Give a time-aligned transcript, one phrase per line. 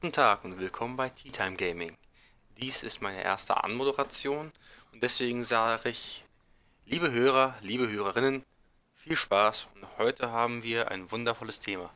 [0.00, 1.90] Guten Tag und willkommen bei Tea Time Gaming.
[2.56, 4.52] Dies ist meine erste Anmoderation
[4.92, 6.22] und deswegen sage ich,
[6.86, 8.44] liebe Hörer, liebe Hörerinnen,
[8.94, 11.86] viel Spaß und heute haben wir ein wundervolles Thema.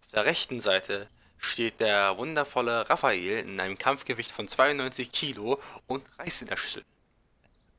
[0.00, 6.04] Auf der rechten Seite steht der wundervolle Raphael in einem Kampfgewicht von 92 Kilo und
[6.18, 6.82] Reis in der Schüssel.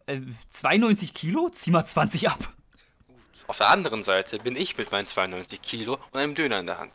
[0.05, 1.50] Äh, 92 Kilo?
[1.50, 2.54] Zieh mal 20 ab.
[3.47, 6.79] Auf der anderen Seite bin ich mit meinen 92 Kilo und einem Döner in der
[6.79, 6.93] Hand.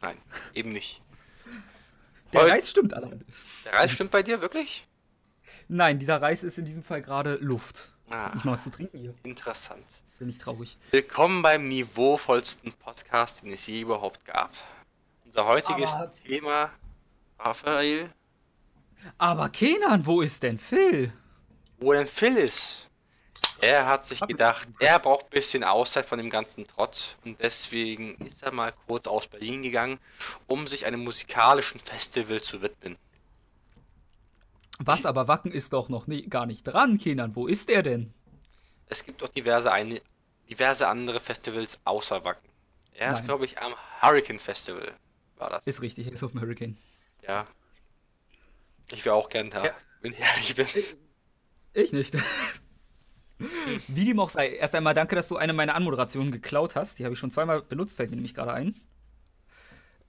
[0.00, 0.16] Nein,
[0.54, 1.02] eben nicht.
[2.32, 3.20] Der Reis stimmt alleine.
[3.64, 4.86] Der Reis stimmt bei dir wirklich?
[5.68, 7.92] Nein, dieser Reis ist in diesem Fall gerade Luft.
[8.10, 9.14] Ah, Nicht mal was zu trinken hier.
[9.22, 9.84] interessant.
[10.18, 10.78] Bin ich traurig.
[10.90, 14.50] Willkommen beim niveauvollsten Podcast, den es je überhaupt gab.
[15.24, 16.70] Unser heutiges Aber- Thema,
[17.38, 18.10] Raphael,
[19.18, 21.12] Aber Kenan, wo ist denn Phil?
[21.78, 22.88] wo denn Phil ist.
[23.62, 28.16] Er hat sich gedacht, er braucht ein bisschen Auszeit von dem ganzen Trotz und deswegen
[28.16, 30.00] ist er mal kurz aus Berlin gegangen,
[30.48, 32.96] um sich einem musikalischen Festival zu widmen.
[34.80, 37.36] Was, aber Wacken ist doch noch nie, gar nicht dran, Kenan.
[37.36, 38.12] Wo ist er denn?
[38.88, 40.02] Es gibt auch diverse, eine,
[40.50, 42.48] diverse andere Festivals außer Wacken.
[42.94, 43.26] Er ist, Nein.
[43.26, 44.92] glaube ich, am Hurricane Festival.
[45.36, 45.64] War das.
[45.68, 46.76] Ist richtig, er ist auf dem Hurricane.
[47.28, 47.44] Ja.
[48.90, 49.74] Ich wäre auch gern da, Ja.
[50.00, 50.66] wenn ich ehrlich bin.
[51.74, 52.16] Ich nicht.
[53.88, 56.98] Wie dem auch sei, erst einmal danke, dass du eine meiner Anmoderationen geklaut hast.
[56.98, 58.74] Die habe ich schon zweimal benutzt, fällt mir nämlich gerade ein.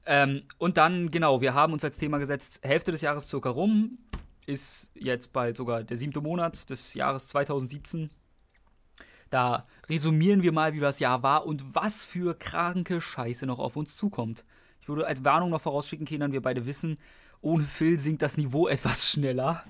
[0.06, 4.00] Ähm, und dann, genau, wir haben uns als Thema gesetzt, Hälfte des Jahres circa rum.
[4.46, 8.10] Ist jetzt bald sogar der siebte Monat des Jahres 2017.
[9.30, 13.76] Da resümieren wir mal, wie das Jahr war und was für kranke Scheiße noch auf
[13.76, 14.46] uns zukommt.
[14.82, 17.00] Ich würde als Warnung noch vorausschicken, Kindern, wir beide wissen,
[17.42, 19.64] ohne Phil sinkt das Niveau etwas schneller.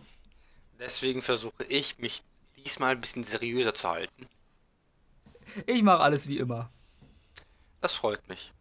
[0.79, 2.23] Deswegen versuche ich, mich
[2.63, 4.27] diesmal ein bisschen seriöser zu halten.
[5.65, 6.69] Ich mache alles wie immer.
[7.81, 8.53] Das freut mich.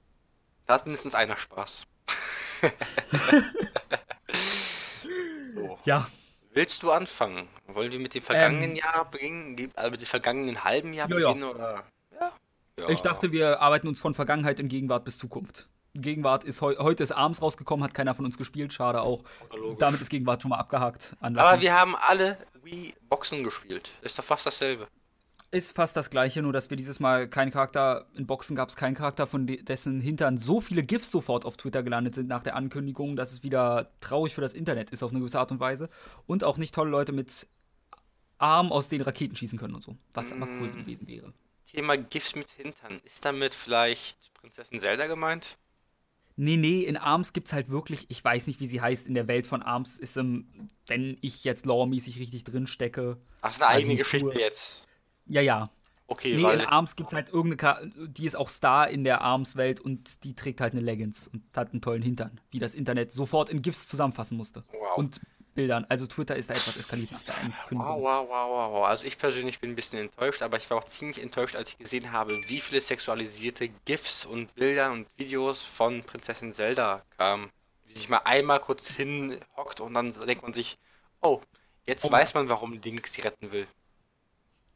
[0.67, 1.83] Da hat mindestens einer Spaß.
[5.55, 5.79] so.
[5.85, 6.07] Ja,
[6.55, 7.49] Willst du anfangen?
[7.67, 9.73] Wollen wir mit dem vergangenen Jahr beginnen?
[9.75, 11.19] Also mit dem vergangenen halben Jahr Ähm.
[11.19, 11.33] Ja, ja.
[11.33, 11.51] beginnen?
[11.51, 11.85] Oder?
[12.21, 12.33] Ja.
[12.79, 12.89] ja.
[12.91, 15.69] ich dachte, wir arbeiten uns von Vergangenheit in Gegenwart bis Zukunft.
[15.95, 19.23] Gegenwart ist heu heute ist abends rausgekommen, hat keiner von uns gespielt, schade auch.
[19.55, 19.79] Logisch.
[19.79, 21.15] Damit ist Gegenwart schon mal abgehakt.
[21.19, 21.61] Aber Anlassen.
[21.61, 23.93] wir haben alle Wii Boxen gespielt.
[24.03, 24.89] Ist doch fast dasselbe.
[25.51, 28.77] ist fast das gleiche, nur dass wir dieses Mal keinen Charakter, in Boxen gab es
[28.77, 32.43] keinen Charakter, von de dessen Hintern so viele GIFs sofort auf Twitter gelandet sind nach
[32.43, 35.61] der Ankündigung, dass es wieder traurig für das Internet ist auf eine gewisse Art und
[35.61, 35.91] Weise.
[36.27, 37.47] Und auch nicht tolle Leute mit
[38.39, 39.95] Armen, aus denen Raketen schießen können und so.
[40.15, 40.79] Was aber cool Mm.
[40.79, 41.33] gewesen wäre.
[41.71, 43.01] Thema GIFs mit Hintern.
[43.05, 45.59] Ist damit vielleicht Prinzessin Zelda gemeint?
[46.43, 49.29] Nee, nee, in Arms gibt's halt wirklich, ich weiß nicht, wie sie heißt, in der
[49.29, 50.47] Welt von Arms ist, ähm,
[50.89, 53.17] wenn ich jetzt loremäßig richtig drin stecke.
[53.43, 54.85] Ach, ist eine Also eigene Geschichte nur- jetzt.
[55.27, 55.71] Ja, ja.
[56.09, 59.81] Okay, Nee, in Arms gibt's halt irgendeine, Ka die ist auch Star in der Arms-Welt
[59.81, 63.49] und die trägt halt eine Leggings und hat einen tollen Hintern, wie das Internet sofort
[63.49, 64.65] in GIFs zusammenfassen musste.
[64.73, 64.99] Wow.
[64.99, 65.21] Und
[65.55, 65.85] Bildern.
[65.89, 68.03] Also Twitter ist da etwas eskaliert nach der Wow, Ankündigung.
[68.03, 68.87] wow, wow, wow, wow.
[68.87, 71.79] Also ich persönlich bin ein bisschen enttäuscht, aber ich war auch ziemlich enttäuscht, als ich
[71.79, 77.51] gesehen habe, wie viele sexualisierte GIFs und Bilder und Videos von Prinzessin Zelda kamen.
[77.87, 80.79] Wie sich mal einmal kurz hinhockt und dann denkt man sich,
[81.21, 81.41] oh,
[81.87, 82.11] jetzt Oh.
[82.13, 83.67] weiß man, warum Link sie retten will.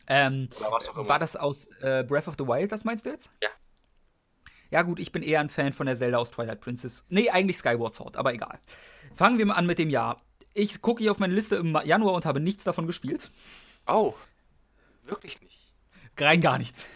[0.09, 0.48] Ähm,
[0.94, 3.31] war das aus äh, Breath of the Wild, das meinst du jetzt?
[3.42, 3.48] Ja.
[4.70, 7.04] Ja gut, ich bin eher ein Fan von der Zelda aus Twilight Princess.
[7.09, 8.59] Nee, eigentlich Skyward Sword, aber egal.
[9.15, 10.20] Fangen wir mal an mit dem Jahr.
[10.58, 13.30] Ich gucke hier auf meine Liste im Januar und habe nichts davon gespielt.
[13.86, 14.14] Oh,
[15.04, 15.58] wirklich nicht.
[16.16, 16.86] Rein gar nichts.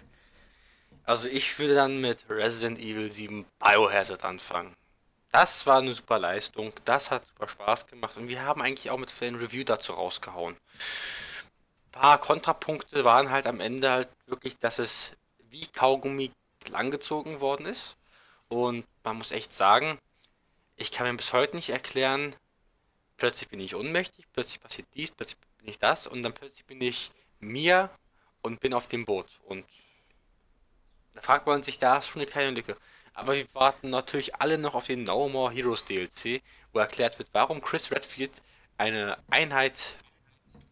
[1.05, 4.75] Also ich würde dann mit Resident Evil 7 Biohazard anfangen.
[5.31, 8.99] Das war eine super Leistung, das hat super Spaß gemacht und wir haben eigentlich auch
[8.99, 10.55] mit Fan Review dazu rausgehauen.
[10.55, 15.13] Ein paar Kontrapunkte waren halt am Ende halt wirklich, dass es
[15.51, 16.31] wie Kaugummi
[16.71, 17.97] langgezogen worden ist.
[18.49, 19.99] Und man muss echt sagen,
[20.77, 22.35] ich kann mir bis heute nicht erklären,
[23.21, 26.81] plötzlich bin ich ohnmächtig, plötzlich passiert dies, plötzlich bin ich das und dann plötzlich bin
[26.81, 27.91] ich mir
[28.43, 29.39] und bin auf dem Boot.
[29.45, 29.65] Und
[31.15, 32.77] da fragt man sich, da ist schon eine kleine Lücke.
[33.13, 36.43] Aber wir warten natürlich alle noch auf den No More Heroes DLC,
[36.73, 38.43] wo erklärt wird, warum Chris Redfield
[38.79, 39.97] eine Einheit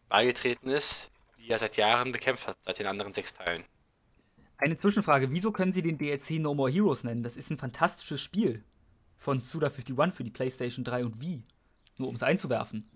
[0.09, 3.65] beigetreten ist, die er seit Jahren bekämpft hat, seit den anderen sechs Teilen.
[4.57, 7.23] Eine Zwischenfrage, wieso können Sie den DLC No More Heroes nennen?
[7.23, 8.65] Das ist ein fantastisches Spiel
[9.19, 11.43] von Suda51 für die PlayStation 3 und Wii.
[11.99, 12.89] Nur um es einzuwerfen.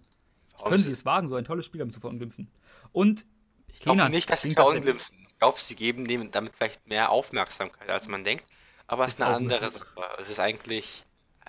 [0.52, 2.48] Warum Können sie- es wagen, so ein tolles Spiel damit zu verunglimpfen?
[2.92, 3.26] Und
[3.68, 5.26] Ich glaube nicht, dass sie verunglimpfen.
[5.28, 8.44] Ich glaube, sie geben dem damit vielleicht mehr Aufmerksamkeit, als man denkt.
[8.86, 9.80] Aber es ist Ist eine andere möglich.
[9.80, 10.02] Sache.
[10.18, 11.04] Es ist eigentlich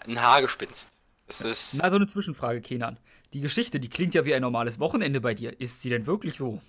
[0.08, 0.90] ein Haargespinst.
[1.28, 1.76] Es ist.
[1.76, 2.98] Na, so eine Zwischenfrage, Kenan.
[3.34, 5.60] Die Geschichte, die klingt ja wie ein normales Wochenende bei dir.
[5.60, 6.62] Ist sie denn wirklich so?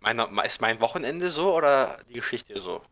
[0.00, 2.82] Mein, ist mein Wochenende so oder die Geschichte so?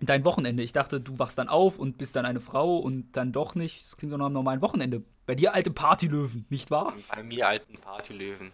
[0.00, 0.62] Dein Wochenende.
[0.62, 3.80] Ich dachte, du wachst dann auf und bist dann eine Frau und dann doch nicht.
[3.80, 5.02] Das klingt so nach einem normalen Wochenende.
[5.26, 6.94] Bei dir alte Partylöwen, nicht wahr?
[7.08, 8.52] Bei mir alten Partylöwen.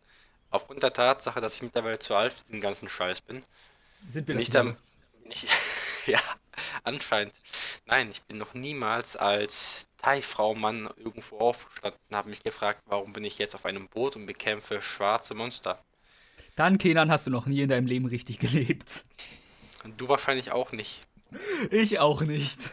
[0.50, 3.44] Aufgrund der Tatsache, dass ich mittlerweile zu alt für diesen ganzen Scheiß bin.
[4.08, 4.76] Sind wir Nicht am.
[5.24, 5.46] Nicht,
[6.06, 6.20] ja,
[6.82, 7.34] anscheinend.
[7.86, 13.24] Nein, ich bin noch niemals als Thai-Frau-Mann irgendwo aufgestanden und habe mich gefragt, warum bin
[13.24, 15.78] ich jetzt auf einem Boot und bekämpfe schwarze Monster.
[16.56, 19.04] Dann, Kenan, hast du noch nie in deinem Leben richtig gelebt.
[19.84, 21.00] Und du wahrscheinlich auch nicht.
[21.70, 22.70] Ich auch nicht.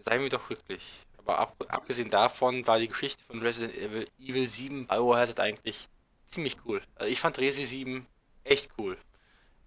[0.00, 0.82] Seien wir doch glücklich.
[1.18, 5.88] Aber ab, abgesehen davon war die Geschichte von Resident Evil, Evil 7 Biohazard eigentlich
[6.26, 6.80] ziemlich cool.
[6.94, 8.06] Also ich fand Resi 7
[8.44, 8.96] echt cool.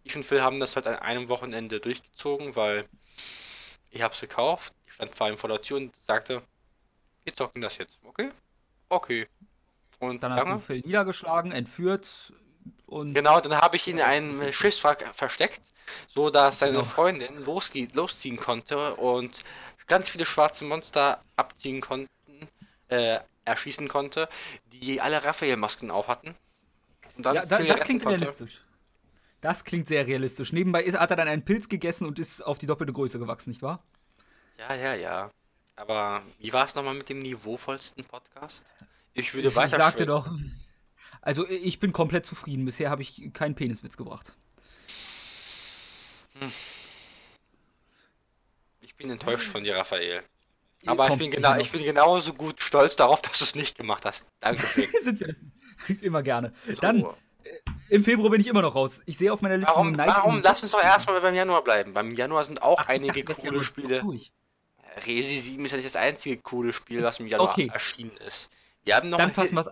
[0.04, 2.86] Ich und Phil haben das halt an einem Wochenende durchgezogen, weil
[3.92, 4.74] ich habe es gekauft.
[4.88, 6.42] Ich stand vor ihm vor der Tür und sagte,
[7.24, 8.00] wir zocken das jetzt.
[8.04, 8.32] Okay?
[8.90, 9.28] Okay.
[10.00, 12.34] Und Dann hast lange- du Phil niedergeschlagen, entführt
[12.94, 15.62] und Genau, dann habe ich ihn in einem Schiffswrack versteckt,
[16.08, 16.84] so dass seine Genau.
[16.84, 19.44] Freundin losge losziehen konnte und
[19.88, 22.10] ganz viele schwarze Monster abziehen konnten,
[22.90, 24.30] äh, erschießen konnte,
[24.72, 26.36] die alle Raphael-Masken auf hatten.
[27.16, 28.26] Und dann ja, da, das klingt konnte.
[28.26, 28.64] realistisch.
[29.42, 30.54] Das klingt sehr realistisch.
[30.54, 33.50] Nebenbei ist, hat er dann einen Pilz gegessen und ist auf die doppelte Größe gewachsen,
[33.52, 33.84] nicht wahr?
[34.58, 35.32] Ja, ja, ja.
[35.76, 38.66] Aber wie war es nochmal mit dem niveauvollsten Podcast?
[39.14, 40.08] Ich würde Ich weiter sagte schwören.
[40.08, 40.30] doch.
[41.24, 42.66] Also ich bin komplett zufrieden.
[42.66, 44.36] Bisher habe ich keinen Peniswitz gebracht.
[48.82, 50.22] Ich bin enttäuscht von dir, Raphael.
[50.86, 54.04] Aber ich bin, genau, ich bin genauso gut stolz darauf, dass du es nicht gemacht
[54.04, 54.28] hast.
[54.42, 54.68] Danke.
[55.02, 55.38] Sind wir das?
[56.02, 56.54] Immer gerne.
[56.68, 56.82] So.
[56.82, 57.06] Dann,
[57.88, 59.02] im Februar bin ich immer noch raus.
[59.06, 60.42] Ich sehe auf meiner Liste Warum, warum?
[60.42, 61.94] Lass uns doch erstmal beim Januar bleiben.
[61.94, 64.04] Beim Januar sind auch einige Ach, ist ja coole Spiele.
[65.06, 67.70] Resi 7 ist ja nicht das einzige coole Spiel, was im Januar Okay.
[67.72, 68.50] erschienen ist.
[68.84, 69.68] Wir haben noch Dann mal fassen wir's.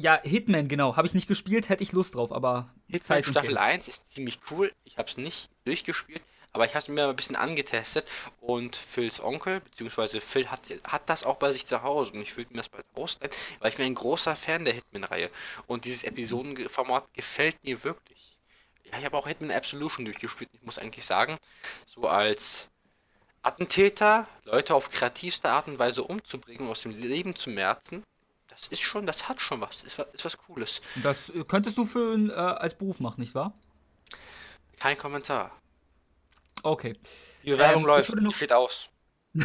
[0.00, 0.94] Ja, Hitman, genau.
[0.94, 3.58] Habe ich nicht gespielt, hätte ich Lust drauf, aber Hitman Zeit Staffel Geld.
[3.58, 4.72] 1 ist ziemlich cool.
[4.84, 6.22] Ich habe es nicht durchgespielt,
[6.52, 8.08] aber ich habe es mir mal ein bisschen angetestet
[8.40, 12.36] und Phils Onkel, beziehungsweise Phil hat, hat das auch bei sich zu Hause und ich
[12.36, 15.30] würde mir das bald ausleihen, weil ich bin ein großer Fan der Hitman-Reihe
[15.66, 18.38] und dieses Episodenformat gefällt mir wirklich.
[18.92, 20.48] Ja, ich habe auch Hitman Absolution durchgespielt.
[20.52, 21.38] Ich muss eigentlich sagen,
[21.86, 22.68] so als
[23.42, 28.04] Attentäter, Leute auf kreativste Art und Weise umzubringen, aus dem Leben zu merzen,
[28.58, 30.80] das ist schon, das hat schon was, ist, ist was Cooles.
[31.02, 33.52] Das äh, könntest du für äh, als Beruf machen, nicht wahr?
[34.78, 35.50] Kein Kommentar.
[36.62, 36.96] Okay.
[37.44, 38.90] Die Bewerbung Ähm, läuft, noch- steht aus.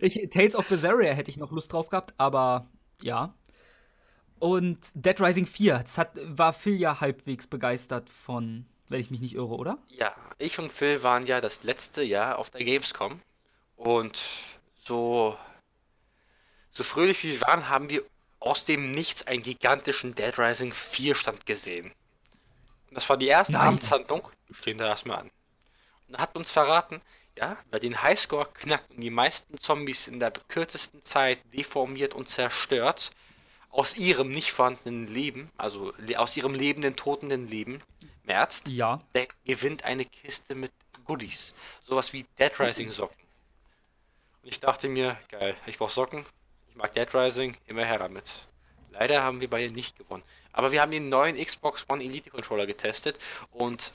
[0.00, 2.66] Ich, Tales of Berseria hätte ich noch Lust drauf gehabt, aber
[3.02, 3.34] ja.
[4.38, 9.20] Und Dead Rising 4, das hat, war Phil ja halbwegs begeistert von, wenn ich mich
[9.20, 9.78] nicht irre, oder?
[9.88, 13.20] Ja, ich und Phil waren ja das letzte Jahr auf der Gamescom
[13.76, 14.20] und
[14.84, 15.36] so,
[16.70, 18.02] so fröhlich wie wir waren, haben wir
[18.46, 21.92] aus dem Nichts einen gigantischen Dead Rising 4 Stand gesehen.
[22.88, 23.78] Und das war die erste Nein.
[23.80, 25.30] Wir stehen da erstmal an.
[26.08, 27.00] Und er hat uns verraten,
[27.36, 32.28] ja, wer den Highscore knackt und die meisten Zombies in der kürzesten Zeit deformiert und
[32.28, 33.10] zerstört,
[33.70, 37.82] aus ihrem nicht vorhandenen Leben, also aus ihrem lebenden, totenden Leben,
[38.24, 39.02] merzt, Ja.
[39.14, 40.72] der gewinnt eine Kiste mit
[41.04, 41.52] Goodies.
[41.82, 43.22] Sowas wie Dead Rising Socken.
[44.42, 46.24] Und ich dachte mir, geil, ich brauche Socken,
[46.76, 48.46] mag Dead Rising, immer her damit.
[48.90, 50.22] Leider haben wir beide nicht gewonnen.
[50.52, 53.18] Aber wir haben den neuen Xbox One Elite Controller getestet
[53.50, 53.92] und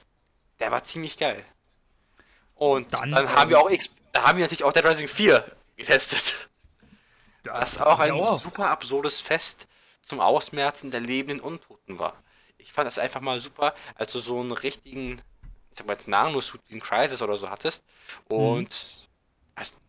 [0.60, 1.44] der war ziemlich geil.
[2.56, 5.44] Und Dann, dann, haben wir auch X da haben wir natürlich auch Dead Rising 4
[5.78, 6.50] getestet.
[7.46, 8.38] Was auch ein Ja.
[8.38, 9.68] super absurdes Fest
[10.04, 12.22] zum Ausmerzen der lebenden Untoten war.
[12.58, 15.14] Ich fand das einfach mal super, als du so einen richtigen,
[15.72, 17.84] ich sag mal jetzt Nano-Suit wie ein Crisis oder so hattest
[18.28, 19.08] und als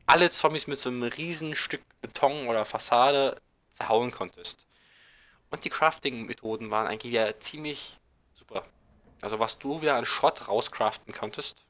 [0.07, 3.41] alle Zombies mit so einem riesen Stück Beton oder Fassade
[3.71, 4.67] zerhauen konntest.
[5.51, 7.99] Und die Crafting-Methoden waren eigentlich ja ziemlich
[8.35, 8.65] super.
[9.21, 11.65] Also was du wieder an Schrott rauscraften konntest.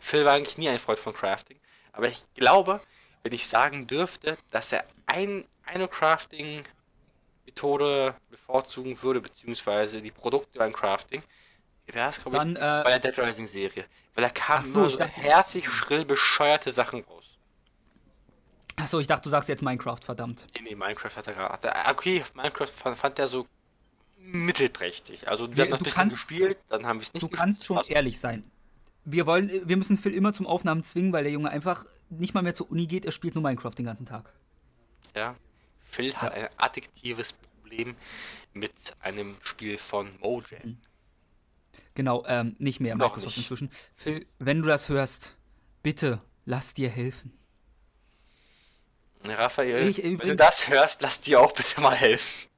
[0.00, 1.58] Phil war eigentlich nie ein Freund von Crafting,
[1.92, 2.80] aber ich glaube,
[3.22, 10.72] wenn ich sagen dürfte, dass er ein, eine Crafting-Methode bevorzugen würde, beziehungsweise die Produkte beim
[10.72, 11.24] Crafting,
[11.86, 13.86] wäre es, glaube ich, äh, bei der Dead Rising-Serie.
[14.14, 17.25] Weil da kamen so, ich so herzig, schrill, bescheuerte Sachen raus.
[18.76, 20.46] Achso, ich dachte, du sagst jetzt Minecraft, verdammt.
[20.54, 21.68] Nee, nee, Minecraft hat er gerade.
[21.68, 23.46] er- Okay, Minecraft fand, fand er so
[24.18, 25.28] mittelprächtig.
[25.28, 27.22] Also wir Wir- haben noch ein du bisschen kannst- gespielt, dann haben wir es nicht
[27.22, 27.38] Du gespielt.
[27.40, 28.44] kannst schon Also, ehrlich sein.
[29.04, 32.42] Wir wollen, wir müssen Phil immer zum Aufnahmen zwingen, weil der Junge einfach nicht mal
[32.42, 34.32] mehr zur Uni geht, er spielt nur Minecraft den ganzen Tag.
[35.14, 35.36] Ja.
[35.84, 37.94] Phil hat ein addiktives Problem
[38.52, 40.78] mit einem Spiel von Mojang.
[41.94, 43.46] Genau, ähm, nicht mehr Noch Microsoft nicht.
[43.50, 43.70] inzwischen.
[43.94, 45.36] Phil, wenn du das hörst,
[45.82, 47.32] bitte lass dir helfen.
[49.24, 52.48] Raphael, Ich- ich wenn bin- du das hörst, lass dir auch bitte mal helfen.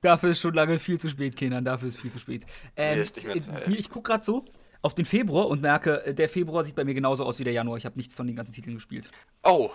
[0.00, 1.64] Dafür ist schon lange viel zu spät, Kenan.
[1.64, 2.44] Dafür ist viel zu spät.
[2.76, 4.44] Ähm, Nee, äh, ich guck gerade so.
[4.82, 7.52] auf den Februar und merke, äh, der Februar sieht bei mir genauso aus wie der
[7.52, 7.76] Januar.
[7.78, 9.10] Ich habe nichts von den ganzen Titeln gespielt.
[9.44, 9.70] Oh,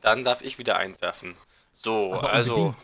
[0.00, 1.34] dann darf ich wieder einwerfen.
[1.74, 2.54] So, Aber also.
[2.54, 2.76] Unbedingt.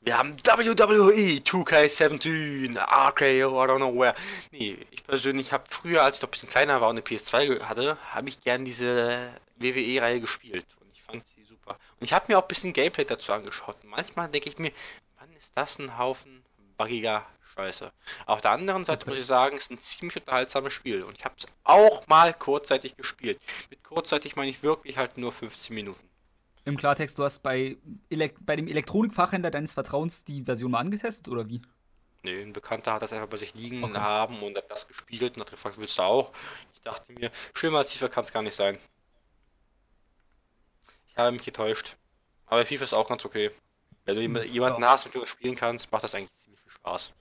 [0.00, 4.14] Wir haben WWE 2K17, RKO, I don't know where.
[4.50, 7.60] Nee, ich persönlich habe früher, als ich noch ein bisschen kleiner war und eine PS2
[7.62, 10.66] hatte, habe ich gern diese WWE-Reihe gespielt.
[10.80, 11.78] Und ich fand sie super.
[12.00, 13.76] Und ich habe mir auch ein bisschen Gameplay dazu angeschaut.
[13.82, 14.72] Und manchmal denke ich mir,
[15.18, 16.42] wann ist das ein Haufen
[16.76, 17.92] buggiger Scheiße.
[18.26, 21.02] Auf der anderen Seite muss ich sagen, es ist ein ziemlich unterhaltsames Spiel.
[21.04, 23.40] Und ich habe es auch mal kurzzeitig gespielt.
[23.70, 26.08] Mit kurzzeitig meine ich wirklich halt nur 15 Minuten.
[26.64, 27.76] Im Klartext, du hast bei,
[28.08, 31.60] Elekt bei dem Elektronikfachhändler deines Vertrauens die Version mal angetestet, oder wie?
[32.22, 33.98] Nee, ein Bekannter hat das einfach bei sich liegen okay.
[33.98, 36.32] haben und hat das gespielt und hat gefragt, willst du auch?
[36.72, 38.78] Ich dachte mir, schlimmer als FIFA kann es gar nicht sein.
[41.14, 41.96] Ich habe mich getäuscht.
[42.46, 43.50] Aber FIFA ist auch ganz okay.
[44.04, 44.90] Wenn du jemanden ja.
[44.90, 47.12] hast, mit dem du spielen kannst, macht das eigentlich ziemlich viel Spaß.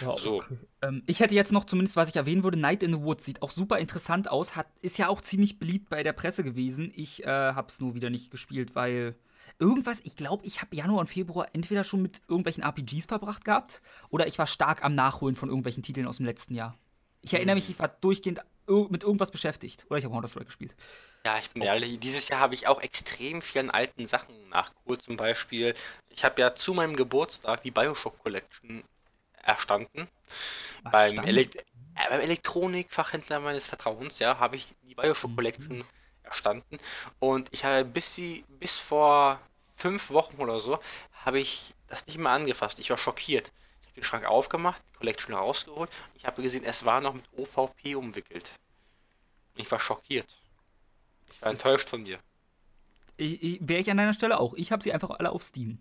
[0.00, 0.36] Ja, so.
[0.36, 0.58] Okay.
[0.82, 3.42] Ähm, ich hätte jetzt noch zumindest, was ich erwähnen würde, Night in the Woods sieht
[3.42, 6.92] auch super interessant aus, hat, ist ja auch ziemlich beliebt bei der Presse gewesen.
[6.94, 9.16] Ich äh, habe es nur wieder nicht gespielt, weil
[9.58, 13.80] irgendwas, ich glaube, ich habe Januar und Februar entweder schon mit irgendwelchen RPGs verbracht gehabt
[14.10, 16.76] oder ich war stark am Nachholen von irgendwelchen Titeln aus dem letzten Jahr.
[17.22, 19.86] Ich erinnere mich, ich war durchgehend mit irgendwas beschäftigt.
[19.88, 20.74] Oder ich habe Counter-Strike gespielt.
[21.24, 25.02] Ja, ich bin ehrlich, dieses Jahr habe ich auch extrem vielen alten Sachen nachgeholt.
[25.02, 25.74] Zum Beispiel,
[26.08, 28.84] ich habe ja zu meinem Geburtstag die Bioshock Collection
[29.42, 30.08] erstanden.
[30.84, 31.62] Beim, Elekt äh,
[32.10, 35.36] beim Elektronikfachhändler meines Vertrauens, ja, habe ich die Bioshock mhm.
[35.36, 35.84] Collection
[36.22, 36.78] erstanden.
[37.18, 39.40] Und ich habe bis sie, bis vor
[39.74, 40.78] fünf Wochen oder so,
[41.24, 42.78] habe ich das nicht mehr angefasst.
[42.78, 43.52] Ich war schockiert.
[43.96, 45.90] Den Schrank aufgemacht, die Collection rausgeholt.
[46.14, 48.52] Ich habe gesehen, es war noch mit OVP umwickelt.
[49.54, 50.40] Ich war schockiert.
[51.30, 52.18] Ich war enttäuscht von dir.
[53.16, 54.54] Ich, ich, Wäre ich an deiner Stelle auch.
[54.54, 55.78] Ich habe sie einfach alle auf Steam.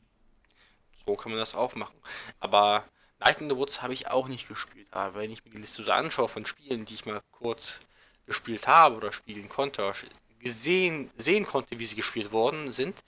[1.06, 1.98] So kann man das auch machen.
[2.40, 2.86] Aber
[3.20, 5.84] Night in the Woods habe ich auch nicht gespielt, aber wenn ich mir die Liste
[5.84, 7.80] so anschaue von Spielen, die ich mal kurz
[8.26, 9.94] gespielt habe oder spielen konnte,
[10.40, 13.04] gesehen, sehen konnte, wie sie gespielt worden sind,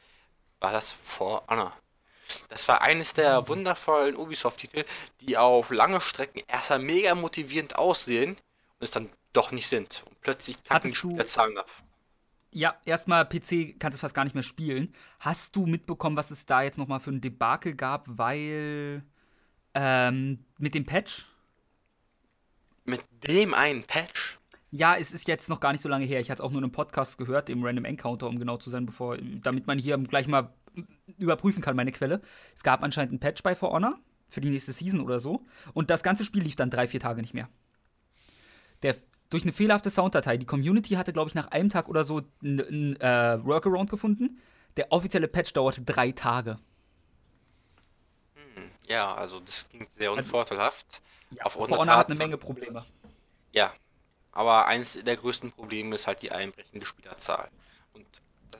[0.60, 1.74] war das For Honor.
[2.50, 3.48] Das war eines der mhm.
[3.50, 4.86] wundervollen Ubisoft-Titel,
[5.22, 10.04] die auf lange Strecken erstmal mega motivierend aussehen und es dann doch nicht sind.
[10.06, 11.70] Und plötzlich kacken die der Zahlen ab.
[12.52, 14.94] Ja, erstmal PC kannst du fast gar nicht mehr spielen.
[15.20, 19.04] Hast du mitbekommen, was es da jetzt nochmal für ein Debakel gab, weil
[19.74, 21.28] ähm, mit dem Patch?
[22.86, 24.40] Mit dem einen Patch?
[24.72, 26.20] Ja, es ist jetzt noch gar nicht so lange her.
[26.20, 29.18] Ich hatte auch nur einen Podcast gehört, dem Random Encounter, um genau zu sein, bevor,
[29.18, 30.54] damit man hier gleich mal
[31.18, 32.22] überprüfen kann, meine Quelle.
[32.56, 35.46] Es gab anscheinend einen Patch bei For Honor für die nächste Season oder so.
[35.74, 37.50] Und das ganze Spiel lief dann drei, vier Tage nicht mehr.
[38.84, 38.96] Der,
[39.30, 40.38] durch eine fehlerhafte Sounddatei.
[40.38, 44.40] Die Community hatte, glaube ich, nach einem Tag oder so einen äh, Workaround gefunden.
[44.76, 46.60] Der offizielle Patch dauerte drei Tage.
[48.88, 51.02] Ja, also das klingt sehr also, unvorteilhaft.
[51.32, 52.84] Ja, Aufgrund Honor hat eine Menge Probleme.
[53.52, 53.74] Ja,
[54.32, 57.50] aber eines der größten Probleme ist halt die einbrechende Spielerzahl.
[57.94, 58.06] Und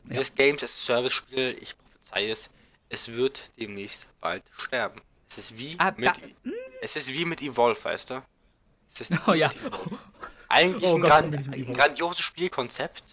[0.06, 0.36] dieses ja.
[0.36, 1.76] Games as Service Spiel, ich
[2.08, 2.50] prophezei es,
[2.90, 5.02] es wird demnächst bald sterben.
[5.30, 6.10] Es ist wie ah, mit
[6.44, 6.54] hm?
[6.82, 8.24] es ist wie mit Evolve, weißt du?
[8.94, 9.52] Es ist oh, ja.
[10.50, 13.04] Eigentlich oh, ein, Gott, gran ein grandioses Spielkonzept.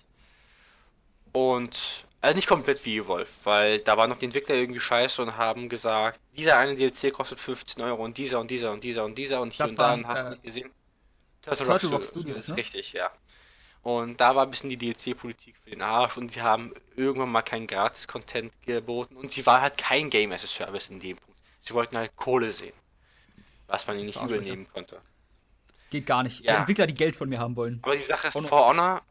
[1.32, 5.36] Und also nicht komplett wie Evolve, weil da waren noch die Entwickler irgendwie scheiße und
[5.36, 9.18] haben gesagt, dieser eine DLC kostet 15 Euro und dieser und dieser und dieser und
[9.18, 10.70] dieser und hier das und da und hast du äh, nicht gesehen.
[11.42, 12.56] Turtle, Rock, Rock Studios, ne?
[12.56, 13.10] Richtig, ja.
[13.84, 17.42] Und da war ein bisschen die DLC-Politik für den Arsch und sie haben irgendwann mal
[17.42, 21.38] keinen Gratis-Content geboten und sie war halt kein Game as a Service in dem Punkt.
[21.60, 22.72] Sie wollten halt Kohle sehen.
[23.66, 25.02] Was man ihnen nicht übel nehmen konnte.
[25.90, 26.40] Geht gar nicht.
[26.40, 26.56] Ja.
[26.56, 27.78] Entwickler, die Geld von mir haben wollen.
[27.82, 29.02] Aber die Sache ist, For Honor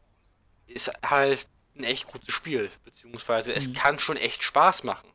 [0.66, 3.58] ist halt ein echt gutes Spiel, beziehungsweise mhm.
[3.58, 5.08] es kann schon echt Spaß machen.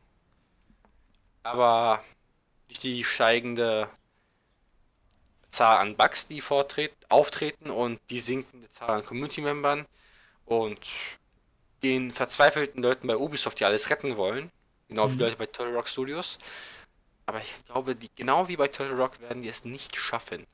[1.43, 2.01] Aber
[2.69, 3.89] durch die steigende
[5.51, 6.43] Zahl an Bugs, die
[7.09, 9.85] auftreten und die sinkende Zahl an Community-Membern
[10.45, 10.79] und
[11.83, 14.51] den verzweifelten Leuten bei Ubisoft, die alles retten wollen,
[14.87, 15.13] genau mhm.
[15.13, 16.37] wie Leute bei Turtle Rock Studios.
[17.25, 20.45] Aber ich glaube, die, genau wie bei Turtle Rock werden die es nicht schaffen,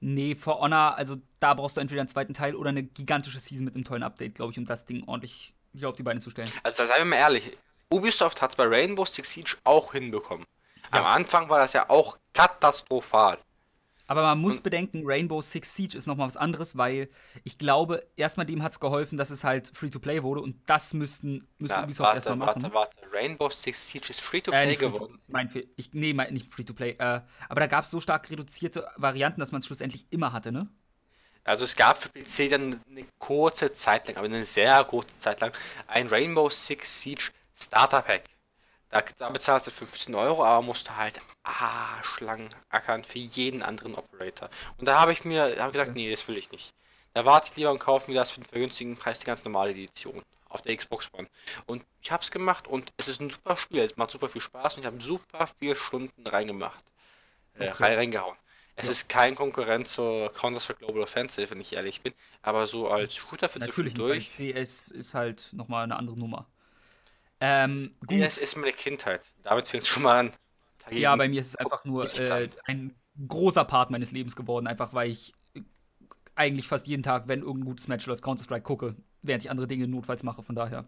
[0.00, 3.66] Nee, For Honor, also da brauchst du entweder einen zweiten Teil oder eine gigantische Season
[3.66, 6.30] mit einem tollen Update, glaube ich, um das Ding ordentlich wieder auf die Beine zu
[6.30, 6.50] stellen.
[6.62, 7.56] Also seien wir mal ehrlich,
[7.92, 10.46] Ubisoft hat es bei Rainbow Six Siege auch hinbekommen.
[10.92, 11.00] Ja.
[11.00, 13.38] Am Anfang war das ja auch katastrophal.
[14.10, 17.08] Aber man muss und bedenken, Rainbow Six Siege ist nochmal was anderes, weil
[17.44, 21.46] ich glaube, erstmal dem hat es geholfen, dass es halt Free-to-Play wurde und das müssten,
[21.58, 22.60] müsste Na, Ubisoft erstmal machen.
[22.60, 25.20] Warte, warte, Rainbow Six Siege ist Free-to-Play äh, geworden.
[25.28, 26.96] Mein, ich, nee, mein, nicht Free-to-Play.
[26.98, 30.50] Äh, aber da gab es so stark reduzierte Varianten, dass man es schlussendlich immer hatte,
[30.50, 30.68] ne?
[31.44, 35.40] Also es gab für PC dann eine kurze Zeit lang, aber eine sehr kurze Zeit
[35.40, 35.52] lang,
[35.86, 38.24] ein Rainbow Six Siege Starter Pack.
[38.90, 41.20] Da, da bezahlst du 15 Euro, aber musst du halt
[42.02, 44.50] Schlangen ackern für jeden anderen Operator.
[44.78, 46.74] Und da habe ich mir hab gesagt, nee, das will ich nicht.
[47.14, 49.70] Da warte ich lieber und kaufe mir das für einen vergünstigen Preis, die ganz normale
[49.70, 51.28] Edition auf der Xbox One.
[51.66, 53.82] Und ich habe es gemacht und es ist ein super Spiel.
[53.82, 56.84] Es macht super viel Spaß und ich habe super viele Stunden reingemacht.
[57.54, 57.94] Äh, okay.
[57.94, 58.36] reingehauen.
[58.76, 58.92] Es ja.
[58.92, 62.14] ist kein Konkurrent zur Counter-Strike Global Offensive, wenn ich ehrlich bin.
[62.42, 64.30] Aber so als Shooter für Natürlich zwischendurch.
[64.30, 66.46] CS ist halt nochmal eine andere Nummer.
[67.40, 68.20] Ähm, gut.
[68.20, 69.22] CS ist meine Kindheit.
[69.42, 70.32] Damit fängt es schon mal an.
[70.84, 72.94] Dagegen ja, bei mir ist es einfach nur äh, ein
[73.28, 75.32] großer Part meines Lebens geworden, einfach weil ich
[76.34, 79.86] eigentlich fast jeden Tag, wenn irgendein gutes Match läuft, Counter-Strike gucke, während ich andere Dinge
[79.86, 80.86] notfalls mache, von daher.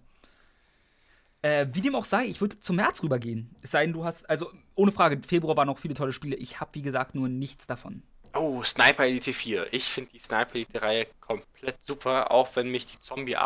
[1.42, 3.54] Äh, wie dem auch sei, ich würde zum März rübergehen.
[3.60, 6.36] Es sei denn, du hast, also ohne Frage, Februar waren noch viele tolle Spiele.
[6.36, 8.02] Ich habe, wie gesagt, nur nichts davon.
[8.34, 9.72] Oh, Sniper Elite 4.
[9.72, 13.36] Ich finde die Sniper Elite-Reihe komplett super, auch wenn mich die Zombie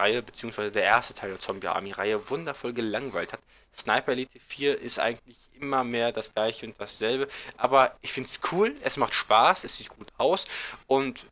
[0.00, 3.40] Reihe, beziehungsweise der erste Teil der Zombie Army Reihe wundervoll gelangweilt hat.
[3.76, 8.40] Sniper Elite 4 ist eigentlich immer mehr das gleiche und dasselbe, aber ich finde es
[8.50, 10.46] cool, es macht Spaß, es sieht gut aus
[10.86, 11.24] und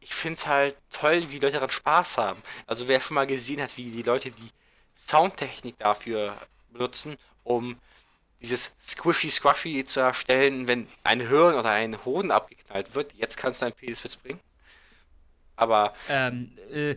[0.00, 2.42] ich finde es halt toll, wie Leute daran Spaß haben.
[2.66, 4.50] Also wer schon mal gesehen hat, wie die Leute die
[4.94, 6.36] Soundtechnik dafür
[6.70, 7.78] benutzen, um
[8.40, 13.12] dieses Squishy Squashy zu erstellen, wenn ein Hirn oder ein Hoden abgeknallt wird.
[13.14, 14.40] Jetzt kannst du einen Peniswitz bringen.
[15.56, 15.94] Aber.
[16.08, 16.96] Ähm, äh,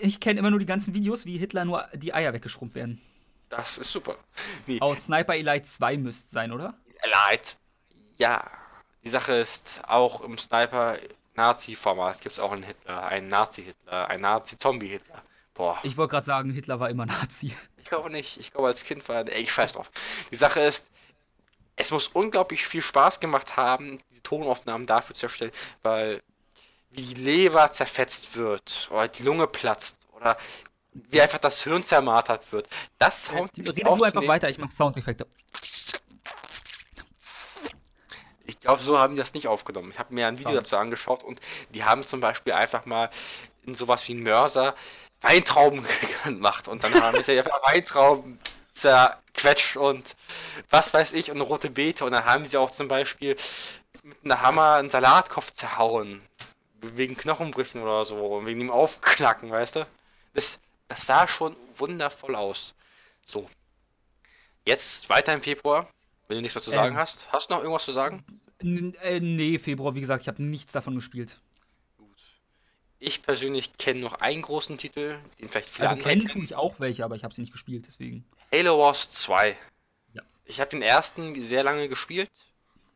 [0.00, 3.00] ich kenne immer nur die ganzen Videos, wie Hitler nur die Eier weggeschrumpft werden.
[3.48, 4.16] Das ist super.
[4.66, 4.80] Nee.
[4.80, 6.74] Aus Sniper Elite 2 müsste sein, oder?
[7.02, 7.54] Elite.
[8.16, 8.44] Ja.
[9.04, 10.96] Die Sache ist, auch im Sniper
[11.36, 15.22] Nazi-Format gibt es auch einen Hitler, einen Nazi-Hitler, einen Nazi-Zombie-Hitler.
[15.54, 15.78] Boah.
[15.84, 17.54] Ich wollte gerade sagen, Hitler war immer Nazi.
[17.78, 18.36] Ich glaube nicht.
[18.38, 19.28] Ich glaube, als Kind war.
[19.28, 19.92] Ey, ich weiß drauf.
[20.32, 20.90] Die Sache ist,
[21.76, 25.52] es muss unglaublich viel Spaß gemacht haben, die Tonaufnahmen dafür zu erstellen,
[25.84, 26.20] weil
[26.96, 30.36] die Leber zerfetzt wird oder die Lunge platzt oder
[30.92, 32.68] wie einfach das Hirn zermartert wird.
[32.98, 33.76] Das Soundeffekte.
[33.76, 35.26] Rede du einfach weiter, ich mache Soundeffekte.
[38.44, 39.90] Ich glaube, so haben die das nicht aufgenommen.
[39.90, 41.40] Ich habe mir ein Video dazu angeschaut und
[41.74, 43.10] die haben zum Beispiel einfach mal
[43.64, 44.74] in sowas wie ein Mörser
[45.20, 45.84] Weintrauben
[46.24, 48.38] gemacht und dann haben sie einfach Weintrauben
[48.72, 50.14] zerquetscht und
[50.70, 53.36] was weiß ich und rote Beete und dann haben sie auch zum Beispiel
[54.02, 56.22] mit einem Hammer einen Salatkopf zerhauen
[56.96, 59.86] wegen Knochenbrüchen oder so, wegen dem Aufknacken, weißt du?
[60.34, 62.74] Das, das sah schon wundervoll aus.
[63.24, 63.48] So.
[64.64, 65.88] Jetzt weiter im Februar,
[66.28, 67.28] wenn du nichts mehr zu sagen ähm, hast.
[67.32, 68.24] Hast du noch irgendwas zu sagen?
[68.60, 71.38] Äh, nee, Februar, wie gesagt, ich habe nichts davon gespielt.
[71.98, 72.08] Gut.
[72.98, 76.80] Ich persönlich kenne noch einen großen Titel, den vielleicht viele also kennen tue ich auch
[76.80, 78.24] welche, aber ich habe sie nicht gespielt, deswegen.
[78.52, 79.56] Halo Wars 2.
[80.14, 80.22] Ja.
[80.44, 82.30] Ich habe den ersten sehr lange gespielt,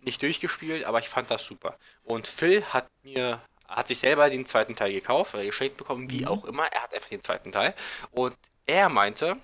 [0.00, 1.76] nicht durchgespielt, aber ich fand das super.
[2.04, 6.22] Und Phil hat mir hat sich selber den zweiten Teil gekauft oder geschenkt bekommen, wie
[6.22, 6.28] mhm.
[6.28, 6.66] auch immer.
[6.66, 7.74] Er hat einfach den zweiten Teil.
[8.10, 9.36] Und er meinte,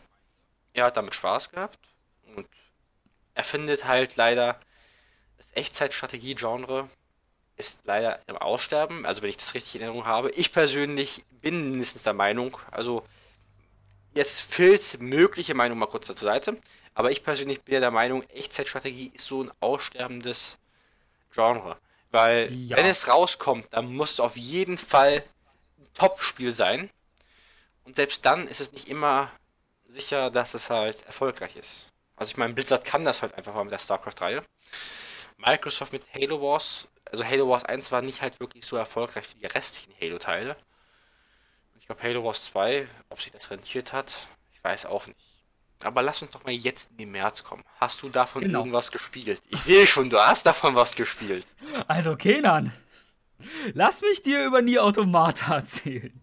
[0.75, 1.79] er hat damit Spaß gehabt.
[2.35, 2.47] Und
[3.35, 4.59] er findet halt leider,
[5.39, 6.89] das Echtzeitstrategie-Genre
[7.57, 9.07] ist leider im Aussterben.
[9.07, 10.31] Also wenn ich das richtig in Erinnerung habe.
[10.33, 13.07] Ich persönlich bin mindestens der Meinung, also
[14.15, 16.59] jetzt Phils mögliche Meinung mal kurz zur Seite.
[16.95, 20.59] Aber ich persönlich bin ja der Meinung, Echtzeitstrategie ist so ein aussterbendes
[21.33, 21.77] Genre.
[22.11, 22.77] Weil, ja.
[22.77, 25.23] wenn es rauskommt, dann muss es auf jeden Fall
[25.79, 26.91] ein Top-Spiel sein.
[27.85, 29.31] Und selbst dann ist es nicht immer
[29.89, 31.93] sicher, dass es halt erfolgreich ist.
[32.17, 34.43] Also ich meine, Blizzard kann das halt einfach mal mit der StarCraft-Reihe.
[35.37, 39.41] Microsoft mit Halo Wars, also Halo Wars 1 war nicht halt wirklich so erfolgreich wie
[39.41, 40.57] die restlichen Halo-Teile.
[41.79, 45.26] Ich glaube Halo Wars 2, ob sich das rentiert hat, ich weiß auch nicht.
[45.83, 47.63] Aber lass uns doch mal jetzt in den März kommen.
[47.79, 48.61] Hast du davon genau.
[48.61, 49.41] irgendwas gespielt?
[49.49, 51.47] Ich sehe schon, du hast davon was gespielt.
[51.87, 52.73] Also, Kenan,
[53.75, 56.21] lass mich dir über Nie Automata erzählen.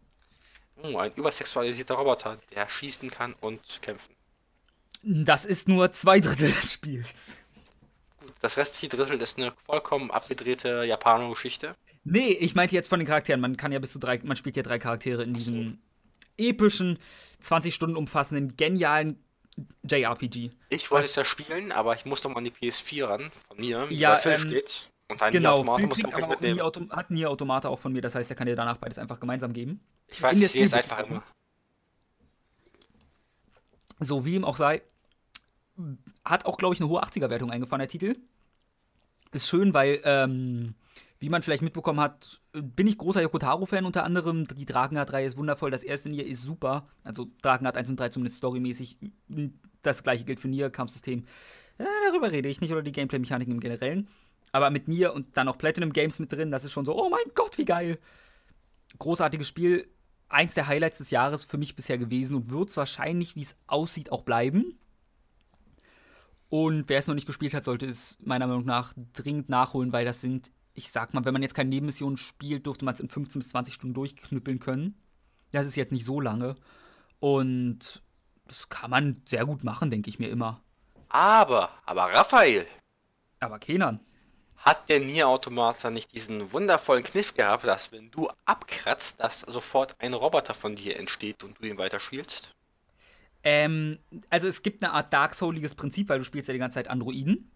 [0.82, 4.13] Oh, ein übersexualisierter Roboter, der schießen kann und kämpfen.
[5.04, 7.38] Das ist nur zwei Drittel des Spiels.
[8.20, 11.76] Gut, das restliche Drittel ist eine vollkommen abgedrehte Japaner-Geschichte.
[12.04, 13.39] Nee, ich meinte jetzt von den Charakteren.
[13.39, 15.80] Man kann ja bis zu drei, man spielt ja drei Charaktere in diesem
[16.38, 17.00] epischen,
[17.42, 19.24] 20 Stunden umfassenden, genialen
[19.84, 20.52] JRPG.
[20.70, 23.58] Ich wollte es ja spielen, aber ich muss noch mal an die PS4 ran von
[23.58, 24.89] mir, wie ja, Phil ähm, steht.
[25.10, 26.62] Und ein genau, Automata muss ich auch mitnehmen.
[26.62, 28.98] Auch Auto hat Nier Automata auch von mir, das heißt, er kann dir danach beides
[28.98, 29.80] einfach gemeinsam geben.
[30.08, 31.24] Ich weiß, ich sehe es einfach immer.
[34.00, 34.82] So, wie ihm auch sei,
[36.26, 38.16] hat auch, glaube ich, eine hohe 80er-Wertung eingefahren, der Titel.
[39.32, 40.76] Ist schön, weil ähm,
[41.24, 44.46] wie man vielleicht mitbekommen hat, bin ich großer Yokotaro-Fan unter anderem.
[44.46, 45.72] Die Drakengard-Reihe ist wundervoll.
[45.72, 46.86] Das erste Nier ist super.
[47.06, 48.98] Also Drakengard 1 und 3 zumindest storymäßig.
[49.84, 51.24] Das gleiche gilt für Nier, Kampfsystem.
[51.80, 54.10] Ja, darüber rede ich nicht oder die Gameplay-Mechaniken im Generellen.
[54.52, 57.08] Aber mit Nier und dann noch Platinum Games mit drin, das ist schon so, oh
[57.10, 58.00] mein Gott, wie geil.
[59.00, 59.88] Großartiges Spiel.
[60.28, 63.56] Eins der Highlights des Jahres für mich bisher gewesen und wird es wahrscheinlich, wie es
[63.68, 64.78] aussieht, auch bleiben.
[66.50, 70.04] Und wer es noch nicht gespielt hat, sollte es meiner Meinung nach dringend nachholen, weil
[70.04, 73.10] das sind, ich sag mal, wenn man jetzt keine Nebenmissionen spielt, durfte man es in
[73.10, 74.96] 15 bis 20 Stunden durchknüppeln können.
[75.52, 76.56] Das ist jetzt nicht so lange.
[77.20, 78.02] Und
[78.46, 80.62] das kann man sehr gut machen, denke ich mir immer.
[81.10, 82.66] Aber, aber Raphael.
[83.40, 84.00] Aber Kenan.
[84.58, 89.96] Hat der Nier Automata nicht diesen wundervollen Kniff gehabt, dass wenn du abkratzt, dass sofort
[90.00, 92.52] ein Roboter von dir entsteht und du ihn weiterspielst?
[93.44, 96.76] Ähm, also es gibt eine Art Dark Souliges Prinzip, weil du spielst ja die ganze
[96.76, 97.52] Zeit Androiden.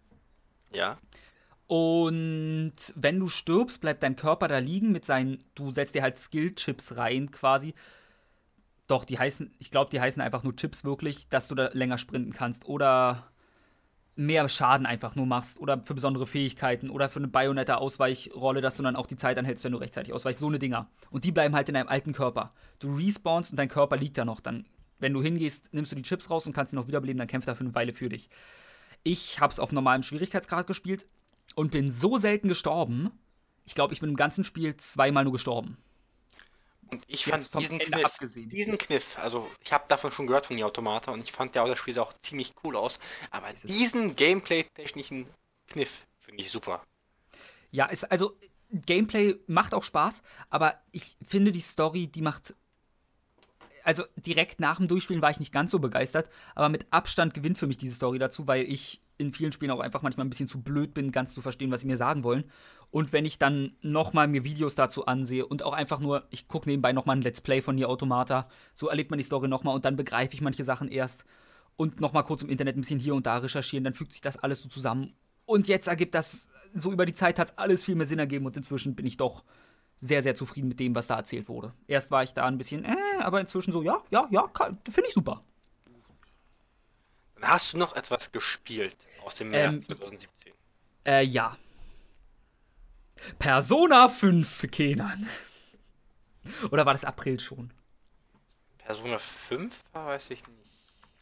[0.73, 0.97] Ja.
[1.67, 6.17] Und wenn du stirbst, bleibt dein Körper da liegen mit seinen, du setzt dir halt
[6.17, 7.73] Skill-Chips rein quasi.
[8.87, 11.97] Doch, die heißen, ich glaube, die heißen einfach nur Chips wirklich, dass du da länger
[11.97, 12.65] sprinten kannst.
[12.65, 13.27] Oder
[14.15, 18.83] mehr Schaden einfach nur machst oder für besondere Fähigkeiten oder für eine Bayonetta-Ausweichrolle, dass du
[18.83, 20.39] dann auch die Zeit anhältst, wenn du rechtzeitig ausweichst.
[20.39, 20.89] So eine Dinger.
[21.11, 22.53] Und die bleiben halt in deinem alten Körper.
[22.79, 24.39] Du respawnst und dein Körper liegt da noch.
[24.39, 24.65] Dann,
[24.99, 27.47] wenn du hingehst, nimmst du die Chips raus und kannst ihn noch wiederbeleben, dann kämpft
[27.47, 28.29] er für eine Weile für dich.
[29.03, 31.05] Ich hab's auf normalem Schwierigkeitsgrad gespielt
[31.55, 33.11] und bin so selten gestorben.
[33.65, 35.77] Ich glaube, ich bin im ganzen Spiel zweimal nur gestorben.
[36.89, 38.49] Und ich fand diesen Kniff, abgesehen.
[38.49, 41.67] diesen Kniff, also ich habe davon schon gehört von die Automata und ich fand ja
[41.67, 45.27] das Spiel auch ziemlich cool aus, aber diesen Gameplay-technischen
[45.67, 46.81] Kniff finde ich super.
[47.71, 48.37] Ja, ist also
[48.71, 52.55] Gameplay macht auch Spaß, aber ich finde die Story, die macht
[53.83, 57.57] also direkt nach dem Durchspielen war ich nicht ganz so begeistert, aber mit Abstand gewinnt
[57.57, 60.47] für mich diese Story dazu, weil ich in vielen Spielen auch einfach manchmal ein bisschen
[60.47, 62.45] zu blöd bin, ganz zu verstehen, was sie mir sagen wollen.
[62.91, 66.69] Und wenn ich dann nochmal mir Videos dazu ansehe und auch einfach nur, ich gucke
[66.69, 69.85] nebenbei nochmal ein Let's Play von Nier Automata, so erlebt man die Story nochmal und
[69.85, 71.25] dann begreife ich manche Sachen erst
[71.75, 74.37] und nochmal kurz im Internet ein bisschen hier und da recherchieren, dann fügt sich das
[74.37, 75.13] alles so zusammen.
[75.45, 78.45] Und jetzt ergibt das, so über die Zeit hat es alles viel mehr Sinn ergeben
[78.45, 79.43] und inzwischen bin ich doch
[79.99, 81.73] sehr, sehr zufrieden mit dem, was da erzählt wurde.
[81.87, 84.47] Erst war ich da ein bisschen, äh, aber inzwischen so, ja, ja, ja,
[84.85, 85.43] finde ich super.
[87.41, 90.53] Hast du noch etwas gespielt aus dem März ähm, 2017.
[91.05, 91.57] Äh, ja.
[93.39, 95.27] Persona 5, Kenan.
[96.71, 97.71] Oder war das April schon?
[98.77, 99.75] Persona 5?
[99.93, 100.67] Weiß ich nicht.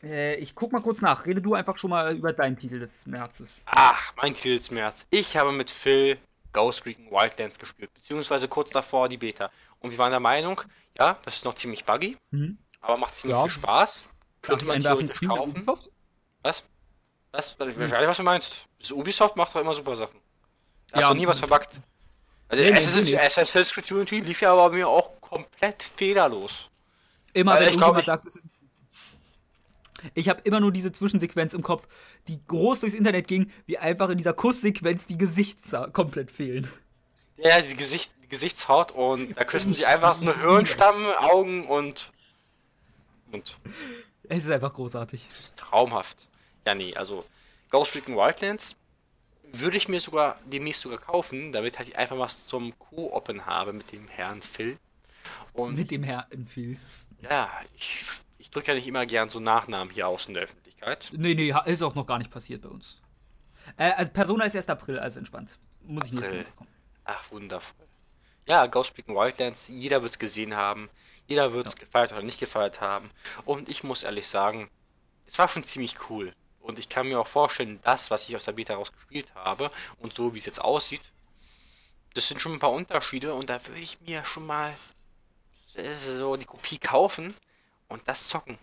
[0.03, 1.25] Äh, ich guck mal kurz nach.
[1.25, 3.49] Rede du einfach schon mal über deinen Titel des Märzes.
[3.65, 5.07] Ach, mein Titel des März.
[5.09, 6.17] Ich habe mit Phil
[6.53, 9.51] Ghost Recon Wildlands gespielt, beziehungsweise kurz davor die Beta.
[9.79, 10.61] Und wir waren der Meinung,
[10.97, 12.57] ja, das ist noch ziemlich buggy, mhm.
[12.81, 13.43] aber macht ziemlich ja.
[13.43, 14.09] viel Spaß.
[14.41, 15.51] Könnte man theoretisch kaufen.
[15.51, 15.89] Ubisoft?
[16.45, 16.63] Was?
[17.31, 17.55] Was?
[17.59, 18.65] Ich weiß nicht, was du meinst.
[18.79, 20.19] Das Ubisoft macht doch immer super Sachen.
[20.91, 21.71] Da ja, hast du nie was verbuggt.
[22.47, 26.69] Also nee, Assassin's, nee, Assassin's Creed Unity lief ja aber mir auch komplett fehlerlos.
[27.33, 28.27] Immer Weil wenn ich glaub, ich, sagt,
[30.13, 31.87] ich habe immer nur diese Zwischensequenz im Kopf,
[32.27, 36.71] die groß durchs Internet ging, wie einfach in dieser Kusssequenz die Gesichter komplett fehlen.
[37.37, 42.11] Ja, die, Gesicht, die Gesichtshaut und da küssen sich einfach so eine Hirnstamm, Augen und.
[43.31, 43.57] und.
[44.29, 45.25] Es ist einfach großartig.
[45.27, 46.27] Das ist traumhaft.
[46.65, 47.25] Ja, nee, also
[47.69, 48.75] Ghost Recon Wildlands
[49.43, 53.73] würde ich mir sogar demnächst sogar kaufen, damit halt ich einfach was zum Co-Open habe
[53.73, 54.77] mit dem Herrn Phil.
[55.53, 56.77] Und mit dem Herrn Phil.
[57.21, 58.03] Ja, ich,
[58.37, 61.11] ich drücke ja nicht immer gern so Nachnamen hier aus in der Öffentlichkeit.
[61.15, 62.99] Nee, nee, ist auch noch gar nicht passiert bei uns.
[63.77, 65.57] Äh, also Persona ist erst April, also entspannt.
[65.83, 66.19] Muss April.
[66.19, 66.69] ich nicht mitbekommen.
[67.05, 67.87] Ach, wundervoll.
[68.47, 70.89] Ja, Ghost Recon Wildlands, jeder wird es gesehen haben.
[71.27, 71.79] Jeder wird es ja.
[71.79, 73.09] gefeiert oder nicht gefeiert haben.
[73.45, 74.69] Und ich muss ehrlich sagen,
[75.25, 76.33] es war schon ziemlich cool.
[76.65, 79.69] Und ich kann mir auch vorstellen, das, was ich aus der Beta raus gespielt habe
[79.99, 81.01] und so wie es jetzt aussieht,
[82.15, 84.73] das sind schon ein paar Unterschiede und da würde ich mir schon mal
[86.17, 87.35] so die Kopie kaufen
[87.87, 88.57] und das zocken.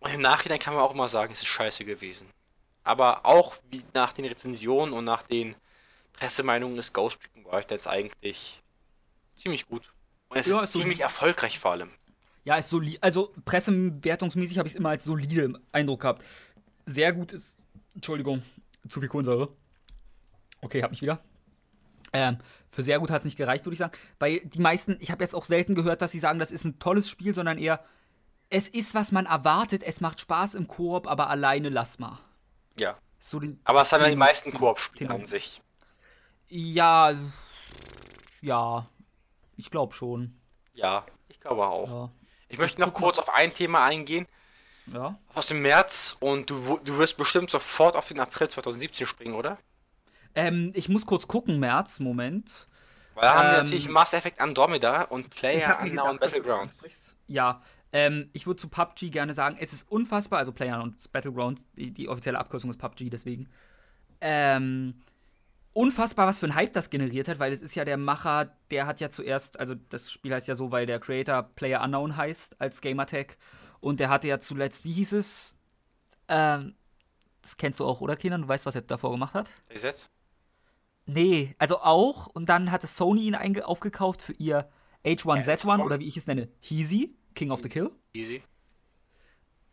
[0.00, 2.28] Und im Nachhinein kann man auch immer sagen, es ist scheiße gewesen.
[2.84, 5.54] Aber auch wie nach den Rezensionen und nach den
[6.12, 8.60] Pressemeinungen ist Ghost Recon Wildlands eigentlich
[9.36, 9.90] ziemlich gut.
[10.28, 11.90] Und es ja, ist ziemlich so erfolgreich vor allem.
[12.44, 13.02] Ja, ist solide.
[13.02, 16.24] Also pressewertungsmäßig habe ich es immer als solide Eindruck gehabt
[16.90, 17.56] sehr gut ist.
[17.94, 18.42] Entschuldigung,
[18.88, 19.54] zu viel Kohlensäure.
[20.60, 21.22] Okay, hab mich wieder.
[22.12, 22.38] Ähm,
[22.70, 23.96] für sehr gut hat es nicht gereicht, würde ich sagen.
[24.18, 26.78] Weil die meisten, ich habe jetzt auch selten gehört, dass sie sagen, das ist ein
[26.78, 27.84] tolles Spiel, sondern eher,
[28.48, 32.18] es ist, was man erwartet, es macht Spaß im Koop, aber alleine lass mal.
[32.78, 32.98] Ja.
[33.18, 35.60] So den, aber es haben ja die meisten Koop-Spiele an sich.
[36.48, 37.14] Ja,
[38.40, 38.88] ja,
[39.56, 40.40] ich glaube schon.
[40.74, 41.88] Ja, ich glaube auch.
[41.88, 42.10] Ja.
[42.48, 44.26] Ich möchte noch kurz auf ein Thema eingehen,
[44.92, 45.18] ja.
[45.34, 49.58] Aus dem März und du, du wirst bestimmt sofort auf den April 2017 springen, oder?
[50.34, 52.68] Ähm, ich muss kurz gucken, März, Moment.
[53.14, 56.70] Weil da ähm, haben wir ähm, natürlich Mass Effect Andromeda und Player Unknown Battleground.
[57.26, 61.60] Ja, ähm, ich würde zu PUBG gerne sagen, es ist unfassbar, also Player und Battleground,
[61.76, 63.48] die, die, offizielle Abkürzung ist PUBG, deswegen.
[64.20, 64.94] Ähm,
[65.72, 68.86] unfassbar, was für ein Hype das generiert hat, weil es ist ja der Macher, der
[68.86, 72.60] hat ja zuerst, also das Spiel heißt ja so, weil der Creator Player Unknown heißt
[72.60, 73.36] als Gamertag.
[73.80, 75.56] Und der hatte ja zuletzt, wie hieß es?
[76.28, 76.74] Ähm,
[77.42, 78.42] Das kennst du auch, oder Kenan?
[78.42, 79.50] Du weißt, was er davor gemacht hat?
[79.68, 80.10] DayZ?
[81.06, 82.26] Nee, also auch.
[82.26, 84.68] Und dann hatte Sony ihn aufgekauft für ihr
[85.04, 87.90] H1Z1 oder wie ich es nenne, Heezy, King of the Kill.
[88.12, 88.42] Easy.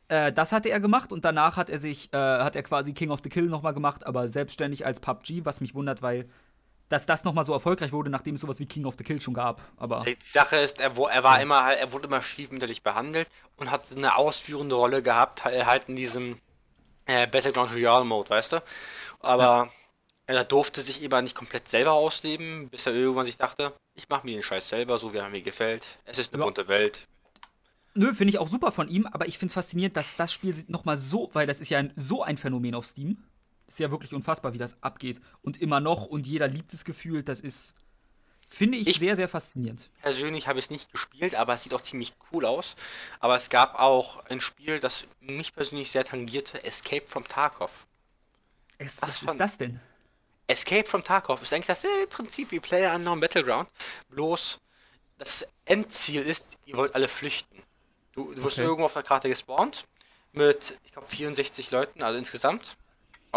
[0.08, 3.12] Äh, das hatte er gemacht und danach hat er sich, äh, hat er quasi King
[3.12, 6.30] of the Kill nochmal gemacht, aber selbstständig als PUBG, was mich wundert, weil
[6.90, 9.34] dass das nochmal so erfolgreich wurde, nachdem es sowas wie King of the Kill schon
[9.34, 9.62] gab.
[9.78, 13.72] Aber die Sache ist, er, er war immer, halt, er wurde immer stiefmütterlich behandelt und
[13.72, 16.40] hat eine ausführende Rolle gehabt, halt in diesem
[17.06, 18.64] äh, Battleground Royale Mode, weißt du?
[19.20, 19.70] Aber
[20.28, 20.36] ja.
[20.36, 24.26] er durfte sich eben nicht komplett selber ausleben, bis er irgendwann sich dachte, ich mache
[24.26, 26.00] mir den Scheiß selber, so wie er mir gefällt.
[26.06, 26.46] Es ist eine ja.
[26.46, 27.08] bunte Welt.
[27.96, 30.54] Nö, finde ich auch super von ihm, aber ich finde es faszinierend, dass das Spiel
[30.68, 33.24] nochmal so, weil das ist ja ein, so ein Phänomen auf Steam.
[33.68, 35.20] Ist ja wirklich unfassbar, wie das abgeht.
[35.42, 37.28] Und immer noch und jeder liebt es gefühlt.
[37.28, 37.76] Das ist,
[38.48, 39.90] finde ich, ich, sehr, sehr faszinierend.
[40.02, 42.76] Persönlich habe ich es nicht gespielt, aber es sieht auch ziemlich cool aus.
[43.20, 47.88] Aber es gab auch ein Spiel, das mich persönlich sehr tangierte: Escape from Tarkov.
[48.78, 49.80] Es, was, was ist das denn?
[50.48, 53.70] Escape from Tarkov ist eigentlich dasselbe Prinzip wie Player Unknown Battleground.
[54.10, 54.60] Bloß
[55.18, 57.62] das Endziel ist, ihr wollt alle flüchten.
[58.14, 58.66] Du, du wirst okay.
[58.66, 59.86] irgendwo auf der Karte gespawnt
[60.32, 62.78] mit, ich glaube, 64 Leuten, also insgesamt.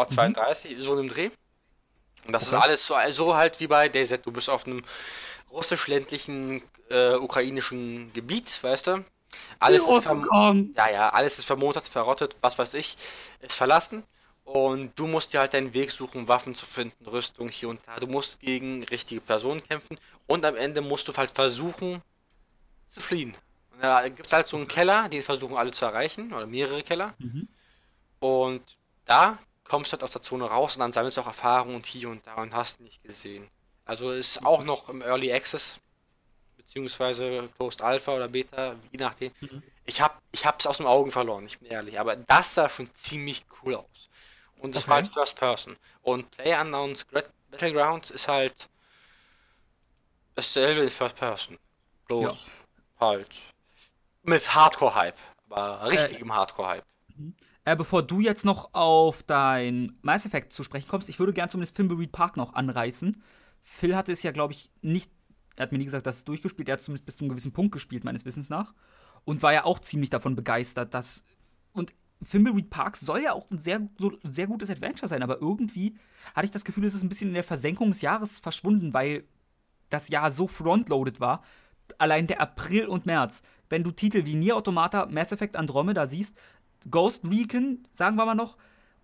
[0.00, 0.80] Auch 32, mhm.
[0.80, 1.30] so einem Dreh.
[2.26, 2.56] Und das okay.
[2.56, 4.22] ist alles so, so halt wie bei DayZ.
[4.22, 4.82] Du bist auf einem
[5.50, 9.04] russisch-ländlichen, äh, ukrainischen Gebiet, weißt du?
[9.58, 12.96] Alles ist, ja, ja, alles ist vermontet, verrottet, was weiß ich,
[13.40, 14.02] ist verlassen.
[14.44, 17.96] Und du musst dir halt deinen Weg suchen, Waffen zu finden, Rüstung hier und da.
[17.96, 19.98] Du musst gegen richtige Personen kämpfen.
[20.26, 22.02] Und am Ende musst du halt versuchen
[22.88, 23.36] zu fliehen.
[23.80, 27.14] Da gibt es halt so einen Keller, den versuchen alle zu erreichen, oder mehrere Keller.
[27.18, 27.48] Mhm.
[28.18, 29.38] Und da
[29.70, 32.26] kommst halt aus der Zone raus und dann sammelst du auch Erfahrungen und hier und
[32.26, 33.48] da und hast nicht gesehen.
[33.84, 35.78] Also ist auch noch im Early Access,
[36.56, 39.32] beziehungsweise Closed Alpha oder Beta, je nachdem.
[39.38, 39.62] Mhm.
[39.86, 42.00] Ich hab, ich hab's aus den Augen verloren, ich bin ehrlich.
[42.00, 44.10] Aber das sah schon ziemlich cool aus.
[44.58, 44.90] Und das okay.
[44.90, 45.76] war als First Person.
[46.02, 47.06] Und Player Unknowns
[47.50, 48.68] Battlegrounds ist halt
[50.34, 51.58] dasselbe in First Person.
[52.08, 53.06] Bloß ja.
[53.06, 53.30] halt
[54.24, 55.18] mit Hardcore-Hype.
[55.48, 56.84] Aber richtigem äh, Hardcore-Hype.
[57.70, 61.50] Äh, bevor du jetzt noch auf dein Mass Effect zu sprechen kommst, ich würde gerne
[61.50, 63.22] zumindest Fimbleweed Park noch anreißen.
[63.62, 65.12] Phil hatte es ja, glaube ich, nicht.
[65.54, 66.68] Er hat mir nie gesagt, dass es durchgespielt.
[66.68, 68.74] Er hat zumindest bis zu einem gewissen Punkt gespielt, meines Wissens nach.
[69.24, 71.22] Und war ja auch ziemlich davon begeistert, dass.
[71.72, 75.96] Und Fimbleweed Park soll ja auch ein sehr, so, sehr gutes Adventure sein, aber irgendwie
[76.34, 79.22] hatte ich das Gefühl, es ist ein bisschen in der Versenkung des Jahres verschwunden, weil
[79.90, 81.44] das Jahr so frontloaded war.
[81.98, 86.36] Allein der April und März wenn du Titel wie Nier Automata, Mass Effect Andromeda siehst,
[86.88, 88.56] Ghost Recon, sagen wir mal noch,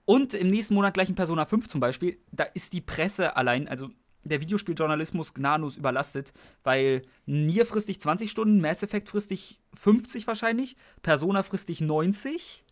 [0.05, 3.69] und im nächsten Monat gleich in Persona 5 zum Beispiel, da ist die Presse allein,
[3.69, 3.91] also
[4.29, 10.27] der Videospieljournalismus gnadenlos überlastet, weil Nier frisst dich 20 Stunden, Mass Effect frisst dich 50
[10.27, 12.65] wahrscheinlich, Persona frisst dich 90.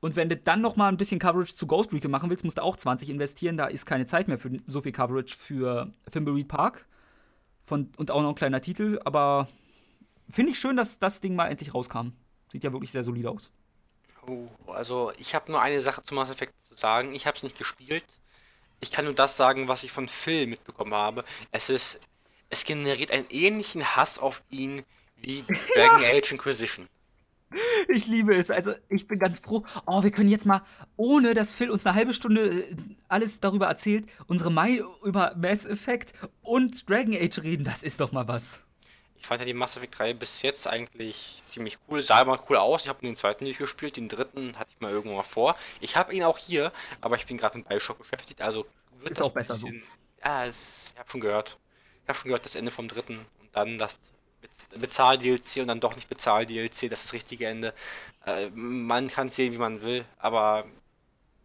[0.00, 2.58] Und wenn du dann noch mal ein bisschen Coverage zu Ghost Recon machen willst, musst
[2.58, 3.56] du auch 20 investieren.
[3.56, 6.86] Da ist keine Zeit mehr für so viel Coverage für Thimbleweed Park.
[7.64, 9.46] Von, und auch noch ein kleiner Titel, aber
[10.28, 12.08] finde ich schön, dass das Ding mal endlich rauskam.
[12.50, 13.52] Sieht ja wirklich sehr solide aus.
[14.26, 17.14] Oh, also ich habe nur eine Sache zu Mass Effect zu sagen.
[17.14, 18.04] Ich habe es nicht gespielt.
[18.80, 21.24] Ich kann nur das sagen, was ich von Phil mitbekommen habe.
[21.50, 22.00] Es ist,
[22.50, 24.82] es generiert einen ähnlichen Hass auf ihn
[25.16, 26.10] wie Dragon ja.
[26.10, 26.86] Age Inquisition.
[27.88, 28.50] Ich liebe es.
[28.50, 29.64] Also ich bin ganz froh.
[29.86, 30.62] Oh, wir können jetzt mal,
[30.96, 32.76] ohne dass Phil uns eine halbe Stunde äh,
[33.08, 37.64] alles darüber erzählt, unsere Meinung über Mass Effect und Dragon Age reden.
[37.64, 38.64] Das ist doch mal was.
[39.22, 42.02] Ich fand ja die Mass Effect 3 bis jetzt eigentlich ziemlich cool.
[42.02, 42.82] Sah immer cool aus.
[42.82, 45.56] Ich habe den zweiten nicht gespielt, den dritten hatte ich mal irgendwo mal vor.
[45.80, 48.66] Ich habe ihn auch hier, aber ich bin gerade mit Bioshock beschäftigt, also
[49.00, 50.24] wird es auch besser bisschen, so.
[50.24, 51.56] Ja, es, ich habe schon gehört.
[52.02, 53.98] Ich habe schon gehört, das Ende vom dritten und dann das
[54.76, 57.74] Bezahl-DLC und dann doch nicht Bezahl-DLC, das ist das richtige Ende.
[58.26, 60.66] Äh, man kann es sehen, wie man will, aber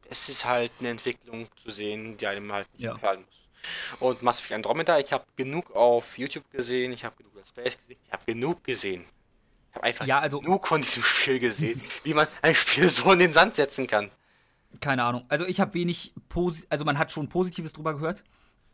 [0.09, 2.93] es ist halt eine Entwicklung zu sehen, die einem halt nicht ja.
[2.93, 3.46] gefallen muss.
[3.99, 7.77] Und Mass Effect Andromeda, ich habe genug auf YouTube gesehen, ich habe genug Let's Plays
[7.77, 9.05] gesehen, ich habe genug gesehen.
[9.69, 13.11] Ich habe einfach ja, also, genug von diesem Spiel gesehen, wie man ein Spiel so
[13.11, 14.09] in den Sand setzen kann.
[14.81, 15.25] Keine Ahnung.
[15.29, 18.23] Also ich habe wenig, Posi also man hat schon Positives drüber gehört,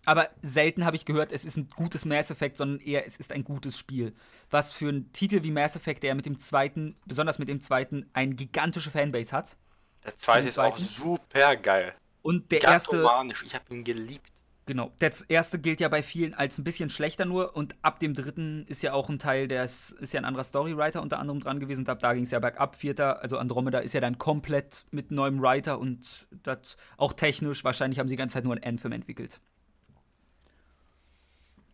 [0.06, 3.32] aber selten habe ich gehört, es ist ein gutes Mass Effect, sondern eher es ist
[3.32, 4.14] ein gutes Spiel.
[4.50, 8.10] Was für einen Titel wie Mass Effect, der mit dem zweiten, besonders mit dem zweiten,
[8.14, 9.56] eine gigantische Fanbase hat.
[10.04, 11.96] Der zweite ist auch super geil.
[12.22, 13.08] Und der erste.
[13.46, 14.33] Ich habe ihn geliebt.
[14.66, 14.94] Genau.
[15.00, 18.66] Das erste gilt ja bei vielen als ein bisschen schlechter nur und ab dem dritten
[18.68, 21.60] ist ja auch ein Teil, der ist, ist ja ein anderer Storywriter unter anderem dran
[21.60, 22.78] gewesen und ab da ging es ja bergab.
[22.78, 28.00] Vierter, also Andromeda ist ja dann komplett mit neuem Writer und das auch technisch, wahrscheinlich
[28.00, 29.42] haben sie die ganze Zeit nur ein Anthem entwickelt.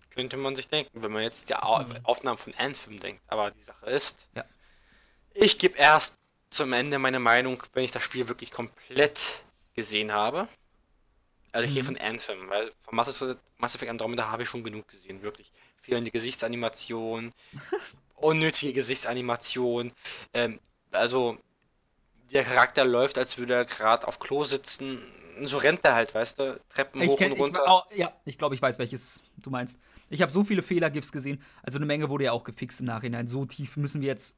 [0.09, 1.59] Könnte man sich denken, wenn man jetzt die mhm.
[2.03, 3.21] Aufnahmen von Anthem denkt.
[3.27, 4.43] Aber die Sache ist, ja.
[5.33, 6.17] ich gebe erst
[6.49, 9.43] zum Ende meine Meinung, wenn ich das Spiel wirklich komplett
[9.75, 10.47] gesehen habe.
[11.51, 11.75] Also ich mhm.
[11.75, 13.09] gehe von Anthem, weil von Mass
[13.75, 15.51] Effect Andromeda habe ich schon genug gesehen, wirklich.
[15.81, 17.33] Fehlende Gesichtsanimation,
[18.15, 19.91] unnötige Gesichtsanimation.
[20.33, 20.59] Ähm,
[20.91, 21.37] also
[22.31, 25.01] der Charakter läuft, als würde er gerade auf Klo sitzen.
[25.41, 26.59] So rennt er halt, weißt du?
[26.69, 27.63] Treppen ich hoch kenn, und runter.
[27.65, 29.79] Ich, oh, ja, ich glaube, ich weiß, welches du meinst.
[30.09, 31.41] Ich habe so viele Fehler-GIFs gesehen.
[31.63, 33.27] Also eine Menge wurde ja auch gefixt im Nachhinein.
[33.27, 34.35] So tief müssen wir jetzt.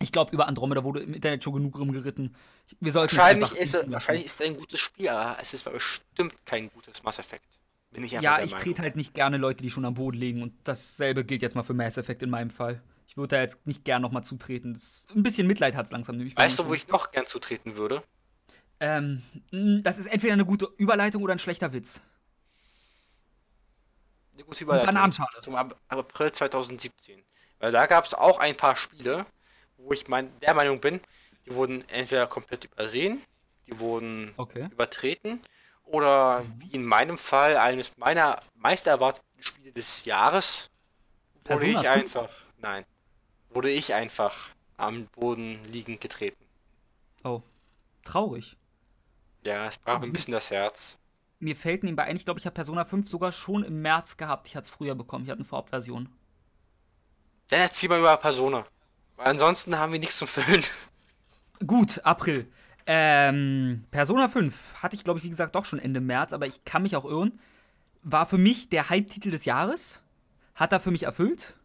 [0.00, 2.36] Ich glaube, über Andromeda wurde im Internet schon genug rumgeritten.
[2.80, 6.34] Wir sollten wahrscheinlich, ist, er, wahrscheinlich ist es ein gutes Spiel, aber es ist bestimmt
[6.46, 7.44] kein gutes Mass Effect.
[7.90, 10.42] Bin ich ja, ich trete halt nicht gerne Leute, die schon am Boden liegen.
[10.42, 12.82] Und dasselbe gilt jetzt mal für Mass Effect in meinem Fall.
[13.08, 14.74] Ich würde da jetzt nicht gern nochmal zutreten.
[14.74, 16.16] Das, ein bisschen Mitleid hat es langsam.
[16.16, 18.02] Nämlich weißt du, wo ich noch gern zutreten würde?
[18.80, 19.22] Ähm,
[19.82, 22.00] das ist entweder eine gute Überleitung oder ein schlechter Witz.
[24.34, 24.86] Eine gute Überleitung.
[24.86, 25.40] Bananenschale.
[25.40, 27.22] Zum April 2017.
[27.58, 29.26] Weil da gab es auch ein paar Spiele,
[29.78, 31.00] wo ich mein, der Meinung bin,
[31.46, 33.22] die wurden entweder komplett übersehen,
[33.66, 34.68] die wurden okay.
[34.70, 35.40] übertreten
[35.84, 40.70] oder wie in meinem Fall eines meiner meist erwarteten Spiele des Jahres
[41.44, 42.84] wurde Persona ich einfach, nein,
[43.50, 46.44] wurde ich einfach am Boden liegend getreten.
[47.24, 47.42] Oh,
[48.04, 48.56] traurig.
[49.44, 50.98] Ja, es brach ein bisschen das Herz.
[51.40, 54.48] Mir fällt nebenbei ein, ich glaube, ich habe Persona 5 sogar schon im März gehabt.
[54.48, 56.08] Ich hatte es früher bekommen, ich hatte eine Vorabversion.
[57.48, 58.66] Dann erzähl mal über Persona.
[59.18, 60.62] Weil ansonsten haben wir nichts zum Füllen.
[61.66, 62.46] Gut, April.
[62.86, 66.64] Ähm, Persona 5 hatte ich, glaube ich, wie gesagt, doch schon Ende März, aber ich
[66.64, 67.38] kann mich auch irren.
[68.02, 70.02] War für mich der Hype-Titel des Jahres.
[70.54, 71.56] Hat er für mich erfüllt.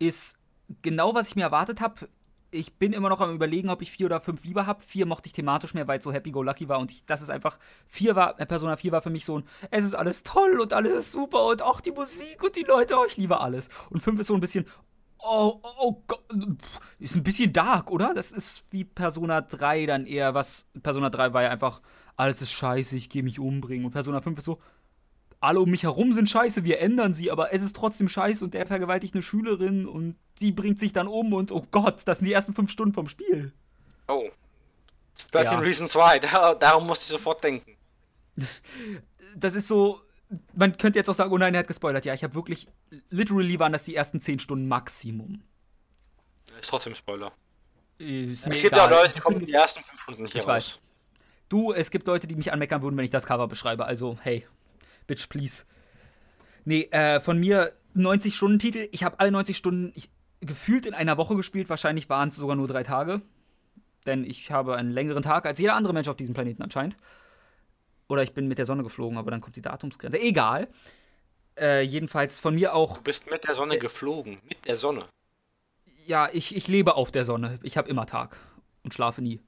[0.00, 0.36] Ist
[0.82, 2.08] genau, was ich mir erwartet habe.
[2.50, 4.82] Ich bin immer noch am überlegen, ob ich vier oder fünf lieber habe.
[4.82, 6.80] Vier mochte ich thematisch mehr, weil es so happy-go-lucky war.
[6.80, 7.60] Und ich, das ist einfach.
[7.86, 10.72] Vier war, äh, Persona 4 war für mich so ein, es ist alles toll und
[10.72, 13.68] alles ist super und auch die Musik und die Leute, oh, ich liebe alles.
[13.90, 14.66] Und fünf ist so ein bisschen,
[15.24, 16.24] oh, oh, oh Gott,
[16.98, 18.14] ist ein bisschen dark, oder?
[18.14, 21.80] Das ist wie Persona 3 dann eher, was, Persona 3 war ja einfach,
[22.16, 23.86] alles ist scheiße, ich gehe mich umbringen.
[23.86, 24.60] Und Persona 5 ist so,
[25.40, 28.54] alle um mich herum sind scheiße, wir ändern sie, aber es ist trotzdem scheiße und
[28.54, 32.26] der vergewaltigt eine Schülerin und die bringt sich dann um und oh Gott, das sind
[32.26, 33.52] die ersten fünf Stunden vom Spiel.
[34.08, 34.28] Oh.
[35.32, 35.58] 13 ja.
[35.58, 37.76] Reasons Why, Dar darum musste ich sofort denken.
[39.36, 40.00] Das ist so,
[40.54, 42.04] man könnte jetzt auch sagen, oh nein, er hat gespoilert.
[42.04, 42.68] Ja, ich habe wirklich,
[43.10, 45.42] literally waren das die ersten zehn Stunden Maximum.
[46.58, 47.32] Ist trotzdem Spoiler.
[47.98, 50.48] Ist es gibt ja Leute, die kommen die ersten fünf Stunden nicht ich raus.
[50.48, 50.78] Weiß.
[51.48, 53.84] Du, es gibt Leute, die mich anmeckern würden, wenn ich das Cover beschreibe.
[53.86, 54.46] Also, hey,
[55.06, 55.64] Bitch, please.
[56.64, 58.88] Nee, äh, von mir 90-Stunden-Titel.
[58.92, 61.68] Ich habe alle 90 Stunden ich, gefühlt in einer Woche gespielt.
[61.68, 63.22] Wahrscheinlich waren es sogar nur drei Tage.
[64.06, 66.96] Denn ich habe einen längeren Tag als jeder andere Mensch auf diesem Planeten anscheinend.
[68.08, 70.20] Oder ich bin mit der Sonne geflogen, aber dann kommt die Datumsgrenze.
[70.20, 70.68] Egal.
[71.58, 72.98] Äh, jedenfalls von mir auch.
[72.98, 74.38] Du bist mit der Sonne äh, geflogen.
[74.48, 75.06] Mit der Sonne.
[76.06, 77.58] Ja, ich, ich lebe auf der Sonne.
[77.62, 78.38] Ich habe immer Tag
[78.82, 79.40] und schlafe nie.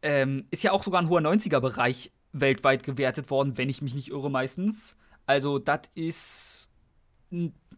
[0.00, 4.08] Ähm, ist ja auch sogar ein hoher 90er-Bereich weltweit gewertet worden, wenn ich mich nicht
[4.08, 4.96] irre meistens.
[5.26, 6.70] Also das ist,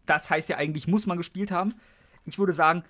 [0.05, 1.73] das heißt ja eigentlich, muss man gespielt haben.
[2.25, 2.83] Ich würde sagen,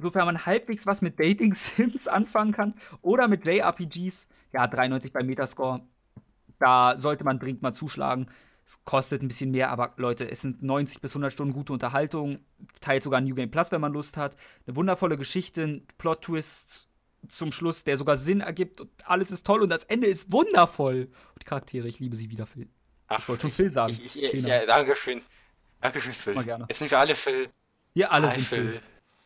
[0.00, 5.22] sofern man halbwegs was mit Dating Sims anfangen kann oder mit JRPGs, ja 93 bei
[5.22, 5.82] Metascore,
[6.58, 8.30] da sollte man dringend mal zuschlagen.
[8.64, 12.40] Es kostet ein bisschen mehr, aber Leute, es sind 90 bis 100 Stunden gute Unterhaltung.
[12.80, 14.36] Teilt sogar New Game Plus, wenn man Lust hat.
[14.66, 16.88] Eine wundervolle Geschichte, Plot-Twist,
[17.28, 21.08] zum Schluss, der sogar Sinn ergibt und alles ist toll und das Ende ist wundervoll.
[21.34, 22.68] Und die Charaktere, ich liebe sie wieder, Phil.
[23.08, 23.92] Ach, ich wollte schon Phil sagen.
[23.92, 25.22] Ich, ich, ich, ja, danke schön.
[25.80, 26.34] Danke schön, Phil.
[26.34, 26.66] Mal gerne.
[26.68, 27.48] Jetzt sind wir alle Phil.
[27.94, 28.70] Wir alle Hi, sind Phil.
[28.72, 28.82] Phil.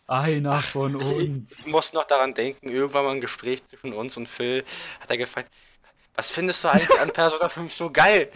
[0.07, 1.61] Einer Ach, von uns.
[1.61, 4.65] Ich, muss noch daran denken, irgendwann mal ein Gespräch zwischen uns und Phil
[5.01, 5.51] hat er gefragt,
[6.17, 8.31] was findest du eigentlich an Persona 5 so geil?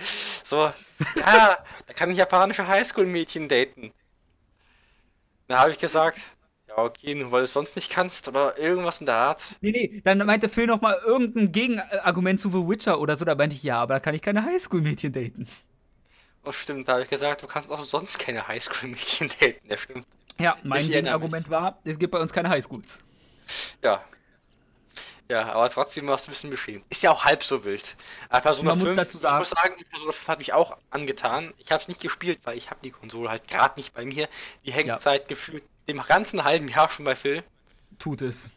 [0.44, 0.72] So,
[1.16, 3.92] ja, da kann ein japanische Highschool-Mädchen daten.
[5.48, 6.18] Da habe ich gesagt,
[6.74, 9.54] okay, nur weil du es sonst nicht kannst oder irgendwas in der Art.
[9.60, 13.34] Nee, nee, dann meinte Phil noch mal irgendein Gegenargument zu The Witcher oder so, da
[13.34, 15.48] meinte ich, ja, aber da kann ich keine Highschool-Mädchen daten.
[16.44, 20.06] Oh, stimmt, da habe ich gesagt, du kannst auch sonst keine Highschool-Mädchen daten, das stimmt.
[20.38, 23.00] Ja, mein Gegenargument war, es gibt bei uns keine Highschools.
[23.82, 24.04] Ja.
[25.28, 26.84] Ja, aber trotzdem warst du ein bisschen beschämt.
[26.88, 27.96] Ist ja auch halb so wild.
[28.28, 30.76] Aber Persona Man 5, muss dazu sagen, ich muss sagen, Persona 5 hat mich auch
[30.90, 31.52] angetan.
[31.58, 34.28] Ich habe es nicht gespielt, weil ich habe die Konsole halt gerade nicht bei mir.
[34.64, 35.26] Die Hängzeit ja.
[35.26, 37.42] gefühlt dem ganzen halben Jahr schon bei Phil.
[37.98, 38.50] Tut es.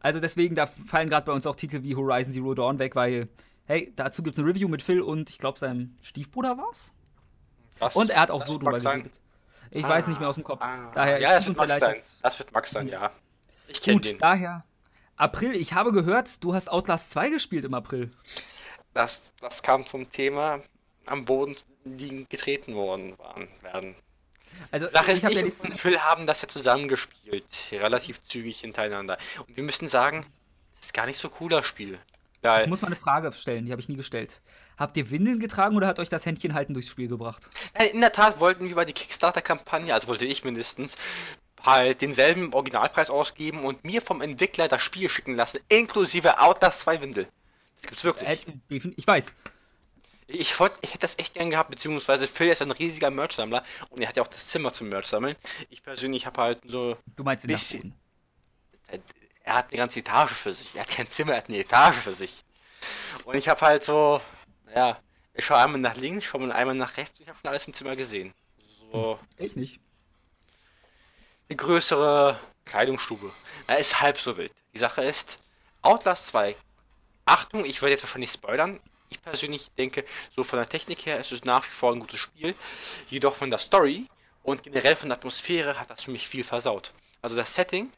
[0.00, 3.28] Also deswegen, da fallen gerade bei uns auch Titel wie Horizon Zero Dawn weg, weil,
[3.66, 6.92] hey, dazu gibt es ein Review mit Phil und ich glaube, seinem Stiefbruder war's.
[7.78, 9.20] Das, und er hat auch so drüber geredet.
[9.70, 10.60] Ich ah, weiß nicht mehr aus dem Kopf.
[10.60, 11.96] Ah, daher, ja, das wird Max sein.
[12.22, 13.10] Das wird Max sein, ja.
[13.68, 14.18] Ich kenne den.
[14.18, 14.64] daher.
[15.20, 18.10] April, ich habe gehört, du hast Outlast 2 gespielt im April.
[18.94, 20.62] Das, das kam zum Thema
[21.06, 23.94] am Boden liegen getreten worden waren, werden.
[24.70, 29.18] Also, Sache ist, ich, ich und Phil haben das ja zusammengespielt, relativ zügig hintereinander.
[29.46, 30.26] Und wir müssen sagen,
[30.76, 31.98] das ist gar nicht so cooler Spiel.
[32.42, 32.62] Geil.
[32.62, 34.40] Ich muss mal eine Frage stellen, die habe ich nie gestellt.
[34.78, 37.50] Habt ihr Windeln getragen oder hat euch das Händchen halten durchs Spiel gebracht?
[37.92, 40.96] In der Tat wollten wir bei die Kickstarter-Kampagne, also wollte ich mindestens,
[41.64, 47.00] halt denselben Originalpreis ausgeben und mir vom Entwickler das Spiel schicken lassen, inklusive Outlast 2
[47.00, 47.28] Windel.
[47.76, 48.28] Das gibt's wirklich.
[48.28, 49.34] Äh, ich weiß.
[50.26, 54.00] Ich, wollt, ich hätte das echt gern gehabt, beziehungsweise Phil ist ein riesiger Merch-Sammler und
[54.00, 55.34] er hat ja auch das Zimmer zum Merch sammeln.
[55.70, 56.96] Ich persönlich habe halt so.
[57.16, 57.94] Du meinst den bisschen.
[59.42, 60.74] Er hat eine ganze Etage für sich.
[60.76, 62.44] Er hat kein Zimmer, er hat eine Etage für sich.
[63.24, 64.20] Und ich habe halt so,
[64.74, 65.00] ja,
[65.34, 67.66] ich schaue einmal nach links, schaue mal einmal nach rechts und ich habe schon alles
[67.66, 68.32] im Zimmer gesehen.
[68.92, 69.18] So.
[69.38, 69.80] Ich nicht.
[71.50, 73.32] Eine größere Kleidungsstube.
[73.66, 74.52] Er ist halb so wild.
[74.72, 75.40] Die Sache ist,
[75.82, 76.54] Outlast 2.
[77.24, 78.78] Achtung, ich werde jetzt wahrscheinlich spoilern.
[79.08, 80.04] Ich persönlich denke,
[80.36, 82.54] so von der Technik her ist es nach wie vor ein gutes Spiel.
[83.08, 84.06] Jedoch von der Story
[84.44, 86.92] und generell von der Atmosphäre hat das für mich viel versaut.
[87.20, 87.90] Also das Setting,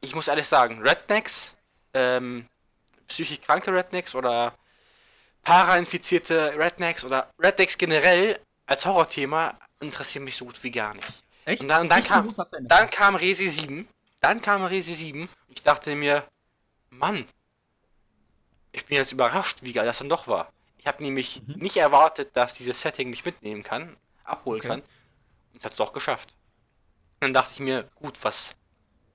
[0.00, 1.54] ich muss ehrlich sagen, Rednecks,
[1.94, 2.48] ähm,
[3.06, 4.58] psychisch kranke Rednecks oder
[5.44, 11.22] parainfizierte Rednecks oder Rednecks generell als Horrorthema interessieren mich so gut wie gar nicht.
[11.44, 11.62] Echt?
[11.62, 12.32] Und dann, und dann kam,
[12.62, 13.88] dann kam Resi 7.
[14.20, 15.28] Dann kam Resi 7.
[15.48, 16.24] Ich dachte mir,
[16.90, 17.26] Mann,
[18.70, 20.52] ich bin jetzt überrascht, wie geil das dann doch war.
[20.78, 21.54] Ich habe nämlich mhm.
[21.56, 24.68] nicht erwartet, dass dieses Setting mich mitnehmen kann, abholen okay.
[24.68, 24.80] kann.
[24.80, 26.34] Und es hat es doch geschafft.
[27.20, 28.56] Dann dachte ich mir, gut, was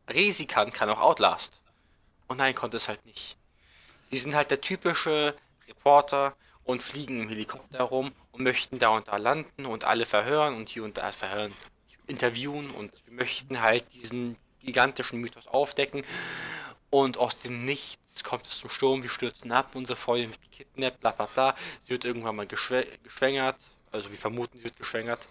[0.09, 1.59] Resi kann, kann auch Outlast.
[2.27, 3.37] Und nein, konnte es halt nicht.
[4.11, 5.35] Die sind halt der typische
[5.67, 10.55] Reporter und fliegen im Helikopter rum und möchten da und da landen und alle verhören
[10.55, 11.53] und hier und da verhören,
[12.07, 16.03] interviewen und wir möchten halt diesen gigantischen Mythos aufdecken.
[16.89, 21.01] Und aus dem Nichts kommt es zum Sturm, wir stürzen ab, unsere Freundin wird gekidnappt,
[21.01, 23.57] bla bla bla, sie wird irgendwann mal geschwängert,
[23.91, 25.27] also wir vermuten, sie wird geschwängert,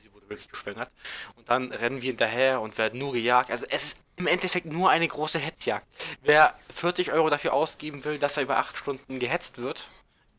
[0.00, 0.90] sie wurde wirklich geschwängert.
[1.34, 4.90] Und dann rennen wir hinterher und werden nur gejagt, also es ist im Endeffekt nur
[4.90, 5.86] eine große Hetzjagd.
[6.22, 9.88] Wer 40 Euro dafür ausgeben will, dass er über 8 Stunden gehetzt wird,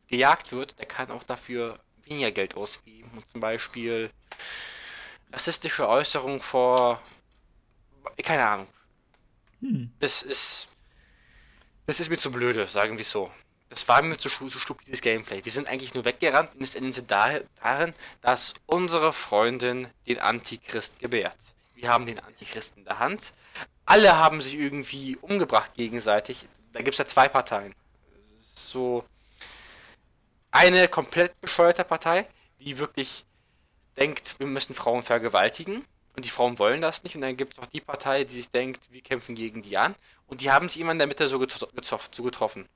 [0.07, 3.11] gejagt wird, der kann auch dafür weniger Geld ausgeben.
[3.15, 4.09] Und zum Beispiel
[5.33, 7.01] rassistische Äußerungen vor
[8.21, 8.67] keine Ahnung,
[9.63, 9.89] hm.
[9.99, 10.67] Das ist.
[11.85, 13.31] Das ist mir zu blöde, sagen wir so.
[13.69, 15.43] Das war mir zu, zu stupides Gameplay.
[15.43, 21.37] Wir sind eigentlich nur weggerannt und es endete darin, dass unsere Freundin den Antichrist gebärt.
[21.73, 23.33] Wir haben den Antichristen in der Hand.
[23.85, 26.47] Alle haben sich irgendwie umgebracht gegenseitig.
[26.71, 27.73] Da gibt es ja zwei Parteien.
[28.53, 29.03] So.
[30.51, 32.27] Eine komplett bescheuerte Partei,
[32.59, 33.25] die wirklich
[33.97, 35.85] denkt, wir müssen Frauen vergewaltigen.
[36.15, 37.15] Und die Frauen wollen das nicht.
[37.15, 39.95] Und dann gibt es auch die Partei, die sich denkt, wir kämpfen gegen die an.
[40.27, 42.67] Und die haben sich immer in der Mitte so, gezopft, getroffen.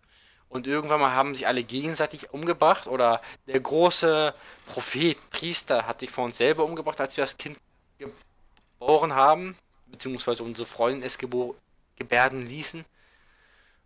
[0.49, 2.87] Und irgendwann mal haben sich alle gegenseitig umgebracht.
[2.87, 4.33] Oder der große
[4.65, 7.59] Prophet, Priester, hat sich vor uns selber umgebracht, als wir das Kind
[7.99, 9.55] geboren haben.
[9.85, 12.85] Beziehungsweise unsere Freundin es gebärden ließen.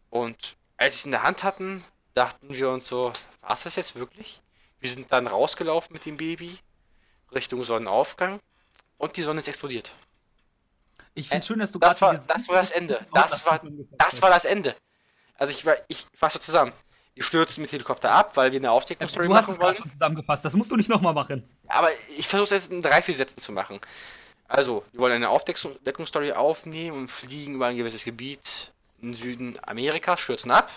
[0.10, 3.12] Und als wir es in der Hand hatten, dachten wir uns so,
[3.42, 4.42] war es das jetzt wirklich?
[4.80, 6.60] Wir sind dann rausgelaufen mit dem Baby
[7.34, 8.40] Richtung Sonnenaufgang
[8.98, 9.92] und die Sonne ist explodiert.
[11.14, 13.06] Ich finde es äh, schön, dass du das war, das war das Ende.
[13.14, 13.62] Das war,
[13.98, 14.76] das war das Ende.
[15.36, 16.72] Also ich, ich fasse zusammen.
[17.14, 19.60] Wir stürzen mit Helikopter ab, weil wir eine Aufdeckungsstory machen wollen.
[19.60, 21.44] Du hast es schon zusammengefasst, das musst du nicht nochmal machen.
[21.68, 23.82] Aber ich versuche es jetzt in drei, vier Sätzen zu machen.
[24.48, 28.72] Also, wir wollen eine Aufdeckungsstory aufnehmen und fliegen über ein gewisses Gebiet
[29.02, 30.70] im Süden Amerikas, stürzen ab.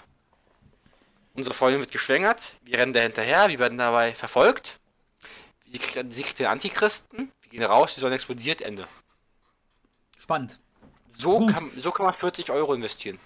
[1.35, 4.79] Unsere Freundin wird geschwängert, wir rennen da hinterher, wir werden dabei verfolgt.
[5.75, 8.87] Sie kriegt, den Antichristen, gehen raus, die Sonne explodiert, Ende.
[10.19, 10.61] Spannend.
[11.09, 13.19] So kann, so kann man 40 Euro investieren.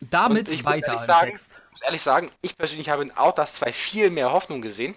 [0.00, 0.92] Damit ich weiter.
[0.92, 1.40] Muss ehrlich, sagen,
[1.70, 4.94] muss ehrlich sagen, ich persönlich habe in Outlast 2 viel mehr Hoffnung gesehen.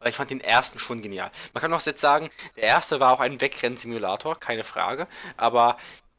[0.00, 1.30] Weil ich fand den ersten schon genial.
[1.54, 5.08] Man kann auch jetzt sagen, der erste war auch ein Wegrenn-Simulator, keine Frage.
[5.36, 5.78] Aber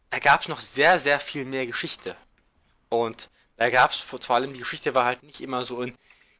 [0.09, 2.15] da gab es noch sehr, sehr viel mehr Geschichte.
[2.89, 5.95] Und da gab es vor allem, die Geschichte war halt nicht immer so in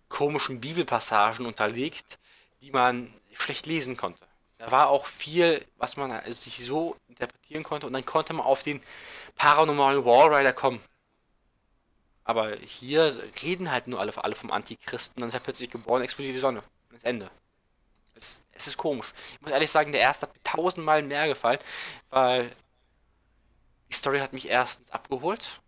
[0.09, 2.17] komischen Bibelpassagen unterlegt,
[2.61, 4.25] die man schlecht lesen konnte.
[4.57, 8.45] Da war auch viel, was man also sich so interpretieren konnte und dann konnte man
[8.45, 8.81] auf den
[9.35, 10.81] paranormalen Wallrider kommen.
[12.25, 16.35] Aber hier reden halt nur alle, alle vom Antichristen, dann ist er plötzlich geboren, explodiert
[16.35, 16.61] die Sonne.
[16.91, 17.31] Das Ende.
[18.15, 19.13] Es, es ist komisch.
[19.31, 21.59] Ich muss ehrlich sagen, der erste hat mir tausendmal mehr gefallen,
[22.09, 22.53] weil
[23.89, 25.61] die Story hat mich erstens abgeholt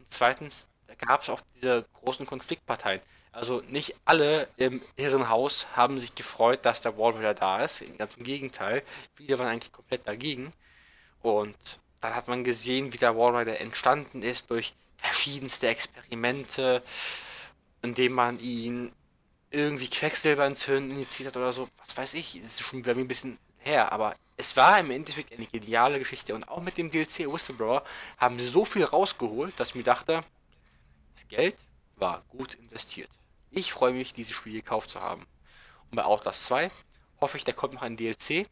[0.00, 3.00] und zweitens, da gab es auch diese großen Konfliktparteien.
[3.32, 7.82] Also nicht alle im Irrenhaus haben sich gefreut, dass der Wallrider da ist.
[7.96, 8.82] Ganz im Gegenteil.
[9.14, 10.52] Viele waren eigentlich komplett dagegen.
[11.22, 11.56] Und
[12.02, 16.82] dann hat man gesehen, wie der Wallrider entstanden ist durch verschiedenste Experimente,
[17.80, 18.92] indem man ihn
[19.50, 21.68] irgendwie Quecksilber ins Hirn injiziert hat oder so.
[21.78, 22.38] Was weiß ich.
[22.42, 26.34] Das ist schon mir ein bisschen her, aber es war im Endeffekt eine geniale Geschichte
[26.34, 27.84] und auch mit dem DLC Whistleblower
[28.18, 30.20] haben sie so viel rausgeholt, dass ich mir dachte,
[31.14, 31.56] das Geld
[31.96, 33.10] war gut investiert.
[33.54, 35.26] Ich freue mich, dieses Spiel gekauft zu haben.
[35.90, 36.68] Und bei Outlast 2
[37.20, 38.48] hoffe ich, da kommt noch ein DLC,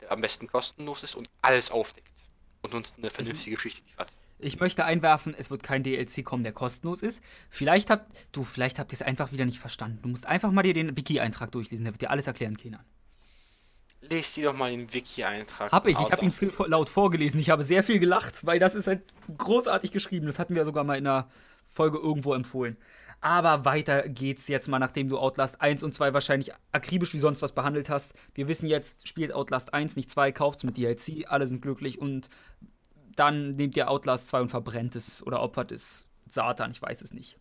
[0.00, 2.12] der am besten kostenlos ist und alles aufdeckt
[2.60, 3.54] und uns eine vernünftige mhm.
[3.56, 4.12] Geschichte liefert.
[4.38, 7.22] Ich möchte einwerfen, es wird kein DLC kommen, der kostenlos ist.
[7.48, 10.00] Vielleicht habt du, vielleicht habt ihr es einfach wieder nicht verstanden.
[10.02, 12.84] Du musst einfach mal dir den Wiki-Eintrag durchlesen, der wird dir alles erklären, Kenan.
[14.02, 15.72] Lest dir doch mal den Wiki-Eintrag.
[15.72, 17.40] Hab ich, ich habe ihn viel laut vorgelesen.
[17.40, 19.02] Ich habe sehr viel gelacht, weil das ist halt
[19.38, 20.26] großartig geschrieben.
[20.26, 21.30] Das hatten wir sogar mal in einer
[21.66, 22.76] Folge irgendwo empfohlen.
[23.26, 27.42] Aber weiter geht's jetzt mal, nachdem du Outlast 1 und 2 wahrscheinlich akribisch wie sonst
[27.42, 28.14] was behandelt hast.
[28.34, 32.28] Wir wissen jetzt, spielt Outlast 1, nicht 2, kauft's mit DLC, alle sind glücklich und
[33.16, 37.12] dann nehmt ihr Outlast 2 und verbrennt es oder opfert es Satan, ich weiß es
[37.12, 37.36] nicht.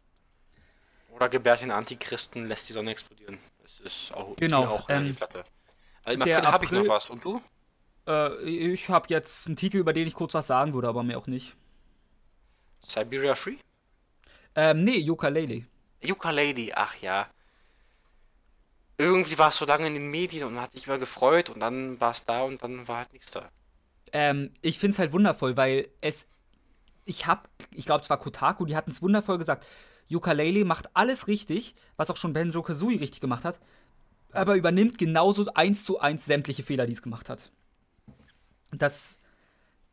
[1.12, 3.38] Oder gebärt den Antichristen, lässt die Sonne explodieren.
[3.62, 5.44] Das ist auch, genau, auch ähm, die Platte.
[6.04, 7.12] Also, da habe ich noch was.
[7.12, 7.40] Und du?
[8.08, 11.20] Äh, ich habe jetzt einen Titel, über den ich kurz was sagen würde, aber mehr
[11.20, 11.56] auch nicht.
[12.80, 13.58] Siberia Free?
[14.56, 15.66] Ähm, nee, Yooka-Laylee.
[16.06, 17.28] Yooka-Laylee, ach ja.
[18.98, 22.00] Irgendwie war es so lange in den Medien und hat sich immer gefreut und dann
[22.00, 23.50] war es da und dann war halt nichts da.
[24.14, 26.28] Ähm, ich finde es halt wundervoll, weil es.
[27.08, 29.68] Ich hab, ich glaube, es war Kotaku, die hatten es wundervoll gesagt.
[30.08, 33.60] Yooka-Laylee macht alles richtig, was auch schon Benjo Kazooie richtig gemacht hat,
[34.32, 37.52] aber übernimmt genauso eins zu eins sämtliche Fehler, die es gemacht hat.
[38.72, 39.20] Das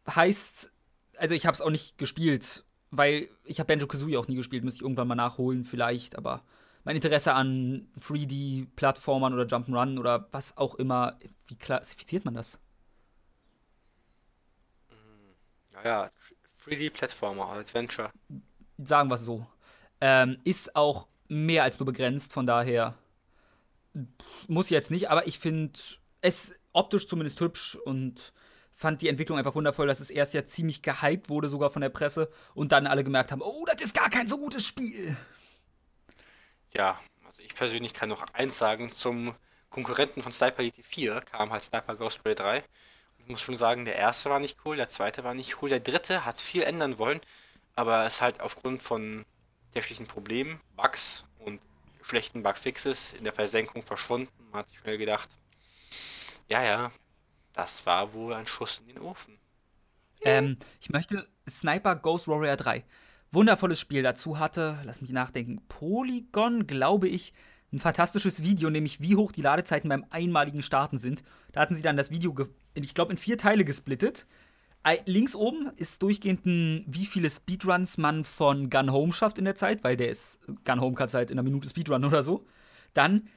[0.09, 0.73] heißt,
[1.17, 4.62] also ich habe es auch nicht gespielt, weil ich habe Banjo Kazooie auch nie gespielt,
[4.62, 6.45] müsste ich irgendwann mal nachholen vielleicht, aber
[6.84, 12.61] mein Interesse an 3D-Plattformern oder Jump'n'Run oder was auch immer, wie klassifiziert man das?
[15.72, 16.11] Naja,
[16.64, 18.11] 3D-Plattformer, Adventure.
[18.78, 19.47] Sagen wir es so.
[20.01, 22.95] Ähm, ist auch mehr als nur begrenzt, von daher
[24.49, 25.78] muss jetzt nicht, aber ich finde
[26.20, 28.32] es optisch zumindest hübsch und
[28.83, 31.89] fand die Entwicklung einfach wundervoll, dass es erst ja ziemlich gehypt wurde, sogar von der
[31.89, 35.16] Presse, und dann alle gemerkt haben, oh, das ist gar kein so gutes Spiel.
[36.74, 39.35] Ja, also ich persönlich kann noch eins sagen, zum
[39.70, 42.62] Konkurrenten von Sniper Elite 4 kam halt Sniper Ghost Ray 3
[43.24, 45.80] ich muss schon sagen, der erste war nicht cool, der zweite war nicht cool, der
[45.80, 47.20] dritte hat viel ändern wollen,
[47.76, 49.24] aber ist halt aufgrund von
[49.72, 51.61] technischen Problemen, Bugs und
[52.03, 54.33] schlechten Bugfixes in der Versenkung verschwunden.
[54.51, 55.28] Man hat sich schnell gedacht,
[56.49, 56.93] ja, ja,
[57.53, 59.38] das war wohl ein Schuss in den Ofen.
[60.24, 62.84] Ähm, ich möchte Sniper Ghost Warrior 3.
[63.32, 67.32] Wundervolles Spiel dazu hatte, lass mich nachdenken, Polygon, glaube ich,
[67.72, 71.22] ein fantastisches Video, nämlich wie hoch die Ladezeiten beim einmaligen Starten sind.
[71.53, 72.34] Da hatten sie dann das Video,
[72.74, 74.26] ich glaube, in vier Teile gesplittet.
[75.07, 79.55] Links oben ist durchgehend ein, wie viele Speedruns man von Gun Home schafft in der
[79.55, 82.44] Zeit, weil der ist, Gun Home kannst halt in einer Minute Speedrun oder so.
[82.92, 83.28] Dann,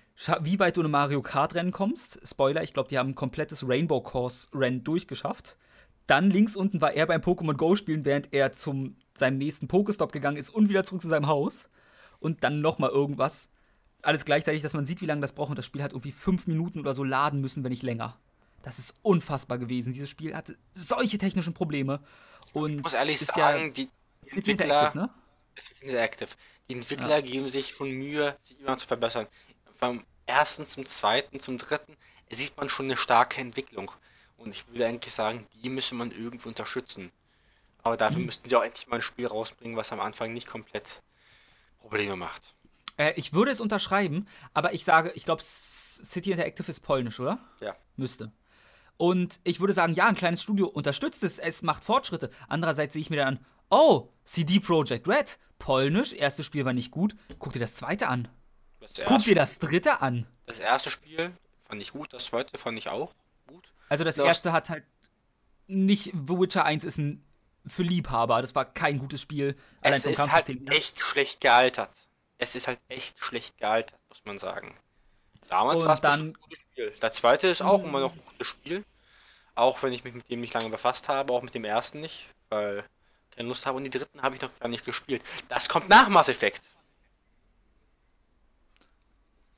[0.42, 2.20] wie weit du in Mario Kart Rennen kommst.
[2.28, 5.58] Spoiler, ich glaube, die haben ein komplettes Rainbow Course Rennen durchgeschafft.
[6.08, 10.12] Dann links unten war er beim Pokémon Go spielen, während er zum seinem nächsten Pokestop
[10.12, 11.70] gegangen ist und wieder zurück zu seinem Haus.
[12.20, 13.50] Und dann nochmal irgendwas
[14.06, 15.50] alles gleichzeitig, dass man sieht, wie lange das braucht.
[15.50, 18.18] Und das Spiel hat irgendwie fünf Minuten oder so laden müssen, wenn nicht länger.
[18.62, 19.94] Das ist unfassbar gewesen.
[19.94, 22.00] Dieses Spiel hatte solche technischen Probleme.
[22.54, 23.90] Und ich muss ehrlich sagen, ja die
[24.24, 25.10] Entwickler, Interactive, ne?
[25.82, 26.30] Interactive.
[26.70, 27.22] Die Entwickler ja.
[27.22, 29.28] geben sich schon Mühe, sich immer zu verbessern.
[29.76, 31.96] Vom ersten zum zweiten, zum dritten
[32.30, 33.92] sieht man schon eine starke Entwicklung.
[34.38, 37.12] Und ich würde eigentlich sagen, die müsste man irgendwie unterstützen.
[37.84, 38.26] Aber dafür mhm.
[38.26, 41.02] müssten sie auch endlich mal ein Spiel rausbringen, was am Anfang nicht komplett
[41.80, 42.56] Probleme macht.
[42.98, 47.40] Äh, ich würde es unterschreiben, aber ich sage, ich glaube, City Interactive ist polnisch, oder?
[47.62, 47.76] Ja.
[47.96, 48.32] Müsste.
[48.98, 52.32] Und ich würde sagen, ja, ein kleines Studio unterstützt es, es macht Fortschritte.
[52.48, 56.92] Andererseits sehe ich mir dann an, oh, CD Projekt Red, polnisch, erstes Spiel war nicht
[56.92, 57.16] gut.
[57.40, 58.28] Guck dir das zweite an.
[59.06, 60.28] Guck dir das dritte an.
[60.46, 61.32] Das erste Spiel
[61.68, 63.14] fand ich gut, das zweite fand ich auch
[63.48, 63.64] gut.
[63.90, 64.84] Also das, das erste hat halt
[65.68, 67.24] nicht, The Witcher 1 ist ein
[67.68, 69.56] für Liebhaber, das war kein gutes Spiel.
[69.82, 71.90] Es ist halt echt schlecht gealtert
[72.38, 74.76] es ist halt echt schlecht gealtert, muss man sagen.
[75.48, 76.94] Damals war es ein gutes Spiel.
[77.02, 78.84] Der zweite ist auch immer noch ein gutes Spiel.
[79.54, 82.28] Auch wenn ich mich mit dem nicht lange befasst habe, auch mit dem ersten nicht,
[82.50, 82.84] weil
[83.30, 83.78] ich keine Lust habe.
[83.78, 85.22] Und die dritten habe ich noch gar nicht gespielt.
[85.50, 86.62] Das kommt nach Mass Effect.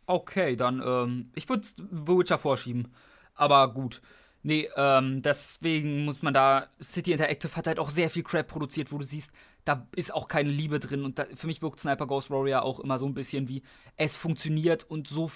[0.08, 2.94] Okay, dann, ähm, ich würde Witcher vorschieben.
[3.36, 4.02] Aber gut.
[4.42, 6.68] Nee, ähm, deswegen muss man da.
[6.82, 9.32] City Interactive hat halt auch sehr viel Crap produziert, wo du siehst,
[9.66, 11.04] da ist auch keine Liebe drin.
[11.04, 13.64] Und da, für mich wirkt Sniper Ghost Warrior auch immer so ein bisschen wie,
[13.98, 15.30] es funktioniert und so,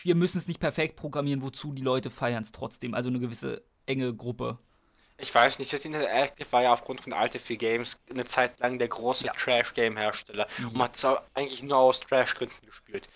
[0.00, 2.94] wir müssen es nicht perfekt programmieren, wozu die Leute feiern es trotzdem.
[2.94, 4.58] Also eine gewisse enge Gruppe.
[5.18, 8.78] Ich weiß nicht, City Interactive war ja aufgrund von Alte 4 Games eine Zeit lang
[8.78, 9.32] der große ja.
[9.32, 10.46] Trash-Game-Hersteller.
[10.58, 10.68] Mhm.
[10.68, 11.04] Und man hat es
[11.34, 13.08] eigentlich nur aus Trash-Gründen gespielt.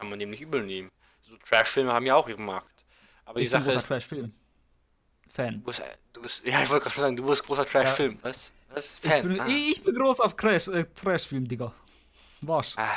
[0.00, 0.90] Kann man dem nicht übel nehmen.
[1.20, 2.84] So Trash-Filme haben ja auch ihren Markt.
[3.26, 3.86] Aber die Sache ist.
[3.86, 4.32] Trash-Film.
[5.28, 5.54] Fan.
[5.54, 5.82] Du bist,
[6.12, 8.14] du bist ja, ich wollte gerade sagen, du bist großer Trash-Film.
[8.14, 8.18] Ja.
[8.22, 8.50] Was?
[8.74, 8.98] Was?
[8.98, 9.18] Fan?
[9.18, 9.46] Ich bin, ah.
[9.46, 11.72] ich bin groß auf äh, Trash-Film, Digga.
[12.40, 12.74] Was?
[12.76, 12.88] Ah.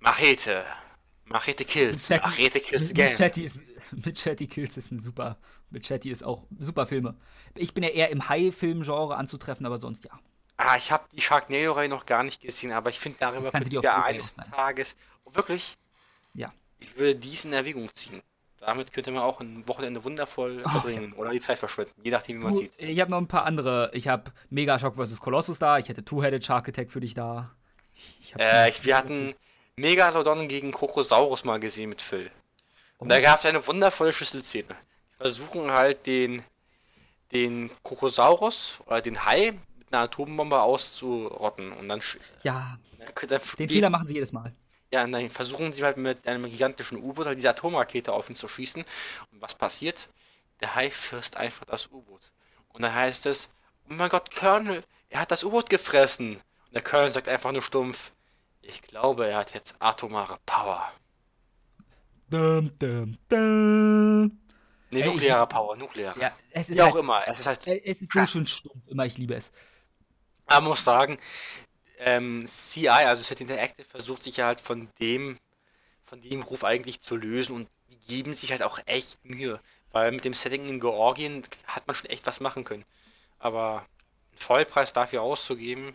[0.00, 0.64] Machete.
[1.26, 2.08] Machete Kills.
[2.08, 2.94] Mit Machete Kills.
[3.90, 5.38] Mit Chatty Kills ist ein super.
[5.70, 7.16] Mit Chatty ist auch super Filme.
[7.54, 10.10] Ich bin ja eher im High-Film-Genre anzutreffen, aber sonst ja.
[10.58, 14.02] Ah, ich habe die Sharknado-Reihe noch gar nicht gesehen, aber ich finde darüber könnte ja
[14.02, 14.96] eines Tages.
[15.24, 15.78] Oh, wirklich?
[16.34, 16.52] Ja.
[16.80, 18.20] Ich würde dies in Erwägung ziehen.
[18.58, 22.40] Damit könnte man auch ein Wochenende wundervoll oh, verbringen oder die Zeit verschwenden, je nachdem,
[22.40, 22.72] wie man sieht.
[22.76, 23.92] Ich habe noch ein paar andere.
[23.94, 25.20] Ich habe Mega Shock vs.
[25.20, 25.78] Colossus da.
[25.78, 27.44] Ich hätte Two-Headed Shark Attack für dich da.
[28.20, 29.36] Ich äh, wir hatten
[29.76, 32.32] Megalodon gegen Krokosaurus mal gesehen mit Phil.
[32.98, 33.10] Und oh.
[33.10, 34.64] da gab es eine wundervolle Schlüsselszene.
[34.66, 36.42] Die versuchen halt den,
[37.30, 39.54] den Krokosaurus oder den Hai
[39.92, 41.72] einer Atombombe auszurotten.
[41.72, 42.00] Und dann.
[42.42, 42.78] Ja.
[42.98, 44.52] Dann, dann, den Fehler machen sie jedes Mal.
[44.92, 48.36] Ja, und dann versuchen sie halt mit einem gigantischen U-Boot halt diese Atomrakete auf ihn
[48.36, 48.84] zu schießen.
[49.32, 50.08] Und was passiert?
[50.60, 52.32] Der Hai frisst einfach das U-Boot.
[52.70, 53.50] Und dann heißt es,
[53.88, 56.36] oh mein Gott, Colonel, er hat das U-Boot gefressen.
[56.36, 58.12] Und der Colonel sagt einfach nur stumpf,
[58.62, 60.90] ich glaube, er hat jetzt atomare Power.
[62.30, 64.38] Dum, dum, dum.
[64.90, 66.18] Nee, nukleare Power, nukleare.
[66.18, 67.22] Ja, es ist Wie halt, auch immer.
[67.26, 67.66] Es ist halt.
[67.66, 69.52] Es ist so schön stumpf, immer, ich liebe es.
[70.48, 71.18] Man muss sagen,
[71.98, 75.38] ähm, CI, also Set Interactive, versucht sich ja halt von dem,
[76.04, 79.60] von dem Ruf eigentlich zu lösen und die geben sich halt auch echt Mühe.
[79.92, 82.84] Weil mit dem Setting in Georgien hat man schon echt was machen können.
[83.38, 85.94] Aber einen Vollpreis dafür auszugeben,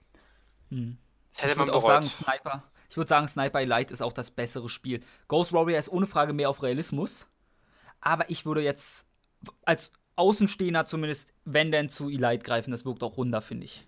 [0.70, 0.98] hm.
[1.36, 2.64] hätte ich man auch sagen, Sniper.
[2.90, 5.04] Ich würde sagen, Sniper Elite ist auch das bessere Spiel.
[5.28, 7.28] Ghost Warrior ist ohne Frage mehr auf Realismus.
[8.02, 9.08] Aber ich würde jetzt
[9.66, 13.88] als Außenstehender zumindest, wenn denn zu Elite greifen, das wirkt auch runder, finde ich.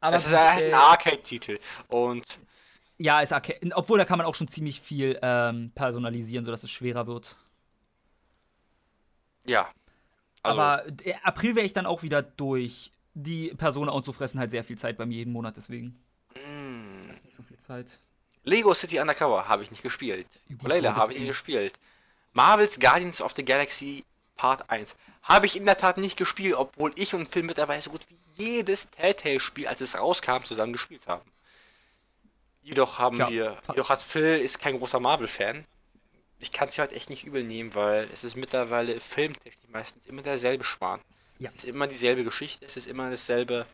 [0.00, 1.58] Aber das ist äh, ein Arcade-Titel.
[1.88, 2.38] Und.
[2.98, 3.60] Ja, ist Arcade.
[3.74, 7.36] Obwohl, da kann man auch schon ziemlich viel ähm, personalisieren, sodass es schwerer wird.
[9.44, 9.70] Ja.
[10.42, 10.60] Also.
[10.60, 10.84] Aber
[11.22, 12.92] April wäre ich dann auch wieder durch.
[13.18, 15.98] Die Persona und so fressen halt sehr viel Zeit bei mir jeden Monat, deswegen.
[16.34, 17.08] Mm.
[17.24, 17.98] Nicht so viel Zeit.
[18.44, 20.26] Lego City Undercover habe ich nicht gespielt.
[20.50, 21.78] Ukulele habe ich nicht gespielt.
[22.34, 24.04] Marvel's Guardians of the Galaxy
[24.36, 27.90] Part 1 habe ich in der Tat nicht gespielt, obwohl ich und Phil mittlerweile so
[27.90, 31.28] gut wie jedes Telltale-Spiel, als es rauskam, zusammen gespielt haben.
[32.62, 33.68] Jedoch haben ja, wir, fast.
[33.70, 35.64] jedoch hat Phil ist kein großer Marvel-Fan.
[36.38, 40.22] Ich kann es halt echt nicht übel nehmen, weil es ist mittlerweile filmtechnisch meistens immer
[40.22, 41.00] derselbe Schwan.
[41.38, 41.50] Ja.
[41.50, 43.66] Es ist immer dieselbe Geschichte, es ist immer dasselbe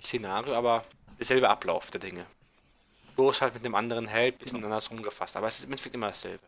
[0.00, 0.82] Szenario, aber
[1.18, 2.26] derselbe Ablauf der Dinge.
[3.16, 4.66] Bloß halt mit einem anderen Held, bisschen genau.
[4.66, 6.44] anders rumgefasst, aber es ist im Endeffekt immer dasselbe.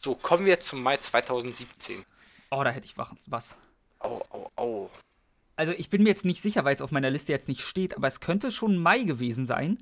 [0.00, 2.04] So, kommen wir zum Mai 2017.
[2.50, 3.56] Oh, da hätte ich was.
[4.00, 4.90] Au, au, au.
[5.56, 7.96] Also ich bin mir jetzt nicht sicher, weil es auf meiner Liste jetzt nicht steht,
[7.96, 9.78] aber es könnte schon Mai gewesen sein.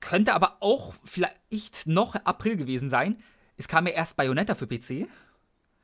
[0.00, 3.20] Könnte aber auch vielleicht noch April gewesen sein.
[3.56, 5.08] Es kam ja erst Bayonetta für PC.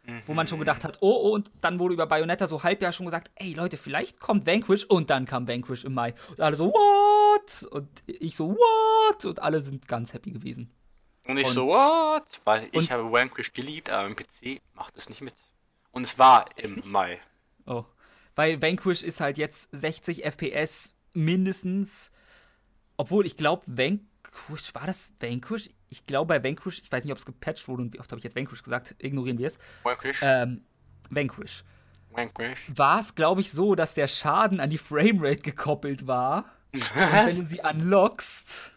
[0.07, 0.23] Mhm.
[0.27, 2.93] Wo man schon gedacht hat, oh, oh, und dann wurde über Bayonetta so halb Jahr
[2.93, 6.15] schon gesagt, ey Leute, vielleicht kommt Vanquish und dann kam Vanquish im Mai.
[6.31, 7.67] Und alle so, what?
[7.73, 9.25] Und ich so, what?
[9.25, 10.71] Und alle sind ganz happy gewesen.
[11.27, 12.41] Und ich und, so, what?
[12.45, 15.35] Weil ich habe Vanquish geliebt, aber im PC macht es nicht mit.
[15.93, 17.21] Und es war im Mai.
[17.67, 17.85] Oh.
[18.35, 22.13] Weil Vanquish ist halt jetzt 60 FPS mindestens.
[22.97, 25.71] Obwohl, ich glaube, Vanquish, war das Vanquish?
[25.89, 28.19] Ich glaube, bei Vanquish, ich weiß nicht, ob es gepatcht wurde und wie oft habe
[28.19, 29.59] ich jetzt Vanquish gesagt, ignorieren wir es.
[29.83, 30.21] Vanquish.
[30.23, 30.65] Ähm,
[31.11, 31.65] Vanquish.
[32.11, 32.71] Vanquish.
[32.75, 36.47] War es, glaube ich, so, dass der Schaden an die Framerate gekoppelt war.
[36.73, 37.13] Was?
[37.13, 38.73] wenn du sie unlockst,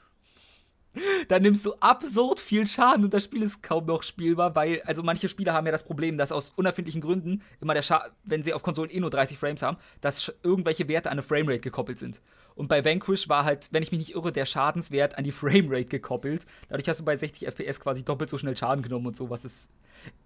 [1.28, 5.04] dann nimmst du absurd viel Schaden und das Spiel ist kaum noch spielbar, weil, also
[5.04, 8.54] manche Spieler haben ja das Problem, dass aus unerfindlichen Gründen immer der Schaden, wenn sie
[8.54, 12.22] auf Konsolen eh nur 30 Frames haben, dass irgendwelche Werte an eine Framerate gekoppelt sind.
[12.56, 15.86] Und bei Vanquish war halt, wenn ich mich nicht irre, der Schadenswert an die Framerate
[15.86, 16.45] gekoppelt.
[16.70, 19.45] Dadurch hast du bei 60 FPS quasi doppelt so schnell Schaden genommen und sowas.
[19.45, 19.70] Ist,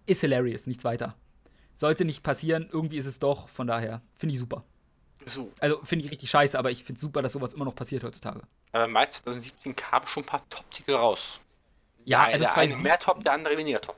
[0.06, 1.16] ist hilarious, nichts weiter.
[1.76, 4.64] Sollte nicht passieren, irgendwie ist es doch, von daher finde ich super.
[5.26, 5.52] So.
[5.60, 8.42] Also finde ich richtig scheiße, aber ich finde super, dass sowas immer noch passiert heutzutage.
[8.72, 11.40] Aber im Mai 2017 kamen schon ein paar Top-Titel raus.
[12.06, 13.98] Ja, also der eine mehr top, der andere weniger top.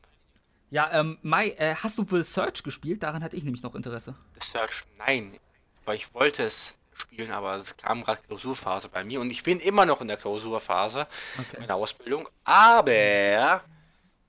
[0.69, 3.03] Ja, ähm, Mai, äh, hast du The Search gespielt?
[3.03, 4.15] Daran hatte ich nämlich noch Interesse.
[4.39, 5.37] The Search, nein.
[5.85, 9.59] Weil ich wollte es spielen, aber es kam gerade Klausurphase bei mir und ich bin
[9.59, 11.07] immer noch in der Klausurphase
[11.37, 11.59] okay.
[11.59, 12.27] meiner Ausbildung.
[12.43, 13.63] Aber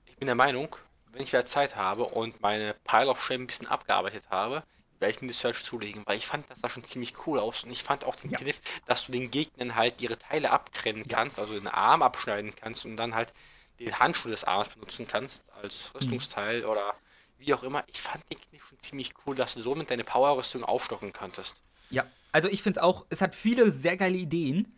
[0.05, 0.75] ich bin der Meinung,
[1.11, 4.63] wenn ich wieder Zeit habe und meine Pile of Shame ein bisschen abgearbeitet habe,
[4.99, 7.63] werde ich mir die Search zulegen, weil ich fand, das sah schon ziemlich cool aus
[7.63, 8.37] und ich fand auch den ja.
[8.37, 12.85] Kniff, dass du den Gegnern halt ihre Teile abtrennen kannst, also den Arm abschneiden kannst
[12.85, 13.33] und dann halt
[13.79, 15.99] den Handschuh des Arms benutzen kannst als mhm.
[15.99, 16.69] Rüstungsteil mhm.
[16.69, 16.95] oder
[17.37, 17.83] wie auch immer.
[17.87, 21.55] Ich fand den Kniff schon ziemlich cool, dass du somit deine Powerrüstung aufstocken könntest.
[21.89, 24.77] Ja, also ich finde es auch, es hat viele sehr geile Ideen.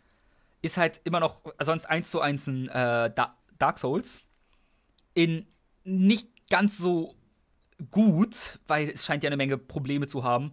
[0.60, 3.12] Ist halt immer noch sonst eins zu eins ein äh,
[3.58, 4.18] Dark Souls.
[5.14, 5.46] In
[5.84, 7.14] nicht ganz so
[7.90, 10.52] gut, weil es scheint ja eine Menge Probleme zu haben.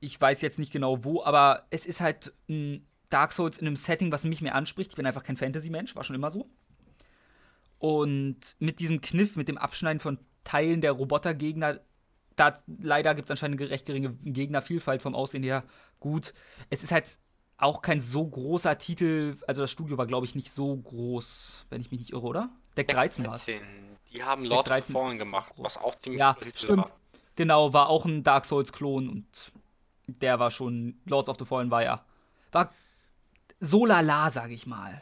[0.00, 3.76] Ich weiß jetzt nicht genau wo, aber es ist halt ein Dark Souls in einem
[3.76, 4.92] Setting, was mich mehr anspricht.
[4.92, 6.48] Ich bin einfach kein Fantasy-Mensch, war schon immer so.
[7.78, 11.80] Und mit diesem Kniff, mit dem Abschneiden von Teilen der Robotergegner,
[12.36, 15.64] da leider gibt es anscheinend eine recht geringe Gegnervielfalt vom Aussehen her.
[16.00, 16.32] Gut,
[16.70, 17.18] es ist halt
[17.58, 19.36] auch kein so großer Titel.
[19.46, 22.50] Also das Studio war, glaube ich, nicht so groß, wenn ich mich nicht irre, oder?
[22.76, 23.46] Deck 13 war es.
[24.12, 26.78] Die haben Lord of the Fallen gemacht, was auch ziemlich ja, stimmt.
[26.78, 26.90] war.
[27.36, 29.52] Genau, war auch ein Dark Souls-Klon und
[30.06, 32.04] der war schon, Lords of the Fallen war ja,
[32.50, 32.72] war
[33.60, 35.00] so lala, sage ich mal.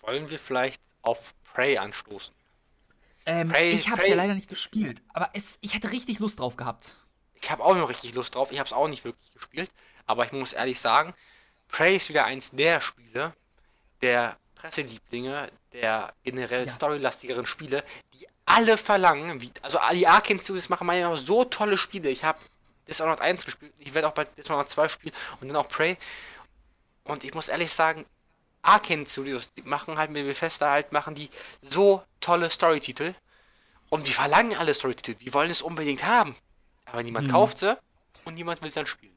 [0.00, 2.34] Wollen wir vielleicht auf Prey anstoßen?
[3.24, 6.40] Ähm, Prey, ich habe es ja leider nicht gespielt, aber es, ich hätte richtig Lust
[6.40, 6.96] drauf gehabt.
[7.40, 8.52] Ich habe auch noch richtig Lust drauf.
[8.52, 9.70] Ich habe es auch nicht wirklich gespielt,
[10.06, 11.14] aber ich muss ehrlich sagen,
[11.68, 13.34] Prey ist wieder eins der Spiele,
[14.02, 16.72] der Presselieblinge, der generell ja.
[16.72, 17.84] storylastigeren Spiele,
[18.14, 22.08] die alle verlangen, wie, also die Arkane Studios machen manchmal so tolle Spiele.
[22.08, 22.38] Ich habe
[22.88, 25.98] Dishonored 1 gespielt, ich werde auch bald Dishonored 2 spielen und dann auch Prey.
[27.04, 28.06] Und ich muss ehrlich sagen,
[28.62, 31.28] Arkane Studios, die machen halt mit Bethesda halt, machen die
[31.62, 33.14] so tolle Storytitel.
[33.88, 35.14] Und die verlangen alle Storytitel.
[35.14, 36.34] Die wollen es unbedingt haben.
[36.86, 37.32] Aber niemand hm.
[37.32, 37.78] kauft sie
[38.24, 39.16] und niemand will es dann spielen.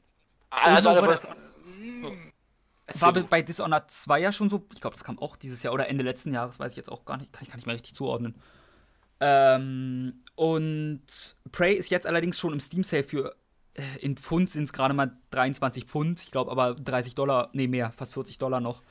[0.50, 1.18] Also, alle wollen,
[1.64, 2.32] hm.
[2.86, 5.72] Es war bei Dishonored 2 ja schon so, ich glaube, das kam auch dieses Jahr
[5.72, 7.74] oder Ende letzten Jahres, weiß ich jetzt auch gar nicht, kann ich gar nicht mehr
[7.74, 8.34] richtig zuordnen.
[9.20, 11.02] Ähm, und
[11.52, 13.36] Prey ist jetzt allerdings schon im Steam Sale für
[13.74, 17.66] äh, in Pfund sind es gerade mal 23 Pfund, ich glaube aber 30 Dollar, nee
[17.66, 18.82] mehr, fast 40 Dollar noch.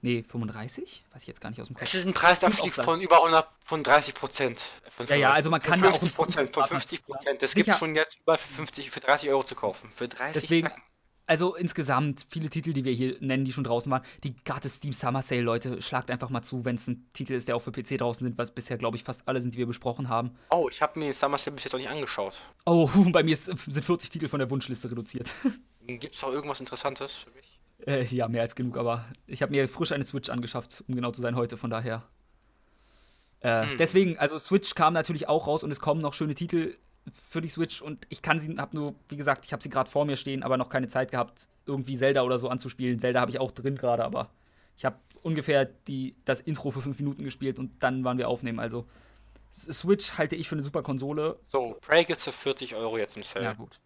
[0.00, 1.04] Nee, 35?
[1.12, 1.82] Weiß ich jetzt gar nicht aus dem Kopf.
[1.82, 4.66] Es ist ein Preisanstieg von über 100, von 30 Prozent.
[5.08, 7.42] Ja, ja, also man kann 50 Prozent, von 50 Prozent.
[7.42, 9.90] Es gibt schon jetzt über 50, für 30 Euro zu kaufen.
[9.90, 10.70] Für 30 Deswegen,
[11.28, 14.02] also insgesamt viele Titel, die wir hier nennen, die schon draußen waren.
[14.24, 17.48] Die gerade Steam Summer Sale, Leute, schlagt einfach mal zu, wenn es ein Titel ist,
[17.48, 19.66] der auch für PC draußen sind, was bisher, glaube ich, fast alle sind, die wir
[19.66, 20.30] besprochen haben.
[20.50, 22.34] Oh, ich habe mir Summer Sale bis jetzt noch nicht angeschaut.
[22.64, 25.30] Oh, bei mir ist, sind 40 Titel von der Wunschliste reduziert.
[25.86, 27.60] Gibt es auch irgendwas Interessantes für mich?
[27.86, 31.12] Äh, ja, mehr als genug, aber ich habe mir frisch eine Switch angeschafft, um genau
[31.12, 32.04] zu sein heute, von daher.
[33.40, 33.78] Äh, hm.
[33.78, 36.76] Deswegen, also Switch kam natürlich auch raus und es kommen noch schöne Titel
[37.12, 39.90] für die Switch und ich kann sie, hab nur, wie gesagt, ich habe sie gerade
[39.90, 42.98] vor mir stehen, aber noch keine Zeit gehabt, irgendwie Zelda oder so anzuspielen.
[42.98, 44.30] Zelda habe ich auch drin gerade, aber
[44.76, 48.60] ich habe ungefähr die, das Intro für fünf Minuten gespielt und dann waren wir aufnehmen.
[48.60, 48.86] Also
[49.50, 51.38] Switch halte ich für eine super Konsole.
[51.44, 53.44] So, Prey gibt's für 40 Euro jetzt im Sale.
[53.44, 53.80] Ja, gut.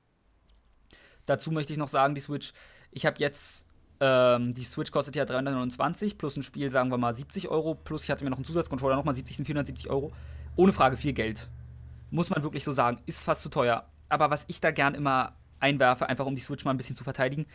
[1.27, 2.53] Dazu möchte ich noch sagen, die Switch,
[2.91, 3.65] ich habe jetzt,
[4.01, 8.05] ähm, die Switch kostet ja 329 plus ein Spiel, sagen wir mal 70 Euro, plus
[8.05, 10.13] ich hatte mir noch einen Zusatzcontroller, nochmal 70 sind 470 Euro.
[10.57, 11.49] Ohne Frage viel Geld
[12.13, 13.89] muss man wirklich so sagen, ist fast zu teuer.
[14.09, 17.05] Aber was ich da gern immer einwerfe, einfach um die Switch mal ein bisschen zu
[17.05, 17.47] verteidigen,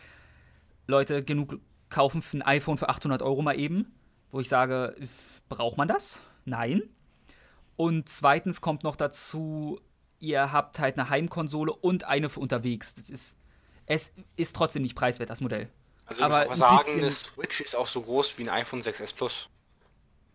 [0.86, 3.94] Leute genug kaufen für ein iPhone für 800 Euro mal eben,
[4.30, 4.94] wo ich sage,
[5.48, 6.20] braucht man das?
[6.44, 6.82] Nein.
[7.76, 9.80] Und zweitens kommt noch dazu,
[10.18, 12.94] ihr habt halt eine Heimkonsole und eine für unterwegs.
[12.94, 13.36] Das ist,
[13.86, 15.70] es ist trotzdem nicht preiswert, das Modell.
[16.06, 19.14] Also ich muss auch sagen, eine Switch ist auch so groß wie ein iPhone 6s
[19.14, 19.48] Plus.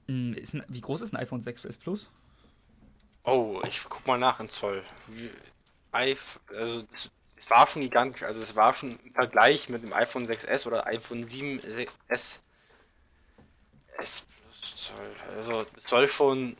[0.07, 2.09] Hm, ein, wie groß ist ein iPhone 6s Plus?
[3.23, 4.83] Oh, ich guck mal nach in Zoll.
[5.91, 10.27] also es, es, war schon gigantisch, also es war schon im Vergleich mit dem iPhone
[10.27, 12.41] 6S oder iPhone 7S S
[13.95, 14.25] plus
[14.77, 15.15] Zoll.
[15.37, 16.57] Also es soll schon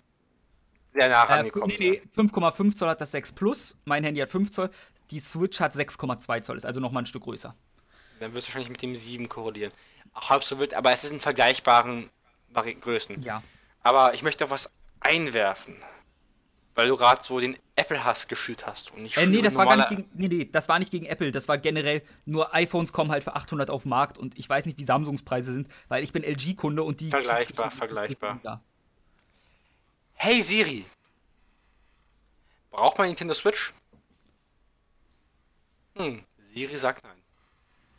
[0.94, 4.30] sehr nah rangekommen äh, nee, nee, 5,5 Zoll hat das 6 Plus, mein Handy hat
[4.30, 4.70] 5 Zoll,
[5.12, 7.56] die Switch hat 6,2 Zoll, ist also nochmal ein Stück größer.
[8.20, 9.74] Dann wirst du wahrscheinlich mit dem 7 korrelieren.
[10.14, 12.10] Auch halb so wild, aber es ist in vergleichbaren
[12.54, 13.22] Größen.
[13.22, 13.44] Ja.
[13.82, 15.76] Aber ich möchte auch was einwerfen
[16.76, 18.92] weil du gerade so den Apple-Hass geschürt hast.
[18.92, 21.06] Und nicht äh, nee, das war gar nicht gegen, nee, nee, das war nicht gegen
[21.06, 21.32] Apple.
[21.32, 24.66] Das war generell, nur iPhones kommen halt für 800 auf den Markt und ich weiß
[24.66, 27.10] nicht, wie Samsungs Preise sind, weil ich bin LG-Kunde und die...
[27.10, 28.40] Vergleichbar, ich, vergleichbar.
[28.44, 28.62] Ja.
[30.16, 30.86] Hey Siri,
[32.72, 33.74] braucht man Nintendo Switch?
[35.96, 37.18] Hm, Siri sagt nein.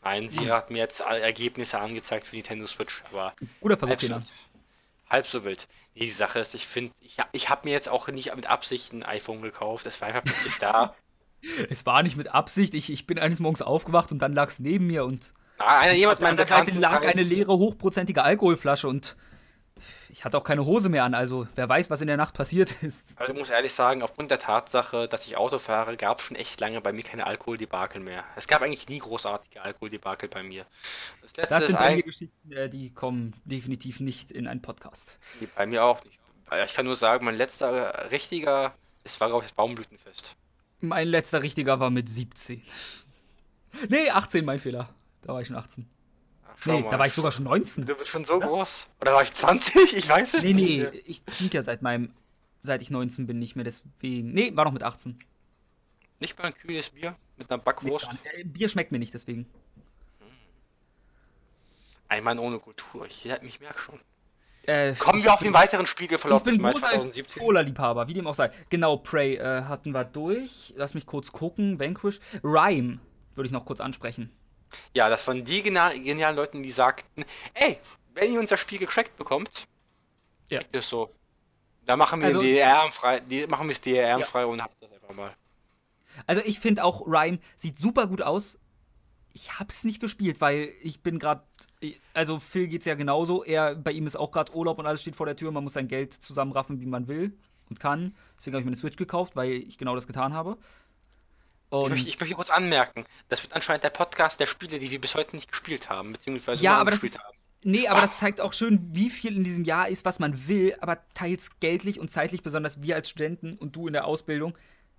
[0.03, 0.53] Nein, Siri hm.
[0.53, 3.35] hat mir jetzt Ergebnisse angezeigt für Nintendo Switch, aber...
[3.61, 4.23] Guter Versuch, halb so,
[5.11, 5.69] halb so wild.
[5.97, 9.05] Die Sache ist, ich finde, ich, ich habe mir jetzt auch nicht mit Absicht ein
[9.05, 9.87] iPhone gekauft.
[9.87, 10.95] Es war einfach plötzlich da.
[11.71, 12.75] es war nicht mit Absicht.
[12.75, 15.35] Ich, ich bin eines Morgens aufgewacht und dann lag es neben mir und.
[15.59, 19.17] Ah, einer, jemand der Seite lag eine leere, hochprozentige Alkoholflasche und
[20.09, 22.71] ich hatte auch keine Hose mehr an, also wer weiß, was in der Nacht passiert
[22.83, 23.05] ist.
[23.17, 26.37] Also ich muss ehrlich sagen, aufgrund der Tatsache, dass ich Auto fahre, gab es schon
[26.37, 28.25] echt lange bei mir keine Alkoholdebakel mehr.
[28.37, 30.67] Es gab eigentlich nie großartige Alkoholdebakel bei mir.
[31.23, 35.19] Das, letzte das sind mir Geschichten, äh, die kommen definitiv nicht in einen Podcast.
[35.41, 36.19] Nee, bei mir auch nicht.
[36.67, 40.37] Ich kann nur sagen, mein letzter richtiger, es war glaube ich das Baumblütenfest.
[40.81, 42.63] Mein letzter richtiger war mit 17.
[43.89, 44.89] nee, 18 mein Fehler.
[45.23, 45.89] Da war ich schon 18.
[46.67, 46.91] Nee, mal.
[46.91, 47.85] da war ich sogar schon 19.
[47.85, 48.47] Du bist schon so ja?
[48.47, 48.89] groß.
[49.01, 49.97] Oder war ich 20?
[49.97, 50.85] Ich weiß es nee, nicht.
[50.85, 52.13] Nee, nee, ich trinke ja seit meinem,
[52.63, 54.33] seit ich 19 bin nicht mehr, deswegen.
[54.33, 55.19] Nee, war noch mit 18.
[56.21, 58.09] Nicht mal ein kühles Bier mit einer Backwurst?
[58.13, 59.47] Nee, äh, Bier schmeckt mir nicht, deswegen.
[62.09, 63.07] Ein Mann ohne Kultur.
[63.07, 64.01] Ich, ich merke schon.
[64.67, 67.43] Äh, Kommen wir auf den weiteren Spiegelverlauf des Mai 2017.
[67.43, 68.51] Cola-Liebhaber, wie dem auch sei.
[68.71, 70.73] Genau, Prey äh, hatten wir durch.
[70.77, 71.79] Lass mich kurz gucken.
[71.79, 72.21] Vanquish.
[72.43, 73.01] Rhyme
[73.35, 74.31] würde ich noch kurz ansprechen.
[74.95, 77.79] Ja, das waren die genialen Leute, die sagten, ey,
[78.15, 79.67] wenn ihr unser Spiel gecrackt bekommt,
[80.49, 80.61] ja.
[80.73, 81.11] das so.
[81.85, 84.25] Da machen wir also, DRM frei, die machen wir es DRM ja.
[84.25, 85.31] frei und habt das einfach mal.
[86.27, 88.59] Also ich finde auch Rhyme sieht super gut aus.
[89.33, 91.43] Ich hab's nicht gespielt, weil ich bin gerade,
[92.15, 93.43] also Phil geht's ja genauso.
[93.43, 95.51] Er, bei ihm ist auch gerade Urlaub und alles steht vor der Tür.
[95.51, 97.37] Man muss sein Geld zusammenraffen, wie man will
[97.69, 98.15] und kann.
[98.39, 100.57] Deswegen habe ich mir eine Switch gekauft, weil ich genau das getan habe.
[101.71, 105.01] Ich möchte, ich, möchte, kurz anmerken, das wird anscheinend der Podcast der Spiele, die wir
[105.01, 107.37] bis heute nicht gespielt haben, beziehungsweise ja, aber gespielt das, haben.
[107.65, 108.03] Nee, aber Ach.
[108.03, 111.49] das zeigt auch schön, wie viel in diesem Jahr ist, was man will, aber teils
[111.61, 114.57] geldlich und zeitlich, besonders wir als Studenten und du in der Ausbildung,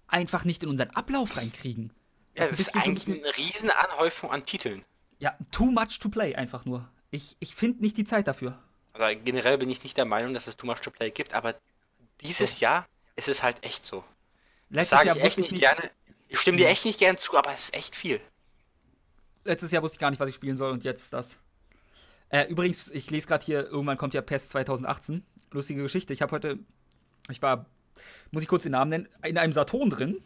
[0.08, 1.94] einfach nicht in unseren Ablauf reinkriegen.
[2.34, 4.84] Ja, das, das ist eigentlich eine riesen Anhäufung an Titeln.
[5.20, 6.90] Ja, too much to play einfach nur.
[7.12, 8.60] Ich, ich finde nicht die Zeit dafür.
[8.94, 11.56] Also generell bin ich nicht der Meinung, dass es too much to play gibt, aber
[12.22, 12.62] dieses so.
[12.62, 12.86] Jahr
[13.16, 14.04] ist es halt echt so.
[14.70, 15.92] Letztes das sage ich echt nicht, nicht gerne.
[16.36, 18.20] Ich stimme dir echt nicht gern zu, aber es ist echt viel.
[19.46, 21.38] Letztes Jahr wusste ich gar nicht, was ich spielen soll und jetzt das.
[22.28, 25.26] Äh, übrigens, ich lese gerade hier, irgendwann kommt ja PES 2018.
[25.52, 26.12] Lustige Geschichte.
[26.12, 26.60] Ich habe heute,
[27.30, 27.68] ich war,
[28.32, 30.22] muss ich kurz den Namen nennen, in einem Saturn drin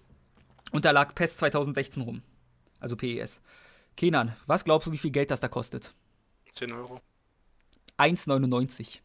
[0.71, 2.23] und da lag PES 2016 rum.
[2.79, 3.39] Also PES.
[3.95, 5.93] Kenan, was glaubst du, wie viel Geld das da kostet?
[6.53, 7.01] 10 Euro.
[7.99, 9.01] 1,99.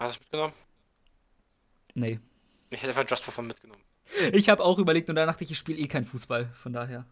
[0.00, 0.54] du es mitgenommen?
[1.94, 2.18] Nee.
[2.70, 3.83] Ich hätte einfach Just for Fun mitgenommen.
[4.32, 7.06] Ich habe auch überlegt und dann dachte ich, ich spiele eh keinen Fußball, von daher.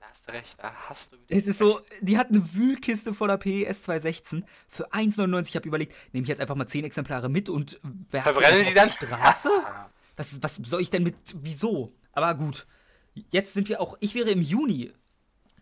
[0.00, 3.12] Da hast du recht, da hast du wieder Es ist so, die hat eine Wühlkiste
[3.12, 5.48] voller PES 216 für 1,99.
[5.48, 7.80] Ich habe überlegt, nehme ich jetzt einfach mal 10 Exemplare mit und
[8.10, 8.90] wer Verbrennen sie dann?
[8.90, 9.50] Straße?
[10.16, 11.94] Was, was soll ich denn mit, wieso?
[12.10, 12.66] Aber gut,
[13.30, 14.92] jetzt sind wir auch, ich wäre im Juni.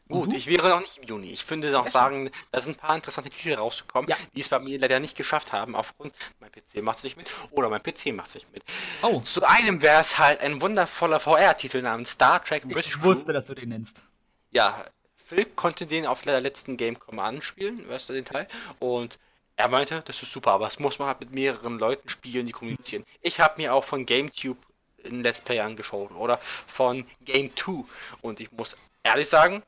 [0.09, 1.33] Gut, ich wäre noch nicht im Juni.
[1.33, 4.17] Ich finde auch sagen, da sind ein paar interessante Titel rausgekommen, ja.
[4.35, 7.69] die es bei mir leider nicht geschafft haben, aufgrund, mein PC macht sich mit oder
[7.69, 8.63] mein PC macht sich mit.
[9.03, 9.21] Oh.
[9.21, 13.33] Zu einem wäre es halt ein wundervoller VR-Titel namens Star Trek British Ich wusste, Crew.
[13.33, 14.05] dass du den nennst.
[14.53, 14.85] Ja,
[15.17, 18.47] Phil konnte den auf der letzten Gamecom anspielen, weißt du den Teil,
[18.79, 19.19] und
[19.57, 22.53] er meinte, das ist super, aber es muss man halt mit mehreren Leuten spielen, die
[22.53, 23.05] kommunizieren.
[23.23, 24.59] Ich habe mir auch von GameTube
[25.05, 27.85] ein Let's Play angeschaut oder von Game 2
[28.23, 29.63] und ich muss ehrlich sagen,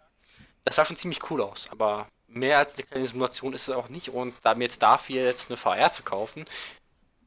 [0.64, 3.88] das sah schon ziemlich cool aus, aber mehr als eine kleine Simulation ist es auch
[3.88, 6.44] nicht und da mir jetzt dafür jetzt eine VR zu kaufen,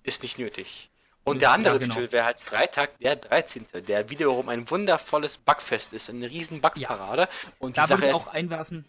[0.03, 0.89] ist nicht nötig.
[1.23, 1.95] Und der andere ja, genau.
[1.95, 7.21] Titel wäre halt Freitag, der 13., der wiederum ein wundervolles Bugfest ist, eine riesen Bugparade.
[7.21, 7.51] Ja.
[7.59, 8.85] Und da würde ich auch einwerfen,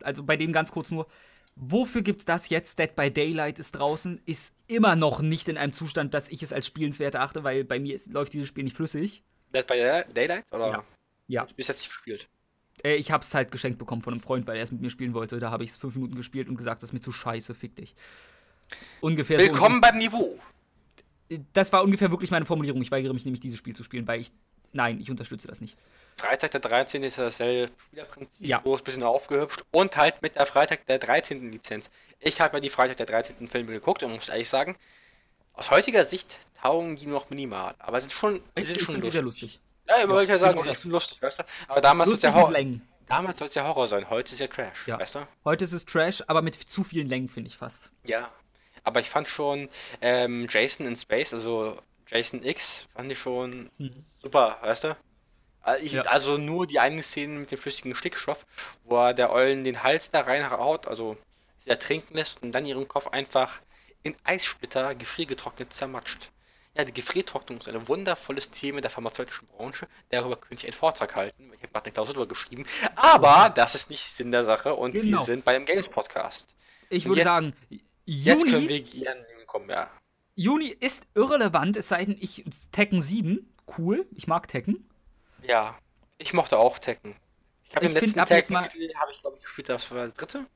[0.00, 1.08] also bei dem ganz kurz nur,
[1.56, 2.78] wofür gibt es das jetzt?
[2.78, 6.52] Dead by Daylight ist draußen, ist immer noch nicht in einem Zustand, dass ich es
[6.52, 9.24] als spielenswert erachte, weil bei mir ist, läuft dieses Spiel nicht flüssig.
[9.52, 10.44] Dead by Daylight?
[10.52, 10.68] Oder?
[10.68, 10.84] Ja.
[11.26, 11.44] ja.
[11.48, 12.28] Ich bis jetzt nicht gespielt.
[12.84, 14.90] Äh, ich habe es halt geschenkt bekommen von einem Freund, weil er es mit mir
[14.90, 15.40] spielen wollte.
[15.40, 17.74] Da habe ich es fünf Minuten gespielt und gesagt, das ist mir zu scheiße, fick
[17.74, 17.96] dich.
[19.00, 20.38] Ungefähr Willkommen so beim Niveau.
[21.52, 22.82] Das war ungefähr wirklich meine Formulierung.
[22.82, 24.30] Ich weigere mich nämlich, dieses Spiel zu spielen, weil ich.
[24.72, 25.76] Nein, ich unterstütze das nicht.
[26.16, 27.02] Freitag der 13.
[27.04, 28.58] ist dasselbe Spielerprinzip, ja.
[28.58, 31.50] bloß ein bisschen aufgehübscht und halt mit der Freitag der 13.
[31.52, 31.90] Lizenz.
[32.18, 33.46] Ich habe ja die Freitag der 13.
[33.46, 34.76] Filme geguckt und muss ehrlich sagen,
[35.52, 37.74] aus heutiger Sicht taugen die noch minimal.
[37.78, 39.12] Aber es sind schon, ich, sind schon lustig.
[39.12, 39.60] sehr lustig.
[39.88, 41.44] Ja, ich wollte ja sagen, es ist lustig, weißt du?
[41.68, 42.54] Aber damals soll es ja Horror.
[43.06, 44.98] Damals soll es ja Horror sein, heute ist ja Trash, ja.
[44.98, 45.28] weißt du?
[45.44, 47.90] Heute ist es Trash, aber mit zu vielen Längen, finde ich fast.
[48.06, 48.30] Ja.
[48.82, 49.68] Aber ich fand schon
[50.00, 54.04] ähm, Jason in Space, also Jason X, fand ich schon mhm.
[54.22, 54.96] super, weißt du?
[55.80, 56.02] Ich, ja.
[56.02, 58.44] Also nur die eine Szene mit dem flüssigen Stickstoff,
[58.84, 61.16] wo er der Eulen den Hals da reinhaut, also
[61.60, 63.60] sie ertrinken lässt und dann ihren Kopf einfach
[64.02, 66.30] in Eissplitter gefriergetrocknet zermatscht.
[66.76, 69.86] Ja, die Gefriertrocknung ist ein wundervolles Thema der pharmazeutischen Branche.
[70.08, 71.52] Darüber könnte ich einen Vortrag halten.
[71.54, 72.66] Ich habe gerade eine Klausur darüber geschrieben.
[72.96, 75.18] Aber das ist nicht Sinn der Sache und genau.
[75.18, 76.48] wir sind bei dem Games Podcast.
[76.90, 79.88] Ich würde jetzt, sagen, Juni, jetzt können wir gerne kommen, ja.
[80.34, 84.90] Juni ist irrelevant, es sei denn, ich Tekken 7, cool, ich mag Tekken.
[85.46, 85.78] Ja,
[86.18, 87.14] ich mochte auch Tekken.
[87.62, 88.68] Ich habe den letzten Tekken, habe
[89.12, 90.46] ich glaube ich gespielt, das war der dritte.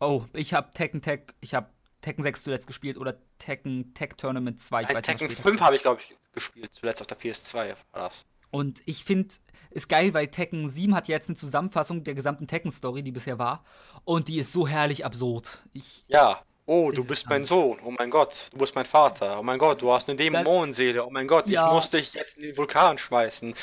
[0.00, 1.68] Oh, ich habe Tekken Tech, ich habe
[2.02, 4.82] Tekken 6 zuletzt gespielt oder Tekken Tech Tournament 2.
[4.82, 8.08] Ich weiß Tekken nicht, 5 habe ich, glaube ich, gespielt, zuletzt auf der PS2 war
[8.08, 8.24] das.
[8.50, 9.34] Und ich finde,
[9.70, 13.64] ist geil, weil Tekken 7 hat jetzt eine Zusammenfassung der gesamten Tekken-Story, die bisher war.
[14.04, 15.62] Und die ist so herrlich absurd.
[15.72, 16.42] Ich, ja.
[16.66, 17.78] Oh, du bist mein Sohn.
[17.82, 19.40] Oh mein Gott, du bist mein Vater.
[19.40, 21.04] Oh mein Gott, du hast eine Dämonenseele.
[21.04, 21.66] Oh mein Gott, ja.
[21.66, 23.54] ich muss dich jetzt in den Vulkan schmeißen.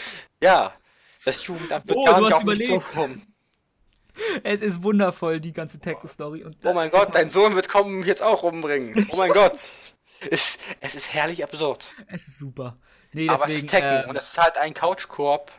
[0.41, 0.73] Ja,
[1.23, 3.28] das Jugendamt wird oh, gar nicht auf mich zukommen.
[4.43, 6.45] Es ist wundervoll, die ganze Tekken-Story.
[6.63, 9.07] Oh mein Gott, dein Sohn wird kommen jetzt auch umbringen.
[9.11, 9.53] Oh mein Gott.
[10.29, 11.93] Es, es ist herrlich absurd.
[12.07, 12.75] Es ist super.
[13.13, 15.49] Nee, deswegen, Aber es ist Tekken äh, und es ist halt ein Couch-Koop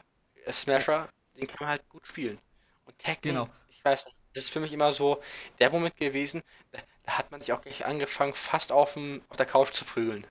[0.53, 2.39] Smasher, den kann man halt gut spielen.
[2.85, 3.49] Und Tekken, Genau.
[3.71, 5.23] ich weiß nicht, das ist für mich immer so
[5.61, 6.43] der Moment gewesen,
[6.73, 9.87] da, da hat man sich auch gleich angefangen, fast auf, dem, auf der Couch zu
[9.87, 10.27] prügeln.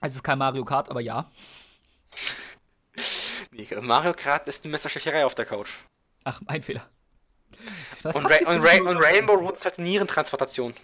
[0.00, 1.28] Also es ist kein Mario Kart, aber ja.
[3.50, 5.80] Nee, Mario Kart ist eine Messerstecherei auf der Couch.
[6.24, 6.88] Ach, mein Fehler.
[8.02, 10.74] Was Und, Ra und, Ra und Rainbow Road halt Nierentransplantation.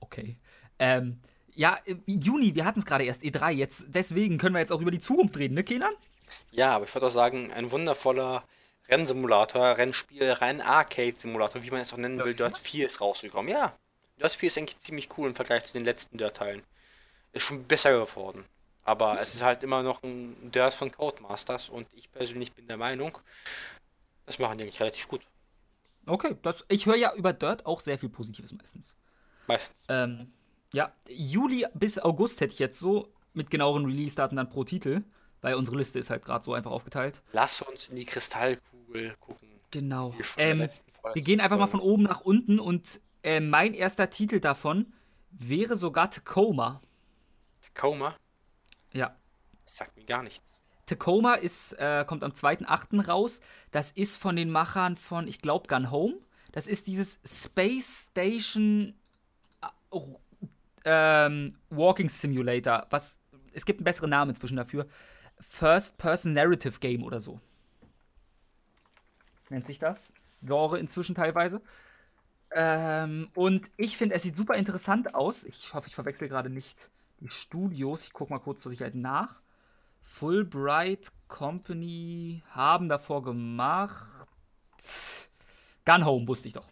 [0.00, 0.36] Okay.
[0.78, 1.20] Ähm,
[1.52, 4.90] ja, Juni, wir hatten es gerade erst, E3, jetzt, deswegen können wir jetzt auch über
[4.90, 5.94] die Zukunft reden, ne, Kenan?
[6.50, 8.44] Ja, aber ich würde auch sagen, ein wundervoller
[8.88, 12.34] Rennsimulator, Rennspiel, rein Arcade-Simulator, wie man es auch nennen will.
[12.34, 13.50] Dirt Dirt 4 ist rausgekommen.
[13.50, 13.74] Ja,
[14.20, 16.62] Dirt 4 ist eigentlich ziemlich cool im Vergleich zu den letzten Dirt-Teilen.
[17.32, 18.44] Ist schon besser geworden.
[18.84, 22.76] Aber es ist halt immer noch ein Dirt von Codemasters und ich persönlich bin der
[22.76, 23.18] Meinung,
[24.26, 25.22] das machen die eigentlich relativ gut.
[26.06, 28.96] Okay, das, ich höre ja über Dirt auch sehr viel Positives meistens.
[29.48, 29.84] Meistens.
[29.88, 30.32] Ähm,
[30.72, 35.02] ja, Juli bis August hätte ich jetzt so mit genaueren Release-Daten dann pro Titel,
[35.40, 37.22] weil unsere Liste ist halt gerade so einfach aufgeteilt.
[37.32, 39.48] Lass uns in die Kristallkugel gucken.
[39.70, 40.14] Genau.
[40.36, 44.40] Ähm, letzten, wir gehen einfach mal von oben nach unten und äh, mein erster Titel
[44.40, 44.92] davon
[45.30, 46.80] wäre sogar Tacoma.
[47.60, 48.14] Tacoma,
[48.92, 49.16] Ja.
[49.64, 50.55] das sagt mir gar nichts.
[50.86, 53.06] Tacoma ist, äh, kommt am 2.8.
[53.06, 53.40] raus.
[53.70, 56.14] Das ist von den Machern von, ich glaube, Gun Home.
[56.52, 58.94] Das ist dieses Space Station
[59.62, 60.20] äh, oh,
[60.84, 62.86] ähm, Walking Simulator.
[62.90, 63.18] Was,
[63.52, 64.86] es gibt einen besseren Namen inzwischen dafür.
[65.40, 67.40] First Person Narrative Game oder so.
[69.50, 70.12] Nennt sich das.
[70.42, 71.60] Genre inzwischen teilweise.
[72.52, 75.44] Ähm, und ich finde, es sieht super interessant aus.
[75.44, 78.04] Ich hoffe, ich verwechsel gerade nicht die Studios.
[78.04, 79.40] Ich gucke mal kurz zur Sicherheit nach.
[80.06, 84.26] Fulbright Company haben davor gemacht.
[85.84, 86.66] Gun Home, wusste ich doch.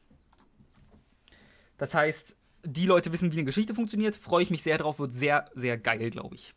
[1.77, 4.17] Das heißt, die Leute wissen, wie eine Geschichte funktioniert.
[4.17, 4.99] Freue ich mich sehr drauf.
[4.99, 6.55] Wird sehr, sehr geil, glaube ich.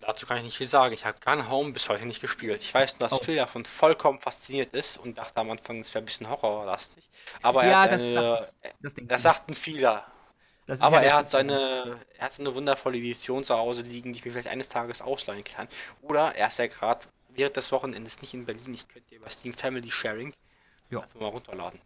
[0.00, 0.94] Dazu kann ich nicht viel sagen.
[0.94, 2.60] Ich habe Gun Home bis heute nicht gespielt.
[2.60, 3.22] Ich weiß nur, dass Oh.
[3.24, 7.08] Phil davon vollkommen fasziniert ist und dachte am Anfang, es wäre ein bisschen horrorlastig.
[7.42, 8.48] Aber Ja, er hat das eine,
[8.80, 9.22] Das, das ich.
[9.22, 10.02] sagten viele.
[10.80, 14.18] Aber ja er hat seine, er hat so eine wundervolle Edition zu Hause liegen, die
[14.18, 15.68] ich mir vielleicht eines Tages ausleihen kann.
[16.02, 18.74] Oder er ist ja gerade während des Wochenendes nicht in Berlin.
[18.74, 20.34] Ich könnte über Steam Family Sharing
[20.90, 21.00] Ja.
[21.00, 21.80] einfach mal runterladen.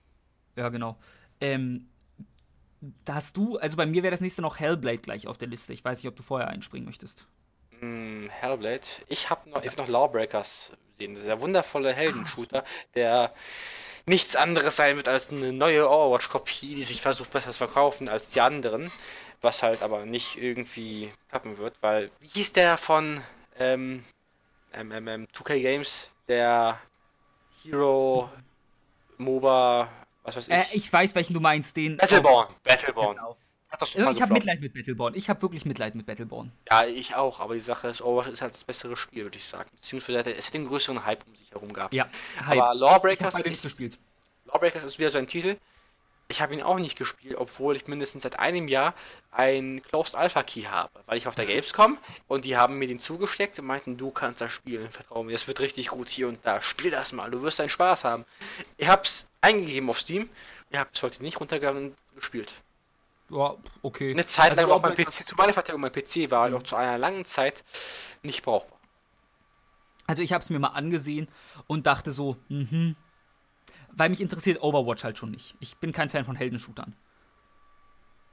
[0.56, 0.96] Ja, genau.
[1.40, 1.88] Ähm,
[3.04, 5.72] da hast du, also bei mir wäre das nächste noch Hellblade gleich auf der Liste.
[5.72, 7.26] Ich weiß nicht, ob du vorher einspringen möchtest.
[7.78, 8.82] Hm, Hellblade.
[9.08, 11.14] Ich habe noch, ich hab noch Lawbreakers gesehen.
[11.14, 12.64] Das ist der wundervolle Heldenshooter,
[12.94, 13.32] der
[14.06, 18.28] nichts anderes sein wird als eine neue Overwatch-Kopie, die sich versucht besser zu verkaufen als
[18.28, 18.90] die anderen.
[19.40, 23.20] Was halt aber nicht irgendwie klappen wird, weil, wie hieß der von
[23.58, 24.04] ähm,
[24.72, 24.92] ähm,
[25.34, 26.80] 2K Games, der
[27.62, 28.30] Hero
[29.18, 29.88] MOBA,
[30.22, 30.54] was weiß ich.
[30.54, 31.96] Äh, ich weiß, welchen du meinst, den.
[31.96, 32.48] Battleborn.
[32.62, 33.16] Battleborn.
[33.16, 33.36] Genau.
[33.78, 34.32] Doch Äh, total Ich habe.
[34.34, 35.14] Mitleid mit Battleborn.
[35.14, 36.52] Ich habe wirklich Mitleid mit Battleborn.
[36.70, 39.44] Ja, ich auch, aber die Sache ist, Overwatch ist halt das bessere Spiel, würde ich
[39.44, 39.70] sagen.
[39.74, 41.94] Beziehungsweise es hat den größeren Hype um sich herum gehabt.
[41.94, 42.08] Ja,
[42.38, 42.54] Aber Hype.
[42.54, 43.98] Ich habe Lawbreakers nicht ist, gespielt.
[44.46, 45.56] Lawbreakers ist wieder so ein Titel.
[46.28, 48.94] Ich habe ihn auch nicht gespielt, obwohl ich mindestens seit einem Jahr
[49.32, 53.00] ein Closed Alpha Key habe, weil ich auf der Gamescom und die haben mir den
[53.00, 56.38] zugesteckt und meinten, du kannst das spielen, vertrau mir, das wird richtig gut hier und
[56.44, 58.24] da, spiel das mal, du wirst deinen Spaß haben.
[58.78, 60.30] Ich habe es eingegeben auf Steam,
[60.70, 62.50] ich habe es heute nicht runtergeladen und gespielt.
[63.32, 64.12] Ja, okay.
[64.12, 66.76] Eine Zeit Also lang auch mein PC, zu meiner Verteidigung, mein PC war auch zu
[66.76, 67.64] einer langen Zeit
[68.22, 68.78] nicht brauchbar.
[70.06, 71.28] Also ich habe es mir mal angesehen
[71.66, 72.96] und dachte so, mhm.
[73.94, 75.54] Weil mich interessiert Overwatch halt schon nicht.
[75.60, 76.94] Ich bin kein Fan von Heldenshootern.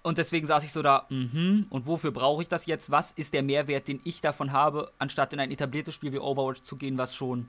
[0.02, 1.68] Und deswegen saß ich so da, mhm.
[1.70, 2.90] Und wofür brauche ich das jetzt?
[2.92, 6.62] Was ist der Mehrwert, den ich davon habe, anstatt in ein etabliertes Spiel wie Overwatch
[6.62, 7.48] zu gehen, was schon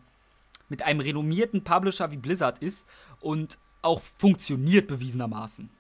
[0.69, 2.89] mit einem renommierten Publisher wie Blizzard ist
[3.21, 5.71] und auch funktioniert bewiesenermaßen.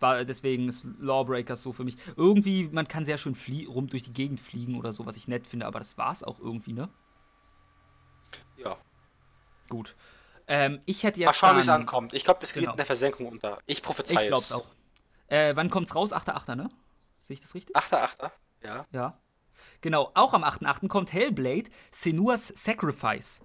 [0.00, 1.96] War, deswegen ist Lawbreakers so für mich.
[2.16, 3.36] Irgendwie, man kann sehr schön
[3.68, 6.38] rum durch die Gegend fliegen oder so, was ich nett finde, aber das war's auch
[6.38, 6.88] irgendwie, ne?
[8.56, 8.76] Ja.
[9.68, 9.96] Gut.
[10.46, 11.36] Ähm, ich hätte Mal jetzt.
[11.38, 12.14] schauen, wie es ankommt.
[12.14, 12.72] Ich glaube, das geht Genau.
[12.72, 13.58] in der Versenkung unter.
[13.66, 14.52] Ich prophezeie Ich glaub's es.
[14.52, 14.68] auch.
[15.26, 16.12] Äh, wann kommt's raus?
[16.12, 16.70] 8.8., ne?
[17.20, 17.76] Sehe ich das richtig?
[17.76, 18.32] Achter, Achter.
[18.62, 18.86] Ja.
[18.92, 19.18] Ja.
[19.80, 20.88] Genau, auch am 8.8.
[20.88, 23.40] kommt Hellblade Senua's Sacrifice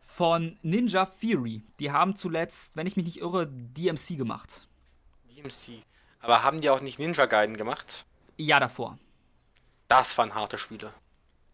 [0.00, 1.62] von Ninja Theory.
[1.78, 4.66] Die haben zuletzt, wenn ich mich nicht irre, DMC gemacht.
[5.36, 5.82] DMC.
[6.20, 8.04] Aber haben die auch nicht Ninja Gaiden gemacht?
[8.36, 8.98] Ja, davor.
[9.88, 10.92] Das waren harte Spiele.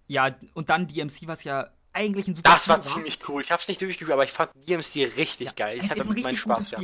[0.07, 3.43] Ja, und dann DMC, was ja eigentlich ein super Das war Spiel ziemlich cool.
[3.43, 5.79] Ich hab's nicht durchgespielt, aber ich fand DMC richtig geil.
[5.79, 6.81] Ich Es hatte ist ein meinen Spaß, ja.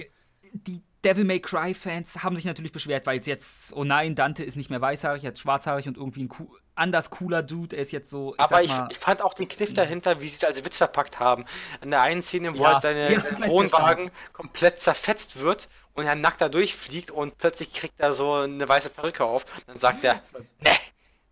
[0.52, 4.56] Die Devil May Cry Fans haben sich natürlich beschwert, weil jetzt, oh nein, Dante ist
[4.56, 7.76] nicht mehr weißhaarig, jetzt schwarzhaarig und irgendwie ein cool, anders cooler Dude.
[7.76, 8.34] Er ist jetzt so.
[8.38, 10.78] Aber sag ich, mal, ich fand auch den Kniff dahinter, wie sie es als Witz
[10.78, 11.44] verpackt haben.
[11.82, 16.14] In der einen Szene, wo Ja, halt seine, ja, Wohnwagen komplett zerfetzt wird und er
[16.14, 19.46] nackt da durchfliegt und plötzlich kriegt er so eine weiße Perücke auf.
[19.66, 20.20] Dann sagt er,
[20.60, 20.70] ne,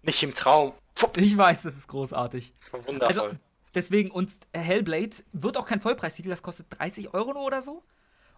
[0.02, 0.72] nicht im Traum.
[1.16, 2.52] Ich weiß, das ist großartig.
[2.56, 3.08] Das war wundervoll.
[3.08, 3.38] Also,
[3.74, 7.82] deswegen, und Hellblade wird auch kein Vollpreistitel, das kostet 30 Euro nur oder so.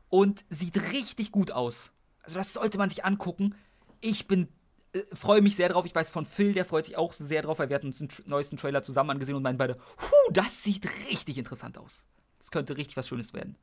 [0.09, 1.93] Und sieht richtig gut aus.
[2.23, 3.55] Also, das sollte man sich angucken.
[4.01, 4.49] Ich bin
[4.95, 5.85] äh, freue mich sehr drauf.
[5.85, 8.09] Ich weiß von Phil, der freut sich auch sehr drauf, weil wir hatten uns den
[8.27, 12.07] neuesten Trailer zusammen angesehen und meinen beide, huh, das sieht richtig interessant aus.
[12.39, 13.57] Das könnte richtig was Schönes werden.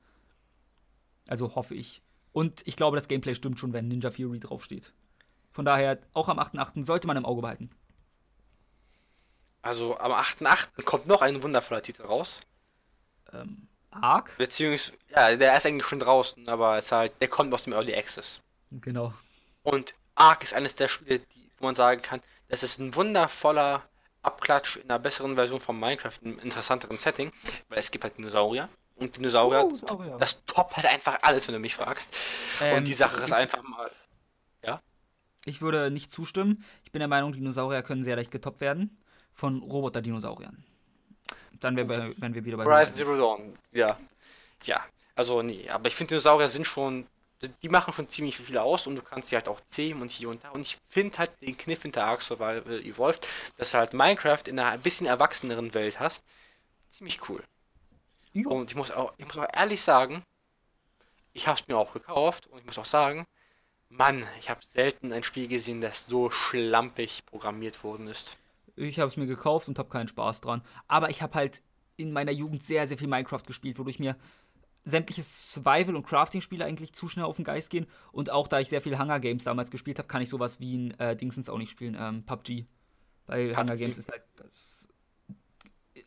[1.27, 2.01] Also hoffe ich.
[2.33, 4.93] Und ich glaube, das Gameplay stimmt schon, wenn Ninja Fury draufsteht.
[5.51, 6.85] Von daher, auch am 8.8.
[6.85, 7.69] sollte man im Auge behalten.
[9.61, 10.83] Also am 8.8.
[10.83, 12.39] kommt noch ein wundervoller Titel raus.
[13.33, 14.33] Ähm, Ark?
[14.37, 17.93] Beziehungsweise, ja, der ist eigentlich schon draußen, aber es halt, der kommt aus dem Early
[17.93, 18.39] Access.
[18.71, 19.13] Genau.
[19.63, 23.83] Und Ark ist eines der Spiele, die, wo man sagen kann, das ist ein wundervoller
[24.23, 27.31] Abklatsch in einer besseren Version von Minecraft, in einem interessanteren Setting,
[27.69, 28.69] weil es gibt halt Dinosaurier.
[28.95, 32.09] Und Dinosaurier, Oh, das toppt halt einfach alles, wenn du mich fragst.
[32.61, 33.89] Ähm, und die Sache ist einfach mal,
[35.45, 36.63] Ich würde nicht zustimmen.
[36.83, 38.95] Ich bin der Meinung, Dinosaurier können sehr leicht getoppt werden
[39.33, 40.63] von Roboter-Dinosauriern.
[41.59, 43.97] Dann wär, bei- wären wir wieder bei Horizon Zero Dawn, ja.
[44.63, 44.85] Ja,
[45.15, 47.07] also nee, aber ich finde Dinosaurier sind schon,
[47.63, 50.29] die machen schon ziemlich viel aus und du kannst sie halt auch zähmen und hier
[50.29, 50.49] und da.
[50.49, 53.27] Und ich finde halt den Kniff hinter Ark Survival Evolved,
[53.57, 56.23] dass du halt Minecraft in einer ein bisschen erwachseneren Welt hast,
[56.91, 57.43] ziemlich cool.
[58.33, 58.47] Ja.
[58.47, 60.23] Und ich muss auch, ich muss auch ehrlich sagen,
[61.33, 63.25] ich habe es mir auch gekauft und ich muss auch sagen,
[63.89, 68.37] Mann, ich habe selten ein Spiel gesehen, das so schlampig programmiert worden ist.
[68.77, 70.61] Ich habe es mir gekauft und habe keinen Spaß dran.
[70.87, 71.61] Aber ich habe halt
[71.97, 74.15] in meiner Jugend sehr, sehr viel Minecraft gespielt, wodurch mir
[74.85, 77.85] sämtliche Survival- und Crafting-Spiele eigentlich zu schnell auf den Geist gehen.
[78.11, 80.77] Und auch da ich sehr viel Hunger Games damals gespielt habe, kann ich sowas wie
[80.77, 82.65] ein äh, Dingsens auch nicht spielen, ähm, PUBG.
[83.27, 83.77] Weil Hunger PUBG.
[83.77, 84.80] Games ist halt das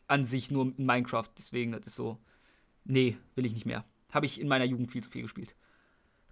[0.07, 1.29] an sich nur in Minecraft.
[1.37, 2.19] Deswegen, das ist so.
[2.83, 3.83] Nee, will ich nicht mehr.
[4.11, 5.55] Habe ich in meiner Jugend viel zu viel gespielt.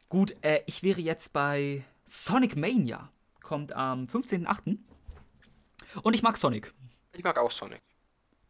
[0.10, 3.12] Gut, äh, ich wäre jetzt bei Sonic Mania.
[3.42, 4.78] Kommt am 15.08.
[6.04, 6.74] Und ich mag Sonic.
[7.14, 7.82] Ich mag auch Sonic.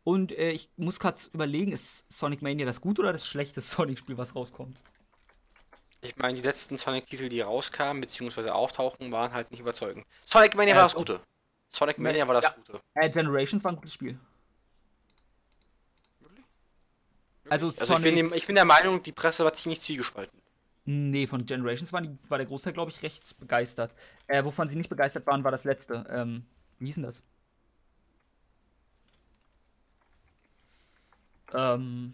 [0.03, 4.17] Und äh, ich muss gerade überlegen, ist Sonic Mania das gute oder das schlechte Sonic-Spiel,
[4.17, 4.83] was rauskommt?
[6.01, 10.05] Ich meine, die letzten Sonic-Titel, die rauskamen, beziehungsweise auftauchen, waren halt nicht überzeugend.
[10.25, 10.95] Sonic Mania Äh, war das.
[10.95, 11.21] Gute.
[11.69, 12.51] Sonic Mania war das Ja.
[12.51, 12.81] Gute.
[12.95, 14.19] Äh, Generations war ein gutes Spiel.
[17.53, 18.15] Also, Also ich Sonic.
[18.15, 20.41] bin, ich bin der Meinung, die Presse war ziemlich zwiegespalten.
[20.85, 23.93] nee, von Generations war, die, war der Großteil, glaube ich, recht begeistert.
[24.27, 26.05] Äh, wovon sie nicht begeistert waren, war das letzte.
[26.09, 26.45] Ähm,
[26.79, 27.23] wie hieß denn das?
[31.53, 32.13] Ähm,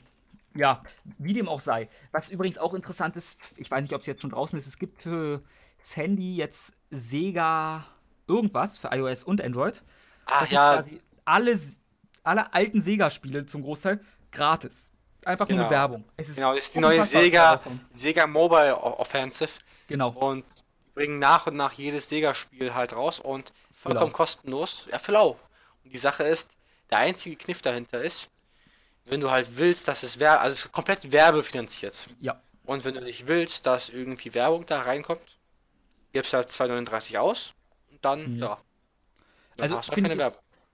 [0.55, 0.83] ja,
[1.17, 1.89] wie dem auch sei.
[2.11, 4.77] Was übrigens auch interessant ist, ich weiß nicht, ob es jetzt schon draußen ist, es
[4.77, 5.41] gibt für
[5.77, 7.85] das Handy jetzt Sega
[8.27, 9.83] irgendwas für iOS und Android.
[10.25, 11.57] Ah Das sind ja, quasi alle,
[12.23, 14.91] alle alten Sega-Spiele zum Großteil gratis.
[15.25, 15.63] Einfach nur Genau.
[15.63, 16.05] mit Werbung.
[16.17, 17.59] Es ist genau, das ist die neue Sega.
[17.93, 19.51] Sega Mobile Offensive
[19.87, 20.09] Genau.
[20.09, 20.45] und
[20.87, 24.15] die bringen nach und nach jedes Sega-Spiel halt raus und vollkommen Genau.
[24.17, 24.87] kostenlos.
[24.91, 25.37] Ja, für lau.
[25.83, 26.51] Und die Sache ist,
[26.89, 28.29] der einzige Kniff dahinter ist,
[29.05, 31.95] wenn du halt willst, dass es Werbe, also es ist komplett werbefinanziert.
[32.19, 32.41] Ja.
[32.65, 35.37] Und wenn du nicht willst, dass irgendwie Werbung da reinkommt,
[36.13, 37.53] gibst du halt 2,39 aus
[37.91, 38.39] und dann, Mhm.
[38.43, 38.57] ja.
[39.57, 40.19] Dann Also finde ich,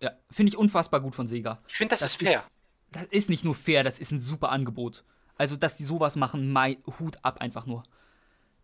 [0.02, 1.60] ja, finde ich unfassbar gut von Sega.
[1.68, 2.40] Ich finde, das, Das ist fair.
[2.40, 2.52] ist-
[2.96, 5.04] Das ist nicht nur fair, das ist ein super Angebot.
[5.38, 7.84] Also, dass die sowas machen, mein Hut ab einfach nur.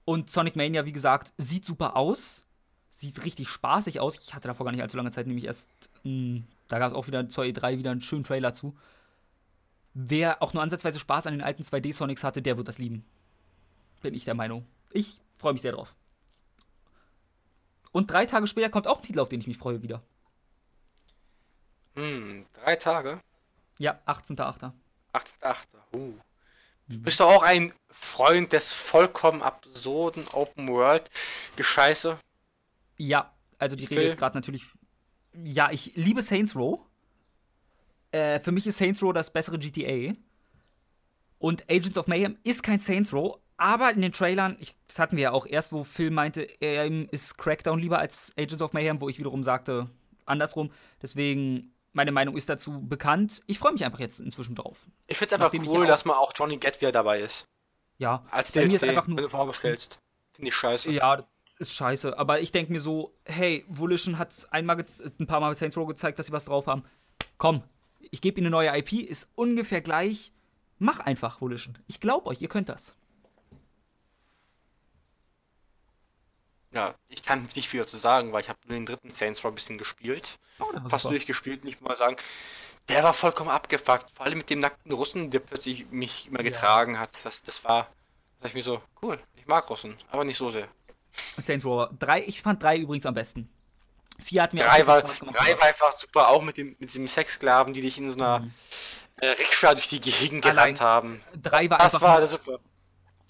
[0.06, 2.46] Und Sonic Mania, wie gesagt, sieht super aus.
[2.90, 4.18] Sieht richtig spaßig aus.
[4.20, 5.70] Ich hatte davor gar nicht allzu lange Zeit, nämlich erst,
[6.04, 8.74] mh, da gab es auch wieder zur E3 wieder einen schönen Trailer zu.
[9.94, 13.04] Wer auch nur ansatzweise Spaß an den alten 2D-Sonics hatte, der wird das lieben.
[14.02, 14.66] Bin ich der Meinung.
[14.94, 15.94] Ich freue mich sehr drauf.
[17.92, 20.02] Und drei Tage später kommt auch ein Titel, auf den ich mich freue wieder.
[21.96, 23.20] Hm, drei Tage.
[23.82, 24.72] Ja, 18.8.
[25.12, 25.56] 8.8.
[25.96, 26.14] Uh.
[26.88, 27.02] Mhm.
[27.02, 31.10] Bist du auch ein Freund des vollkommen absurden Open World
[31.56, 32.20] Gescheiße?
[32.98, 34.68] Ja, also die Rede ist gerade natürlich.
[35.34, 36.80] Ja, ich liebe Saints Row.
[38.12, 40.14] Äh, für mich ist Saints Row das bessere GTA.
[41.40, 45.16] Und Agents of Mayhem ist kein Saints Row, aber in den Trailern, ich, das hatten
[45.18, 49.02] wir ja auch erst, wo Phil meinte, er ist Crackdown lieber als Agents of Mayhem,
[49.02, 49.90] wo ich wiederum sagte,
[50.28, 50.72] andersrum.
[51.02, 53.42] Deswegen, meine Meinung ist dazu bekannt.
[53.48, 54.78] Ich freue mich einfach jetzt inzwischen drauf.
[55.08, 57.46] Ich find's einfach Nachdem ich cool, dass mal auch Johnny Get wieder dabei ist.
[57.98, 60.00] Ja, Als Bei mir ist DLC, einfach nur- wenn du vorgestellst.
[60.34, 60.92] Finde ich scheiße.
[60.92, 61.24] Ja,
[61.60, 62.18] ist scheiße.
[62.18, 64.84] Aber ich denke mir so, hey, Volition hat einmal
[65.20, 66.84] ein paar Mal mit Saints Row gezeigt, dass sie was drauf haben.
[67.38, 67.62] Komm,
[68.00, 70.32] ich gebe ihnen eine neue IP, ist ungefähr gleich.
[70.80, 71.78] Mach einfach, Volition.
[71.88, 72.96] Ich glaube euch, ihr könnt das.
[76.74, 79.52] Ja, ich kann nicht viel dazu sagen, weil ich habe nur den dritten Saints Row
[79.52, 80.40] ein bisschen gespielt.
[80.60, 81.16] Oh, Fast super.
[81.16, 82.16] durchgespielt, nicht mal sagen.
[82.88, 84.10] Der war vollkommen abgefuckt.
[84.12, 86.44] Vor allem mit dem nackten Russen, der plötzlich mich immer Ja.
[86.44, 87.10] getragen hat.
[87.24, 87.90] Das, das war,
[88.40, 90.68] sag ich mir so, cool, ich mag Russen, aber nicht so sehr.
[91.38, 93.50] Saints Row 3, ich fand 3 übrigens am besten.
[94.24, 97.74] Vier hat mir drei war, drei war einfach super, auch mit dem, mit dem Sexsklaven,
[97.74, 98.54] die dich in so einer mhm.
[99.18, 101.22] äh, Rikscha durch die Gegend gerannt haben.
[101.42, 102.08] Drei war das einfach.
[102.08, 102.60] war super.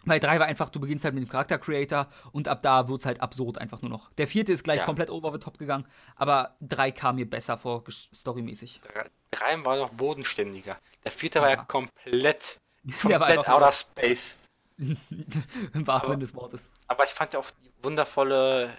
[0.05, 3.01] Weil drei war einfach, du beginnst halt mit dem Charakter Creator und ab da wird
[3.01, 4.11] es halt absurd einfach nur noch.
[4.13, 4.85] Der vierte ist gleich ja.
[4.85, 8.81] komplett over the top gegangen, aber drei kam mir besser vor, storymäßig.
[9.29, 10.77] Drei war noch bodenständiger.
[11.03, 11.43] Der vierte ja.
[11.43, 12.57] war ja komplett,
[13.01, 14.37] komplett outer space.
[14.77, 16.71] Im wahrsten Sinne des Wortes.
[16.87, 18.75] Aber ich fand ja auch die wundervolle,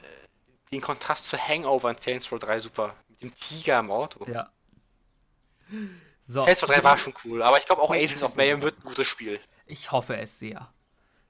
[0.73, 2.97] den Kontrast zu Hangover in Saints Row 3 super.
[3.09, 4.29] Mit dem Tiger im Auto.
[4.29, 4.51] Ja.
[6.27, 6.45] So.
[6.45, 8.83] Saints Row 3 war schon cool, aber ich glaube auch Agents of Mayhem wird ein
[8.83, 9.41] gutes Spiel.
[9.67, 10.73] Ich hoffe es sehr.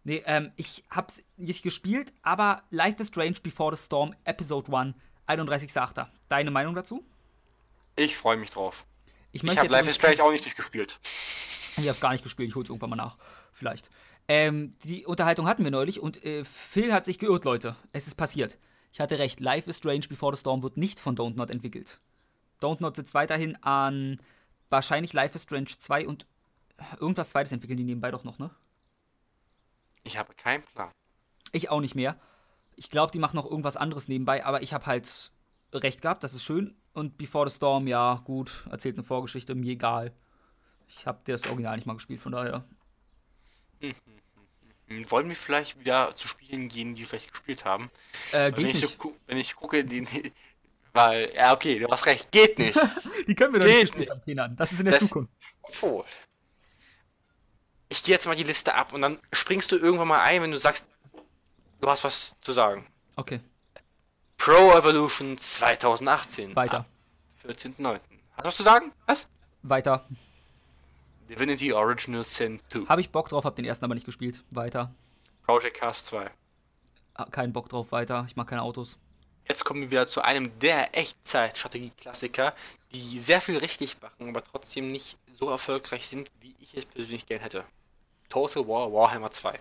[0.05, 4.95] Nee, ähm, ich hab's nicht gespielt, aber Life is Strange Before the Storm, Episode 1,
[5.29, 6.07] 31.8.
[6.29, 7.05] Deine Meinung dazu?
[7.95, 8.85] Ich freue mich drauf.
[9.31, 10.99] Ich, ich habe Life is Strange auch nicht durchgespielt.
[11.77, 13.17] Ich habe gar nicht gespielt, ich hol's irgendwann mal nach.
[13.53, 13.91] Vielleicht.
[14.29, 17.77] Ähm, die Unterhaltung hatten wir neulich und äh, Phil hat sich geirrt, Leute.
[17.93, 18.59] Es ist passiert.
[18.93, 22.01] Ich hatte recht, Life is Strange Before the Storm wird nicht von Don't Not entwickelt.
[22.61, 24.21] Don't Not sitzt weiterhin an
[24.69, 26.27] wahrscheinlich Life is Strange 2 und
[27.01, 28.51] irgendwas zweites entwickeln die nebenbei doch noch, ne?
[30.05, 30.91] Ich habe keinen Plan.
[31.53, 32.19] Ich auch nicht mehr.
[32.77, 35.33] Ich glaube, die machen noch irgendwas anderes nebenbei, aber ich habe halt
[35.73, 36.77] recht gehabt, das ist schön.
[36.93, 40.13] Und Before the Storm, ja, gut, erzählt eine Vorgeschichte, mir egal.
[40.89, 42.65] Ich habe das Original nicht mal gespielt, von daher.
[45.09, 47.91] Wollen wir vielleicht wieder zu Spielen gehen, die wir vielleicht gespielt haben?
[48.33, 50.07] Äh, geht wenn, ich so, wenn ich gucke, die,
[50.93, 52.79] weil, ja, okay, du hast recht, geht nicht.
[53.27, 55.33] die können wir doch nicht gespielt haben, Das ist in der das, Zukunft.
[55.63, 56.05] Obwohl,
[58.03, 60.51] ich gehe jetzt mal die Liste ab und dann springst du irgendwann mal ein, wenn
[60.51, 60.89] du sagst,
[61.81, 62.85] du hast was zu sagen.
[63.15, 63.39] Okay.
[64.39, 66.57] Pro Evolution 2018.
[66.57, 66.85] Weiter.
[67.47, 67.93] 14.9.
[67.93, 68.01] Hast
[68.39, 68.91] du was zu sagen?
[69.07, 69.29] Was?
[69.63, 70.05] Weiter.
[71.29, 72.89] Divinity Original Sin 2.
[72.89, 74.43] Habe ich Bock drauf, habe den ersten aber nicht gespielt.
[74.51, 74.93] Weiter.
[75.47, 76.29] Project Cast 2.
[77.15, 78.25] Ah, keinen Bock drauf, weiter.
[78.27, 78.99] Ich mag keine Autos.
[79.49, 82.53] Jetzt kommen wir wieder zu einem der Echtzeit-Strategie-Klassiker,
[82.93, 87.27] die sehr viel richtig machen, aber trotzdem nicht so erfolgreich sind, wie ich es persönlich
[87.27, 87.65] gern hätte.
[88.33, 89.59] Total War Warhammer 2.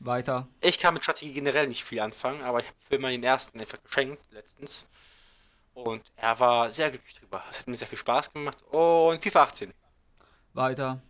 [0.00, 0.48] Weiter.
[0.60, 3.60] Ich kann mit Strategie generell nicht viel anfangen, aber ich habe Film mal den ersten
[3.60, 4.86] einfach geschenkt letztens.
[5.72, 7.44] Und er war sehr glücklich drüber.
[7.48, 8.60] Es hat mir sehr viel Spaß gemacht.
[8.72, 9.72] Und FIFA 18.
[10.52, 11.00] Weiter.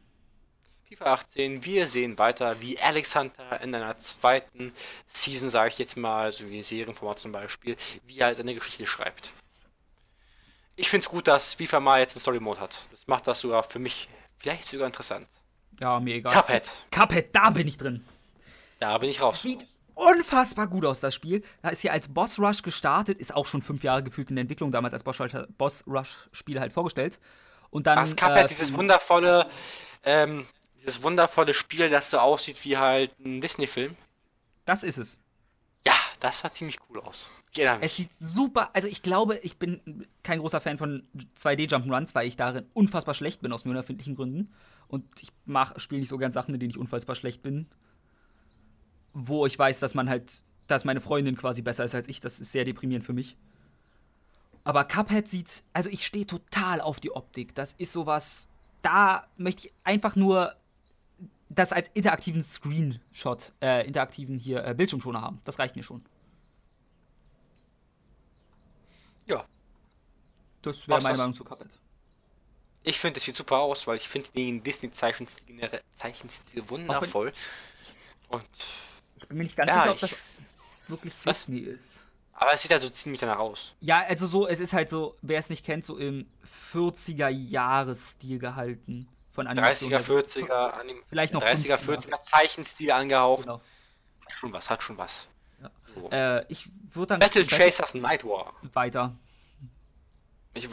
[0.87, 4.75] FIFA 18, wir sehen weiter, wie Alexander in einer zweiten
[5.07, 9.33] Season, sage ich jetzt mal, so wie Serienformat zum Beispiel, wie er seine Geschichte schreibt.
[10.77, 12.81] Ich finde es gut, dass FIFA mal jetzt einen Story Mode hat.
[12.91, 15.27] Das macht das sogar für mich vielleicht sogar interessant.
[15.81, 16.33] Ja, mir egal.
[16.33, 16.69] Cuphead.
[16.91, 18.05] Cuphead, da bin ich drin.
[18.81, 19.43] Da bin ich raus.
[19.43, 21.43] Sieht unfassbar gut aus, das Spiel.
[21.63, 24.43] Da ist hier als Boss Rush gestartet, ist auch schon fünf Jahre gefühlt in der
[24.43, 27.19] Entwicklung, damals als Boss Rush-Spiel halt vorgestellt.
[27.71, 27.97] Und dann.
[27.97, 29.49] Das Cuphead, äh, dieses wundervolle,
[30.05, 30.47] ähm,
[30.81, 33.97] dieses wundervolle Spiel, das so aussieht wie halt ein Disney-Film.
[34.65, 35.19] Das ist es.
[35.87, 37.29] Ja, das sah ziemlich cool aus.
[37.81, 42.29] Es sieht super, also ich glaube, ich bin kein großer Fan von 2D Jump'n'Runs, weil
[42.29, 44.55] ich darin unfassbar schlecht bin aus mir unerfindlichen Gründen.
[44.89, 45.31] Und ich
[45.77, 47.67] spiele nicht so gern Sachen, in denen ich unfassbar schlecht bin.
[49.13, 52.21] Wo ich weiß, dass man halt, dass meine Freundin quasi besser ist als ich.
[52.21, 53.37] Das ist sehr deprimierend für mich.
[54.65, 57.55] Aber Cuphead sieht, also ich stehe total auf die Optik.
[57.55, 58.49] Das ist sowas,
[58.83, 60.55] da möchte ich einfach nur
[61.49, 65.41] das als interaktiven Screenshot, äh, interaktiven hier äh, Bildschirmschoner haben.
[65.45, 66.05] Das reicht mir schon.
[69.27, 69.45] Ja.
[70.63, 71.81] Das wäre meine Meinung zu Cuphead.
[72.83, 77.33] Ich finde, es sieht super aus, weil ich finde den Disney-Zeichenstil Zeichenstil wundervoll.
[78.29, 78.45] Und
[79.17, 80.17] ich bin mir nicht ganz ja, sicher, ob das
[80.89, 81.89] wirklich Disney ist.
[82.41, 83.75] Aber es sieht halt so ziemlich danach aus.
[83.81, 86.31] Ja, also so, es ist halt so, wer es nicht kennt, so im
[86.73, 89.09] 40er-Jahres-Stil gehalten.
[89.33, 93.43] Von 30er, 40er, Anim vielleicht noch 30er, 40er Zeichenstil angehaucht.
[93.43, 93.61] Genau.
[94.25, 95.27] Hat schon was, hat schon was.
[95.61, 95.71] Ja.
[95.95, 96.11] So.
[96.11, 97.21] Äh, ich würde dann.
[97.21, 98.53] Battle Chasers Night War.
[98.73, 99.17] Weiter.
[100.55, 100.69] Ich,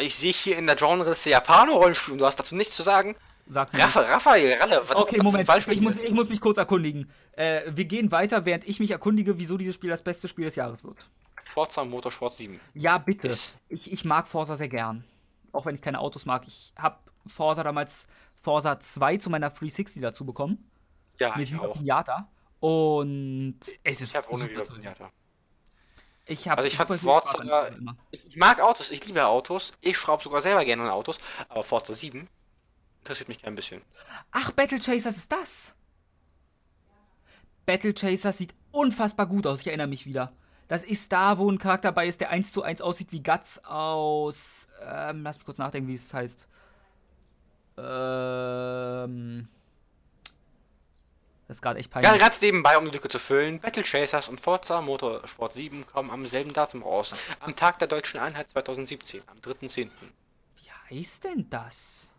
[0.00, 3.16] ich sehe hier in der Genre des Japano-Rollenspiel, du hast dazu nichts zu sagen.
[3.48, 3.82] Sag mir.
[3.82, 7.10] Raphael, Ralle, was, Okay, was Moment, ich muss, ich muss mich kurz erkundigen.
[7.32, 10.54] Äh, wir gehen weiter, während ich mich erkundige, wieso dieses Spiel das beste Spiel des
[10.54, 11.08] Jahres wird.
[11.44, 12.60] Forza Motorsport 7.
[12.74, 13.36] Ja, bitte.
[13.68, 15.04] Ich, ich mag Forza sehr gern.
[15.52, 16.46] Auch wenn ich keine Autos mag.
[16.46, 18.06] Ich habe Forza damals
[18.40, 20.70] Forza 2 zu meiner 360 dazu bekommen.
[21.18, 21.72] Ja, mit ich auch.
[21.76, 22.28] Pinata.
[22.60, 25.10] Und es ist ich habe ohne Pinata.
[26.30, 27.70] Ich habe also ich fand Forza,
[28.12, 31.64] ich, ich, mag Autos, ich liebe Autos, ich schraube sogar selber gerne an Autos, aber
[31.64, 32.28] Forza 7
[33.00, 33.82] interessiert mich kein bisschen.
[34.30, 35.74] Ach, Battle Chasers ist das?
[37.66, 40.32] Battle Chasers sieht unfassbar gut aus, ich erinnere mich wieder.
[40.68, 43.64] Das ist da, wo ein Charakter bei ist, der 1 zu 1 aussieht wie Guts
[43.64, 44.68] aus.
[44.84, 46.48] Ähm, lass mich kurz nachdenken, wie es heißt.
[47.76, 49.48] Ähm.
[51.50, 52.12] Das ist gerade echt peinlich.
[52.12, 56.08] Ja, ganz nebenbei, um die Lücke zu füllen, Battle Chasers und Forza Motorsport 7 kommen
[56.12, 57.12] am selben Datum raus.
[57.40, 59.88] Am Tag der Deutschen Einheit 2017, am 3.10.
[59.88, 62.12] Wie heißt denn das?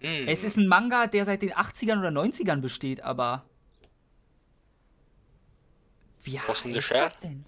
[0.00, 0.28] Hm.
[0.28, 3.46] Es ist ein Manga, der seit den 80ern oder 90ern besteht, aber.
[6.20, 7.46] Wie heißt das denn?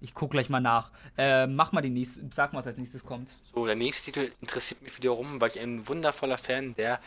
[0.00, 0.92] Ich guck gleich mal nach.
[1.16, 2.30] Äh, mach mal den nächsten.
[2.30, 3.34] Sag mal, was als nächstes kommt.
[3.52, 7.00] So, der nächste Titel interessiert mich wiederum, weil ich ein wundervoller Fan der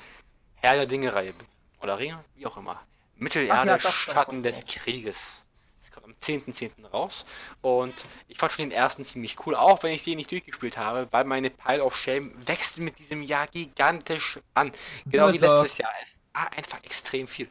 [0.56, 1.48] Herr der Dinge-Reihe bin.
[1.82, 2.80] Oder Ringe, wie auch immer.
[3.16, 4.66] Mittelerde, ja, doch, Schatten des.
[4.66, 5.42] Krieges.
[5.82, 6.88] Das kommt am 10.10.
[6.88, 7.26] raus.
[7.62, 7.94] Und
[8.28, 11.26] ich fand schon den ersten ziemlich cool, auch wenn ich den nicht durchgespielt habe, weil
[11.26, 14.72] meine Pile of Shame wächst mit diesem Jahr gigantisch an.
[15.06, 15.62] Genau wie Berserk.
[15.62, 15.92] letztes Jahr.
[16.02, 17.50] Es war einfach extrem viel.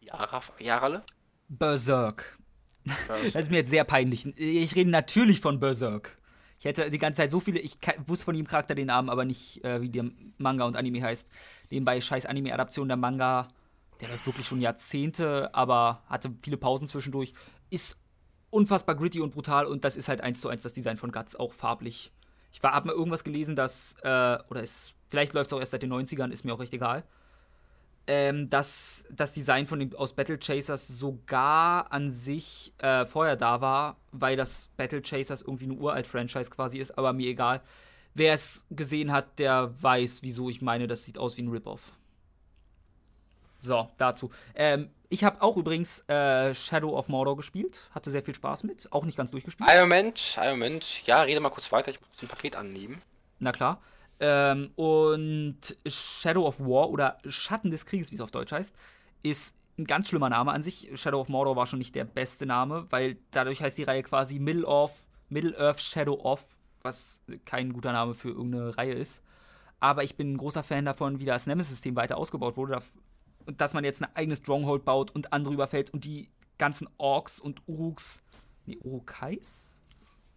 [0.00, 1.02] Jahre, Jahrele?
[1.48, 2.38] Berserk.
[3.08, 4.26] Das ist mir jetzt sehr peinlich.
[4.38, 6.16] Ich rede natürlich von Berserk.
[6.58, 9.24] Ich hätte die ganze Zeit so viele, ich wusste von jedem Charakter den Namen, aber
[9.24, 10.06] nicht, äh, wie der
[10.38, 11.28] Manga und Anime heißt.
[11.70, 13.48] Nebenbei scheiß Anime-Adaption der Manga,
[14.00, 17.32] der läuft wirklich schon Jahrzehnte, aber hatte viele Pausen zwischendurch.
[17.70, 17.96] Ist
[18.50, 21.36] unfassbar gritty und brutal und das ist halt eins zu eins das Design von Guts,
[21.36, 22.12] auch farblich.
[22.52, 25.72] Ich war, hab mal irgendwas gelesen, dass, äh, oder ist, vielleicht läuft es auch erst
[25.72, 27.04] seit den 90ern, ist mir auch recht egal
[28.08, 33.60] ähm, dass das Design von dem, aus Battle Chasers sogar an sich äh, vorher da
[33.60, 37.60] war, weil das Battle Chasers irgendwie ein uralt Franchise quasi ist, aber mir egal.
[38.14, 41.92] Wer es gesehen hat, der weiß, wieso ich meine, das sieht aus wie ein Rip-Off.
[43.60, 44.30] So, dazu.
[44.54, 48.92] Ähm, ich habe auch übrigens äh, Shadow of Mordor gespielt, hatte sehr viel Spaß mit,
[48.92, 49.68] auch nicht ganz durchgespielt.
[49.68, 51.06] Ein Moment, ein Moment.
[51.06, 53.00] Ja, rede mal kurz weiter, ich muss ein Paket annehmen.
[53.38, 53.80] Na klar.
[54.20, 58.74] Ähm, und Shadow of War oder Schatten des Krieges, wie es auf Deutsch heißt,
[59.22, 60.90] ist ein ganz schlimmer Name an sich.
[60.94, 64.38] Shadow of Mordor war schon nicht der beste Name, weil dadurch heißt die Reihe quasi
[64.38, 64.92] Middle of,
[65.28, 66.44] Middle Earth Shadow of,
[66.82, 69.22] was kein guter Name für irgendeine Reihe ist.
[69.80, 72.82] Aber ich bin ein großer Fan davon, wie das Nemesis-System weiter ausgebaut wurde.
[73.48, 77.40] Und dass man jetzt ein eigenes Stronghold baut und andere überfällt und die ganzen Orks
[77.40, 78.22] und Uruks.
[78.66, 79.70] Nee, Urukais?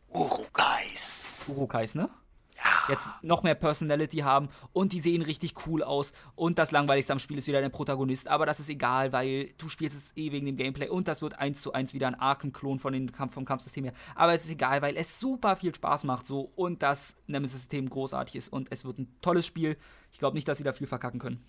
[0.07, 1.45] Urukais.
[1.49, 2.09] Urukais, ne?
[2.55, 2.89] Ja.
[2.89, 6.13] jetzt noch mehr Personality haben und die sehen richtig cool aus.
[6.35, 8.29] Und das Langweiligste am Spiel ist wieder der Protagonist.
[8.29, 11.37] Aber das ist egal, weil du spielst es eh wegen dem Gameplay und das wird
[11.39, 13.93] eins zu eins wieder ein Arkham-Klon von den Kampf vom Kampfsystem her.
[14.15, 18.35] Aber es ist egal, weil es super viel Spaß macht so und das Nemesis-System großartig
[18.35, 19.75] ist und es wird ein tolles Spiel.
[20.11, 21.43] Ich glaube nicht, dass sie da viel verkacken können.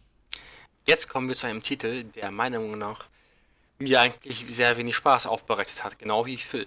[0.86, 3.08] Jetzt kommen wir zu einem Titel, der meiner Meinung nach
[3.78, 6.66] mir eigentlich sehr wenig Spaß aufbereitet hat, genau wie Phil.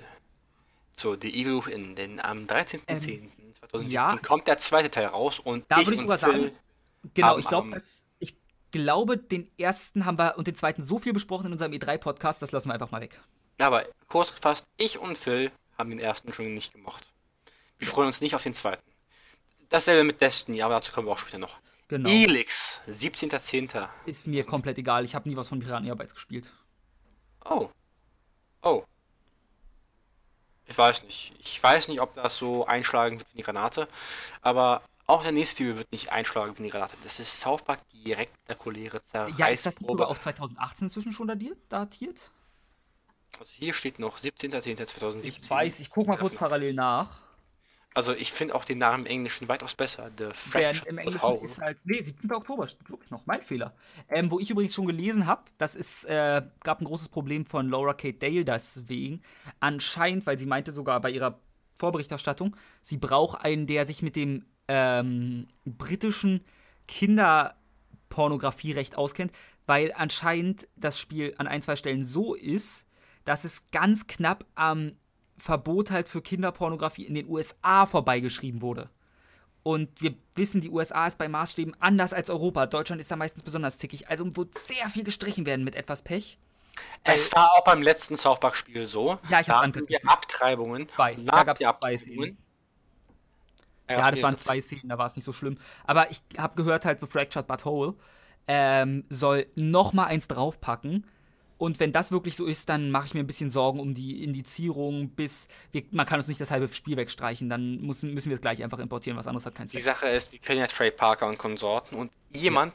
[0.93, 4.17] Zu The Evil Within, denn am 13.10.2017 ja.
[4.17, 6.59] kommt der zweite Teil raus und Da ich würde ich und sogar Phil, sagen,
[7.13, 7.81] Genau, ich glaube,
[8.19, 8.35] ich
[8.71, 12.51] glaube, den ersten haben wir und den zweiten so viel besprochen in unserem E3-Podcast, das
[12.51, 13.19] lassen wir einfach mal weg.
[13.59, 17.05] aber kurz gefasst, ich und Phil haben den ersten schon nicht gemocht.
[17.77, 18.83] Wir freuen uns nicht auf den zweiten.
[19.69, 21.59] Dasselbe mit Destiny, aber dazu kommen wir auch später noch.
[21.87, 22.09] Genau.
[22.09, 23.87] Elix, 17.10.
[24.05, 25.05] Ist mir komplett egal.
[25.05, 26.51] Ich habe nie was von Piranha Bytes gespielt.
[27.45, 27.69] Oh.
[28.63, 28.83] Oh.
[30.65, 31.33] Ich weiß nicht.
[31.39, 33.87] Ich weiß nicht, ob das so einschlagen wird wie die Granate.
[34.41, 36.97] Aber auch der nächste Titel wird nicht einschlagen wie die Granate.
[37.03, 39.39] Das ist South Park die rektakuläre Zerreißprobe.
[39.39, 41.59] Ja, ist das nicht sogar auf 2018 inzwischen schon datiert?
[41.69, 42.31] datiert?
[43.37, 45.27] Also hier steht noch 17.10.2017.
[45.27, 47.21] Ich weiß, ich guck mal kurz parallel nach.
[47.95, 50.11] Also ich finde auch den Namen im Englischen weitaus besser.
[50.17, 51.45] The Während Fractured im Englischen Whole.
[51.45, 51.77] ist halt.
[51.85, 52.29] Nee, 17.
[52.33, 53.25] Oktober steht wirklich noch.
[53.25, 53.73] Mein Fehler.
[54.09, 57.69] Ähm, wo ich übrigens schon gelesen habe, das ist, äh, gab ein großes Problem von
[57.69, 59.21] Laura Kate Dale deswegen.
[59.61, 61.39] Anscheinend, weil sie meinte sogar bei ihrer
[61.75, 66.43] Vorberichterstattung, sie braucht einen, der sich mit dem ähm, britischen
[66.87, 69.31] Kinderpornografierecht auskennt,
[69.67, 72.87] weil anscheinend das Spiel an ein, zwei Stellen so ist,
[73.23, 74.91] dass es ganz knapp am
[75.37, 78.89] Verbot halt für Kinderpornografie in den USA vorbeigeschrieben wurde.
[79.63, 82.67] Und wir wissen, die USA ist bei Maßstäben anders als Europa.
[82.67, 84.07] Deutschland ist da meistens besonders zickig.
[84.09, 86.37] Also wird sehr viel gestrichen werden mit etwas Pech.
[87.03, 89.17] Es war auch beim letzten South Spiel so.
[89.29, 89.89] Ja, ich angeguckt.
[89.89, 90.83] wir Abtreibungen.
[90.83, 90.91] Und
[91.27, 92.37] Da den zwei Abtreibungen-
[93.89, 95.57] Ja, das waren zwei Szenen, da war es nicht so schlimm.
[95.85, 97.95] Aber ich habe gehört, halt, The Fractured But Whole
[98.47, 101.05] ähm, soll noch mal eins draufpacken.
[101.57, 104.23] Und wenn das wirklich so ist, dann mache ich mir ein bisschen Sorgen um die
[104.23, 107.49] Indizierung, bis wir, man kann uns nicht das halbe Spiel wegstreichen.
[107.49, 109.83] Dann müssen, müssen wir es gleich einfach importieren, was anderes hat keinen Die Zweck.
[109.83, 112.73] Sache ist, wir kennen ja Trey Parker und Konsorten und jemand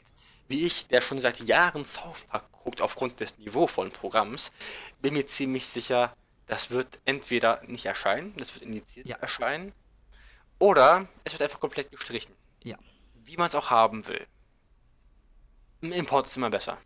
[0.51, 4.51] wie ich, der schon seit Jahren South Park guckt aufgrund des niveauvollen Programms,
[5.01, 6.13] bin mir ziemlich sicher,
[6.45, 9.15] das wird entweder nicht erscheinen, das wird indiziert Ja.
[9.17, 9.71] erscheinen,
[10.59, 12.33] oder es wird einfach komplett gestrichen.
[12.63, 12.77] Ja.
[13.23, 14.27] Wie man es auch haben will.
[15.79, 16.77] Im Import ist immer besser.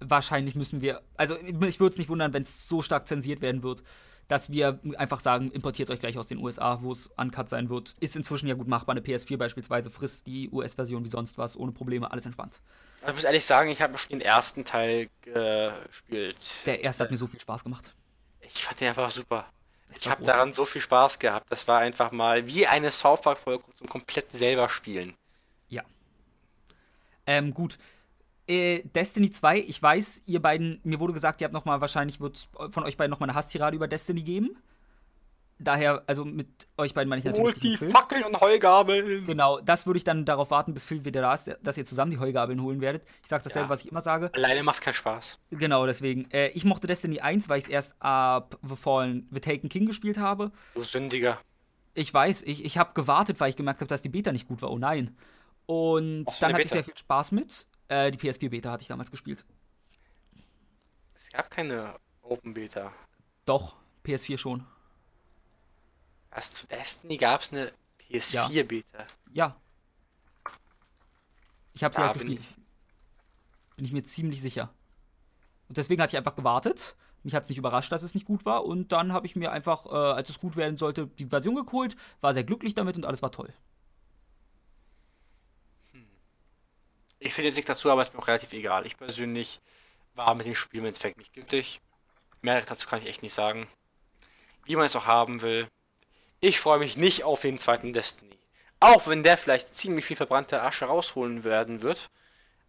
[0.00, 3.62] Wahrscheinlich müssen wir, also ich würde es nicht wundern, wenn es so stark zensiert werden
[3.62, 3.82] wird,
[4.28, 7.94] dass wir einfach sagen, importiert euch gleich aus den USA, wo es uncut sein wird.
[7.98, 8.94] Ist inzwischen ja gut machbar.
[8.94, 12.60] Eine PS4 beispielsweise frisst die US-Version wie sonst was, ohne Probleme, alles entspannt.
[13.06, 16.36] Ich muss ehrlich sagen, ich habe schon den ersten Teil gespielt.
[16.66, 17.94] Der erste hat mir so viel Spaß gemacht.
[18.40, 19.46] Ich fand den einfach super.
[19.96, 21.50] Ich habe daran so viel Spaß gehabt.
[21.50, 25.14] Das war einfach mal wie eine South Park-Folge zum komplett selber spielen.
[25.68, 25.82] Ja.
[27.26, 27.78] Ähm, gut.
[28.48, 32.48] Äh, Destiny 2, ich weiß, ihr beiden, mir wurde gesagt, ihr habt nochmal, wahrscheinlich wird
[32.70, 34.56] von euch beiden nochmal eine Hasstirade über Destiny geben.
[35.60, 37.44] Daher, also mit euch beiden meine ich natürlich.
[37.44, 39.24] Holt die Fackeln und Heugabeln!
[39.24, 42.12] Genau, das würde ich dann darauf warten, bis Phil wieder da ist, dass ihr zusammen
[42.12, 43.02] die Heugabeln holen werdet.
[43.22, 43.70] Ich sage dasselbe, ja.
[43.70, 44.30] was ich immer sage.
[44.34, 45.38] Alleine macht keinen Spaß.
[45.50, 46.30] Genau, deswegen.
[46.30, 49.86] Äh, ich mochte Destiny 1, weil ich es erst ab The Fallen, The Taken King
[49.86, 50.52] gespielt habe.
[50.74, 51.38] Du Sündiger.
[51.94, 54.62] Ich weiß, ich, ich habe gewartet, weil ich gemerkt habe, dass die Beta nicht gut
[54.62, 54.70] war.
[54.70, 55.16] Oh nein.
[55.66, 57.66] Und dann hatte ich sehr viel Spaß mit.
[57.88, 59.44] Äh, die PS4 Beta hatte ich damals gespielt.
[61.14, 62.92] Es gab keine Open Beta.
[63.44, 64.66] Doch, PS4 schon.
[66.30, 68.62] Was zu Destiny gab es eine PS4 ja.
[68.62, 69.06] Beta?
[69.32, 69.56] Ja.
[71.72, 72.40] Ich habe sie halt gespielt.
[72.40, 74.72] Bin ich, bin ich mir ziemlich sicher.
[75.68, 76.96] Und deswegen hatte ich einfach gewartet.
[77.22, 78.64] Mich hat es nicht überrascht, dass es nicht gut war.
[78.64, 81.96] Und dann habe ich mir einfach, äh, als es gut werden sollte, die Version geholt,
[82.20, 83.52] war sehr glücklich damit und alles war toll.
[87.20, 88.86] Ich finde jetzt nichts dazu, aber es ist mir auch relativ egal.
[88.86, 89.60] Ich persönlich
[90.14, 91.80] war mit dem Spiel im Endeffekt nicht glücklich.
[92.42, 93.66] Mehr dazu kann ich echt nicht sagen.
[94.64, 95.68] Wie man es auch haben will.
[96.40, 98.38] Ich freue mich nicht auf den zweiten Destiny.
[98.80, 102.10] Auch wenn der vielleicht ziemlich viel verbrannte Asche rausholen werden wird.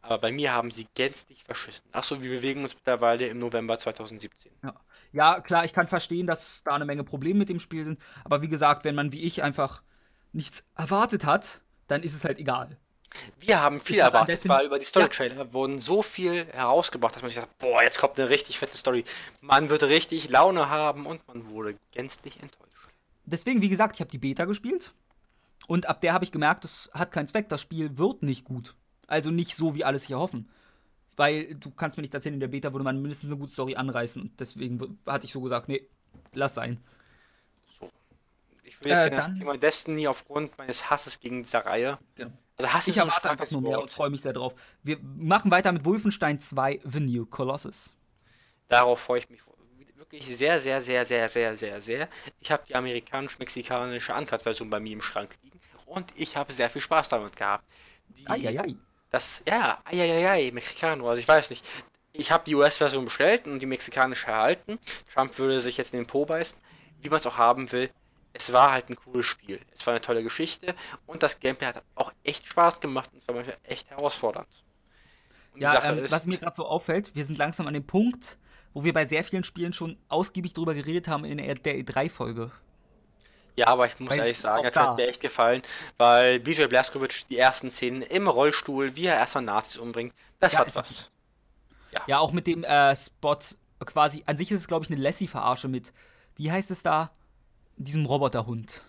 [0.01, 1.87] Aber bei mir haben sie gänzlich verschissen.
[1.91, 4.51] Achso, wir bewegen uns mittlerweile im November 2017.
[4.63, 4.73] Ja.
[5.11, 7.99] ja, klar, ich kann verstehen, dass da eine Menge Probleme mit dem Spiel sind.
[8.23, 9.83] Aber wie gesagt, wenn man wie ich einfach
[10.31, 12.77] nichts erwartet hat, dann ist es halt egal.
[13.39, 15.53] Wir haben viel erwartet, weil über die Story-Trailer ja.
[15.53, 19.03] wurden so viel herausgebracht, dass man sich sagt, boah, jetzt kommt eine richtig fette Story.
[19.41, 22.69] Man wird richtig Laune haben und man wurde gänzlich enttäuscht.
[23.25, 24.93] Deswegen, wie gesagt, ich habe die Beta gespielt
[25.67, 28.75] und ab der habe ich gemerkt, das hat keinen Zweck, das Spiel wird nicht gut.
[29.07, 30.49] Also nicht so, wie alles hier hoffen.
[31.15, 33.75] Weil du kannst mir nicht erzählen, in der Beta würde man mindestens eine gute Story
[33.75, 34.21] anreißen.
[34.21, 35.81] Und deswegen hatte ich so gesagt, nee,
[36.33, 36.79] lass sein.
[37.79, 37.89] So.
[38.63, 41.97] Ich will jetzt äh, das Thema Destiny aufgrund meines Hasses gegen diese Reihe.
[42.15, 44.53] Genau also hast ich erwarte einfach nur mehr und freue mich sehr drauf.
[44.83, 47.95] Wir machen weiter mit Wolfenstein 2 The New Colossus.
[48.67, 49.41] Darauf freue ich mich
[49.95, 52.09] wirklich sehr, sehr, sehr, sehr, sehr, sehr, sehr.
[52.41, 56.81] Ich habe die amerikanisch-mexikanische Uncut-Version bei mir im Schrank liegen und ich habe sehr viel
[56.81, 57.63] Spaß damit gehabt.
[58.09, 58.75] Die, Eieiei.
[59.11, 61.65] Das, ja, eieiei, Mexicano, also ich weiß nicht.
[62.11, 64.77] Ich habe die US-Version bestellt und die mexikanische erhalten.
[65.11, 66.59] Trump würde sich jetzt in den Po beißen,
[67.01, 67.89] wie man es auch haben will
[68.33, 69.59] es war halt ein cooles Spiel.
[69.73, 70.75] Es war eine tolle Geschichte
[71.07, 74.63] und das Gameplay hat auch echt Spaß gemacht und es war manchmal echt herausfordernd.
[75.53, 78.37] Und ja, ähm, ist, was mir gerade so auffällt, wir sind langsam an dem Punkt,
[78.73, 82.51] wo wir bei sehr vielen Spielen schon ausgiebig drüber geredet haben in der, der E3-Folge.
[83.55, 85.61] Ja, aber ich muss weil ehrlich sagen, hat mir echt gefallen,
[85.97, 90.59] weil BJ Blazkowicz die ersten Szenen im Rollstuhl, wie er erstmal Nazis umbringt, das ja,
[90.59, 91.11] hat was.
[91.91, 92.01] Ja.
[92.07, 92.19] ja.
[92.19, 93.37] auch mit dem äh, Spot
[93.85, 95.91] quasi, an sich ist es glaube ich eine Lassie-Verarsche mit,
[96.37, 97.11] wie heißt es da?
[97.79, 98.83] Diesem Roboterhund.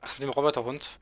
[0.00, 0.98] Was mit dem Roboterhund?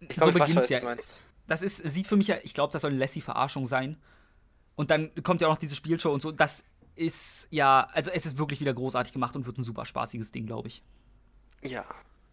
[0.00, 0.80] Ich glaube, so ich weiß, ja.
[0.80, 1.16] du meinst.
[1.46, 3.96] Das ist, sieht für mich ja, ich glaube, das soll eine Lassie-Verarschung sein.
[4.74, 6.32] Und dann kommt ja auch noch diese Spielshow und so.
[6.32, 6.64] Das
[6.96, 10.46] ist ja, also es ist wirklich wieder großartig gemacht und wird ein super spaßiges Ding,
[10.46, 10.82] glaube ich.
[11.62, 11.84] Ja.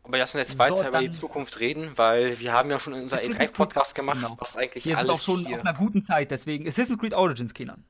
[0.04, 2.94] Aber lass uns jetzt weiter so, über die Zukunft reden, weil wir haben ja schon
[2.94, 4.36] in unser E3-Podcast gemacht, genau.
[4.38, 5.58] was eigentlich wir alles Wir sind auch schon hier...
[5.58, 7.86] auf einer guten Zeit, deswegen Assassin's Creed Origins, Kindern.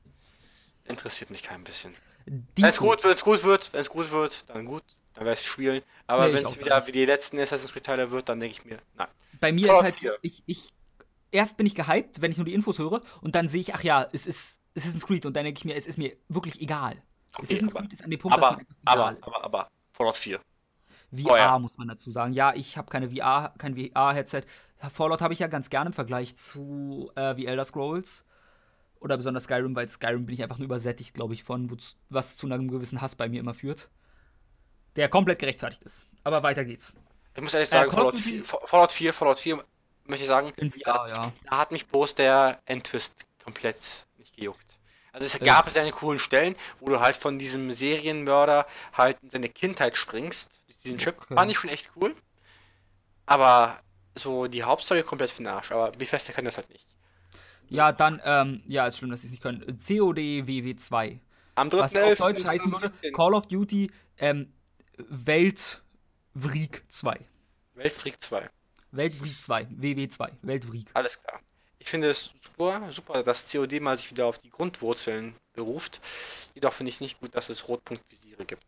[0.84, 1.92] Interessiert mich kein bisschen.
[2.26, 5.40] Wenn es gut, wenn es gut wird, wenn es gut wird, dann gut dann werde
[5.40, 5.82] ich spielen.
[6.06, 8.64] Aber nee, wenn es wieder wie die letzten Assassin's Creed Teile wird, dann denke ich
[8.64, 9.08] mir, nein.
[9.40, 10.18] Bei mir Fallout ist halt, 4.
[10.22, 10.74] ich, ich,
[11.30, 13.82] erst bin ich gehypt, wenn ich nur die Infos höre, und dann sehe ich, ach
[13.82, 17.02] ja, es ist Assassin's Creed, und dann denke ich mir, es ist mir wirklich egal.
[17.34, 20.40] Okay, Assassin's aber, Creed ist an dem Punkt, aber, aber, aber, aber, aber, Fallout 4.
[21.16, 21.58] VR oh, ja.
[21.60, 22.32] muss man dazu sagen.
[22.32, 24.42] Ja, ich habe keine VR, kein VR-Headset.
[24.92, 28.24] Fallout habe ich ja ganz gerne im Vergleich zu äh, wie Elder Scrolls
[28.98, 31.70] oder besonders Skyrim, weil Skyrim bin ich einfach nur übersättigt, glaube ich, von,
[32.08, 33.90] was zu einem gewissen Hass bei mir immer führt
[34.96, 36.06] der komplett gerechtfertigt ist.
[36.22, 36.94] Aber weiter geht's.
[37.34, 39.64] Ich muss ehrlich sagen, äh, Fallout, 4, Fallout 4, Fallout 4,
[40.04, 41.32] möchte ich sagen, VR, ja.
[41.48, 44.78] da hat mich bloß der Endtwist komplett nicht gejuckt.
[45.12, 49.30] Also es gab es ja coolen Stellen, wo du halt von diesem Serienmörder halt in
[49.30, 50.50] seine Kindheit springst,
[50.84, 51.34] diesen Chip, okay.
[51.34, 52.14] fand ich schon echt cool.
[53.26, 53.80] Aber
[54.14, 56.86] so die Hauptstory komplett für den Arsch, aber Bethesda kann das halt nicht.
[57.68, 59.60] Ja, dann, ähm, ja, ist schlimm, dass sie es nicht können.
[59.60, 61.18] COD WW2.
[61.54, 61.78] Am 3.
[61.78, 64.52] Was auf Deutsch heißen würde, Call of Duty, ähm,
[64.96, 67.20] Weltvrieg 2.
[67.74, 68.50] Weltvrieg 2.
[68.92, 70.90] Weltvrieg 2, WW2, Weltvrieg.
[70.94, 71.40] Alles klar.
[71.78, 76.00] Ich finde es super, super, dass COD mal sich wieder auf die Grundwurzeln beruft.
[76.54, 78.64] Jedoch finde ich es nicht gut, dass es Rotpunktvisiere gibt.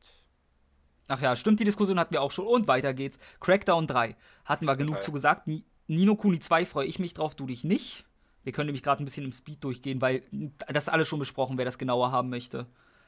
[1.09, 2.47] Ach ja, stimmt, die Diskussion hatten wir auch schon.
[2.47, 3.19] Und weiter geht's.
[3.41, 4.17] Crackdown 3.
[4.45, 5.49] Hatten wir genug zu gesagt.
[5.87, 8.05] Nino Kuni 2 freue ich mich drauf, du dich nicht.
[8.43, 10.23] Wir können nämlich gerade ein bisschen im Speed durchgehen, weil
[10.69, 12.67] das alles schon besprochen, wer das genauer haben möchte.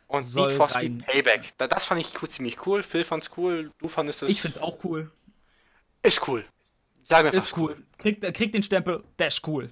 [0.09, 1.53] Und Need for Speed Payback.
[1.59, 2.83] Das fand ich ziemlich cool.
[2.83, 3.71] Phil fand's cool.
[3.79, 4.31] Du fandest es.
[4.31, 5.11] Ich find's auch cool.
[6.03, 6.45] Ist cool.
[7.03, 7.71] Sag mir Ist cool.
[7.77, 7.87] cool.
[7.99, 9.71] Kriegt, äh, kriegt den Stempel, Dash cool.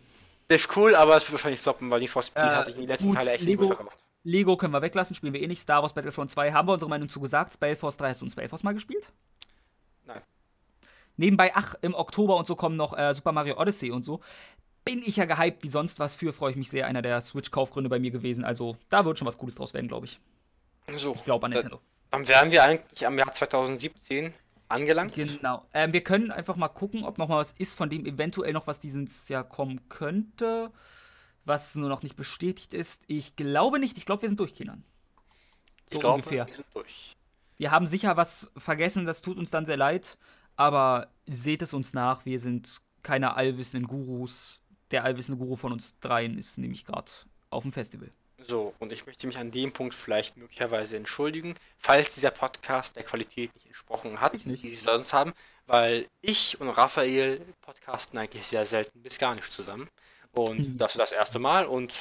[0.48, 2.82] Dash cool, aber es wird wahrscheinlich floppen, weil Need for Speed äh, hat sich in
[2.82, 4.04] den letzten Teilen echt Lego, nicht gut verkauft.
[4.24, 5.60] Lego können wir weglassen, spielen wir eh nicht.
[5.60, 7.54] Star Wars Battlefront 2 haben wir unsere Meinung zu gesagt.
[7.54, 9.12] Spellforce 3 hast du ein Spellforce mal gespielt?
[10.04, 10.20] Nein.
[11.16, 14.20] Nebenbei, ach, im Oktober und so kommen noch äh, Super Mario Odyssey und so.
[14.86, 16.86] Bin ich ja gehypt wie sonst was für, freue ich mich sehr.
[16.86, 18.44] Einer der Switch-Kaufgründe bei mir gewesen.
[18.44, 20.20] Also, da wird schon was Cooles draus werden, glaube ich.
[20.96, 21.12] So.
[21.14, 21.80] Ich glaube an Nintendo.
[22.12, 24.32] Dann wären wir eigentlich am Jahr 2017
[24.68, 25.14] angelangt.
[25.14, 25.66] Genau.
[25.74, 28.68] Ähm, wir können einfach mal gucken, ob noch mal was ist, von dem eventuell noch
[28.68, 30.70] was dieses Jahr kommen könnte,
[31.44, 33.02] was nur noch nicht bestätigt ist.
[33.08, 33.96] Ich glaube nicht.
[33.98, 34.84] Ich glaube, wir sind durch, Kindern.
[35.90, 36.46] So ich glaube, ungefähr.
[36.46, 37.16] Wir sind durch.
[37.56, 40.16] Wir haben sicher was vergessen, das tut uns dann sehr leid.
[40.56, 44.60] Aber seht es uns nach, wir sind keine allwissenden Gurus.
[44.90, 47.10] Der allwissende Guru von uns dreien ist nämlich gerade
[47.50, 48.10] auf dem Festival.
[48.38, 53.02] So, und ich möchte mich an dem Punkt vielleicht möglicherweise entschuldigen, falls dieser Podcast der
[53.02, 54.62] Qualität nicht entsprochen hat, nicht.
[54.62, 55.32] die sie sonst haben,
[55.66, 59.88] weil ich und Raphael podcasten eigentlich sehr selten bis gar nicht zusammen.
[60.32, 60.78] Und mhm.
[60.78, 61.64] das ist das erste Mal.
[61.64, 61.94] Und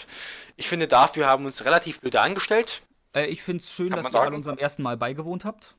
[0.57, 2.81] ich finde, dafür haben wir uns relativ blöde angestellt.
[3.15, 5.73] Äh, ich finde es schön, dass ihr an unserem ersten Mal beigewohnt habt.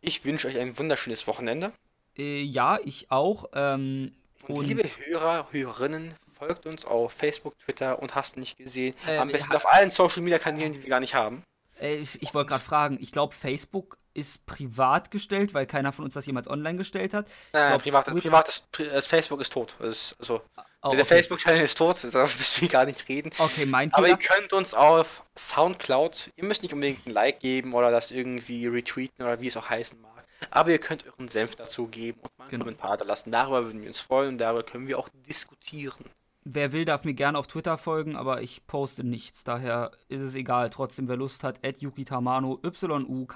[0.00, 1.72] Ich wünsche euch ein wunderschönes Wochenende.
[2.18, 3.46] Äh, ja, ich auch.
[3.54, 4.12] Ähm,
[4.48, 8.94] und, und, liebe Hörer, Hörerinnen, folgt uns auf Facebook, Twitter und hast nicht gesehen.
[9.06, 11.44] Äh, Am besten auf allen Social Media Kanälen, die wir gar nicht haben.
[11.80, 16.04] Äh, ich, ich wollte gerade fragen, ich glaube, Facebook ist privat gestellt, weil keiner von
[16.04, 17.26] uns das jemals online gestellt hat.
[17.52, 19.74] Nein, glaub, privat, privat ist, das Facebook ist tot.
[19.80, 20.96] ist, also, oh, okay.
[20.96, 23.30] Der Facebook-Channel ist tot, da müssen wir gar nicht reden.
[23.38, 27.72] Okay, mein Aber ihr könnt uns auf Soundcloud, ihr müsst nicht unbedingt ein Like geben
[27.72, 30.11] oder das irgendwie retweeten oder wie es auch heißen mag.
[30.50, 32.64] Aber ihr könnt euren Senf dazu geben und mal einen genau.
[32.64, 33.30] Kommentar da lassen.
[33.30, 36.04] Darüber würden wir uns freuen und darüber können wir auch diskutieren.
[36.44, 39.44] Wer will, darf mir gerne auf Twitter folgen, aber ich poste nichts.
[39.44, 40.70] Daher ist es egal.
[40.70, 43.28] Trotzdem, wer Lust hat, at Yukitamano, Y-U-K-I-T-A-M-N-O,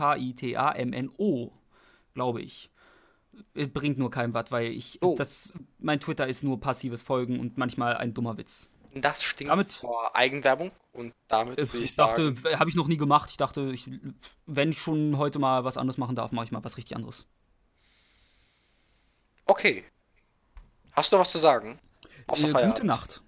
[2.15, 2.73] glaube ich.
[3.55, 4.99] Bringt nur kein was, weil ich.
[5.03, 5.15] Oh.
[5.17, 8.73] Das, mein Twitter ist nur passives Folgen und manchmal ein dummer Witz.
[9.01, 12.97] Das stinkt damit, vor Eigenwerbung und damit äh, ich, ich dachte, habe ich noch nie
[12.97, 13.31] gemacht.
[13.31, 13.91] Ich dachte, ich,
[14.47, 17.27] wenn ich schon heute mal was anderes machen darf, mache ich mal was richtig anderes.
[19.45, 19.85] Okay.
[20.93, 21.79] Hast du was zu sagen?
[22.27, 23.23] Außer äh, gute Nacht.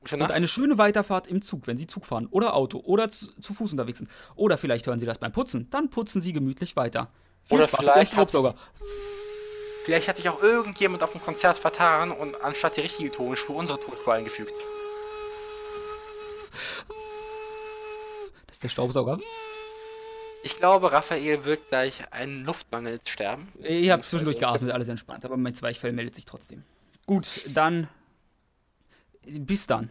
[0.00, 0.30] Gute Nacht.
[0.30, 3.54] Und eine schöne Weiterfahrt im Zug, wenn Sie Zug fahren oder Auto oder zu, zu,
[3.54, 4.10] Fuß unterwegs sind.
[4.34, 5.70] Oder vielleicht hören Sie das beim Putzen.
[5.70, 7.10] Dann putzen Sie gemütlich weiter.
[7.44, 8.32] Viel oder Spaß vielleicht hat,
[9.84, 13.78] vielleicht hat sich auch irgendjemand auf dem Konzert vertan und anstatt die richtige Tonspur unsere
[13.78, 14.54] Tonspur eingefügt.
[18.46, 19.18] Das ist der Staubsauger.
[20.42, 23.48] Ich glaube, Raphael wird gleich einen Luftmangel sterben.
[23.60, 26.64] Ich habe zwischendurch geatmet, alles entspannt, aber mein Zweichfell meldet sich trotzdem.
[27.06, 27.88] Gut, dann
[29.26, 29.90] bis dann.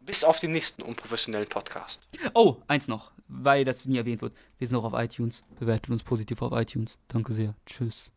[0.00, 2.00] Bis auf den nächsten unprofessionellen Podcast.
[2.32, 4.34] Oh, eins noch, weil das nie erwähnt wird.
[4.58, 5.42] Wir sind auch auf iTunes.
[5.58, 6.96] Bewertet uns positiv auf iTunes.
[7.08, 7.54] Danke sehr.
[7.66, 8.10] Tschüss.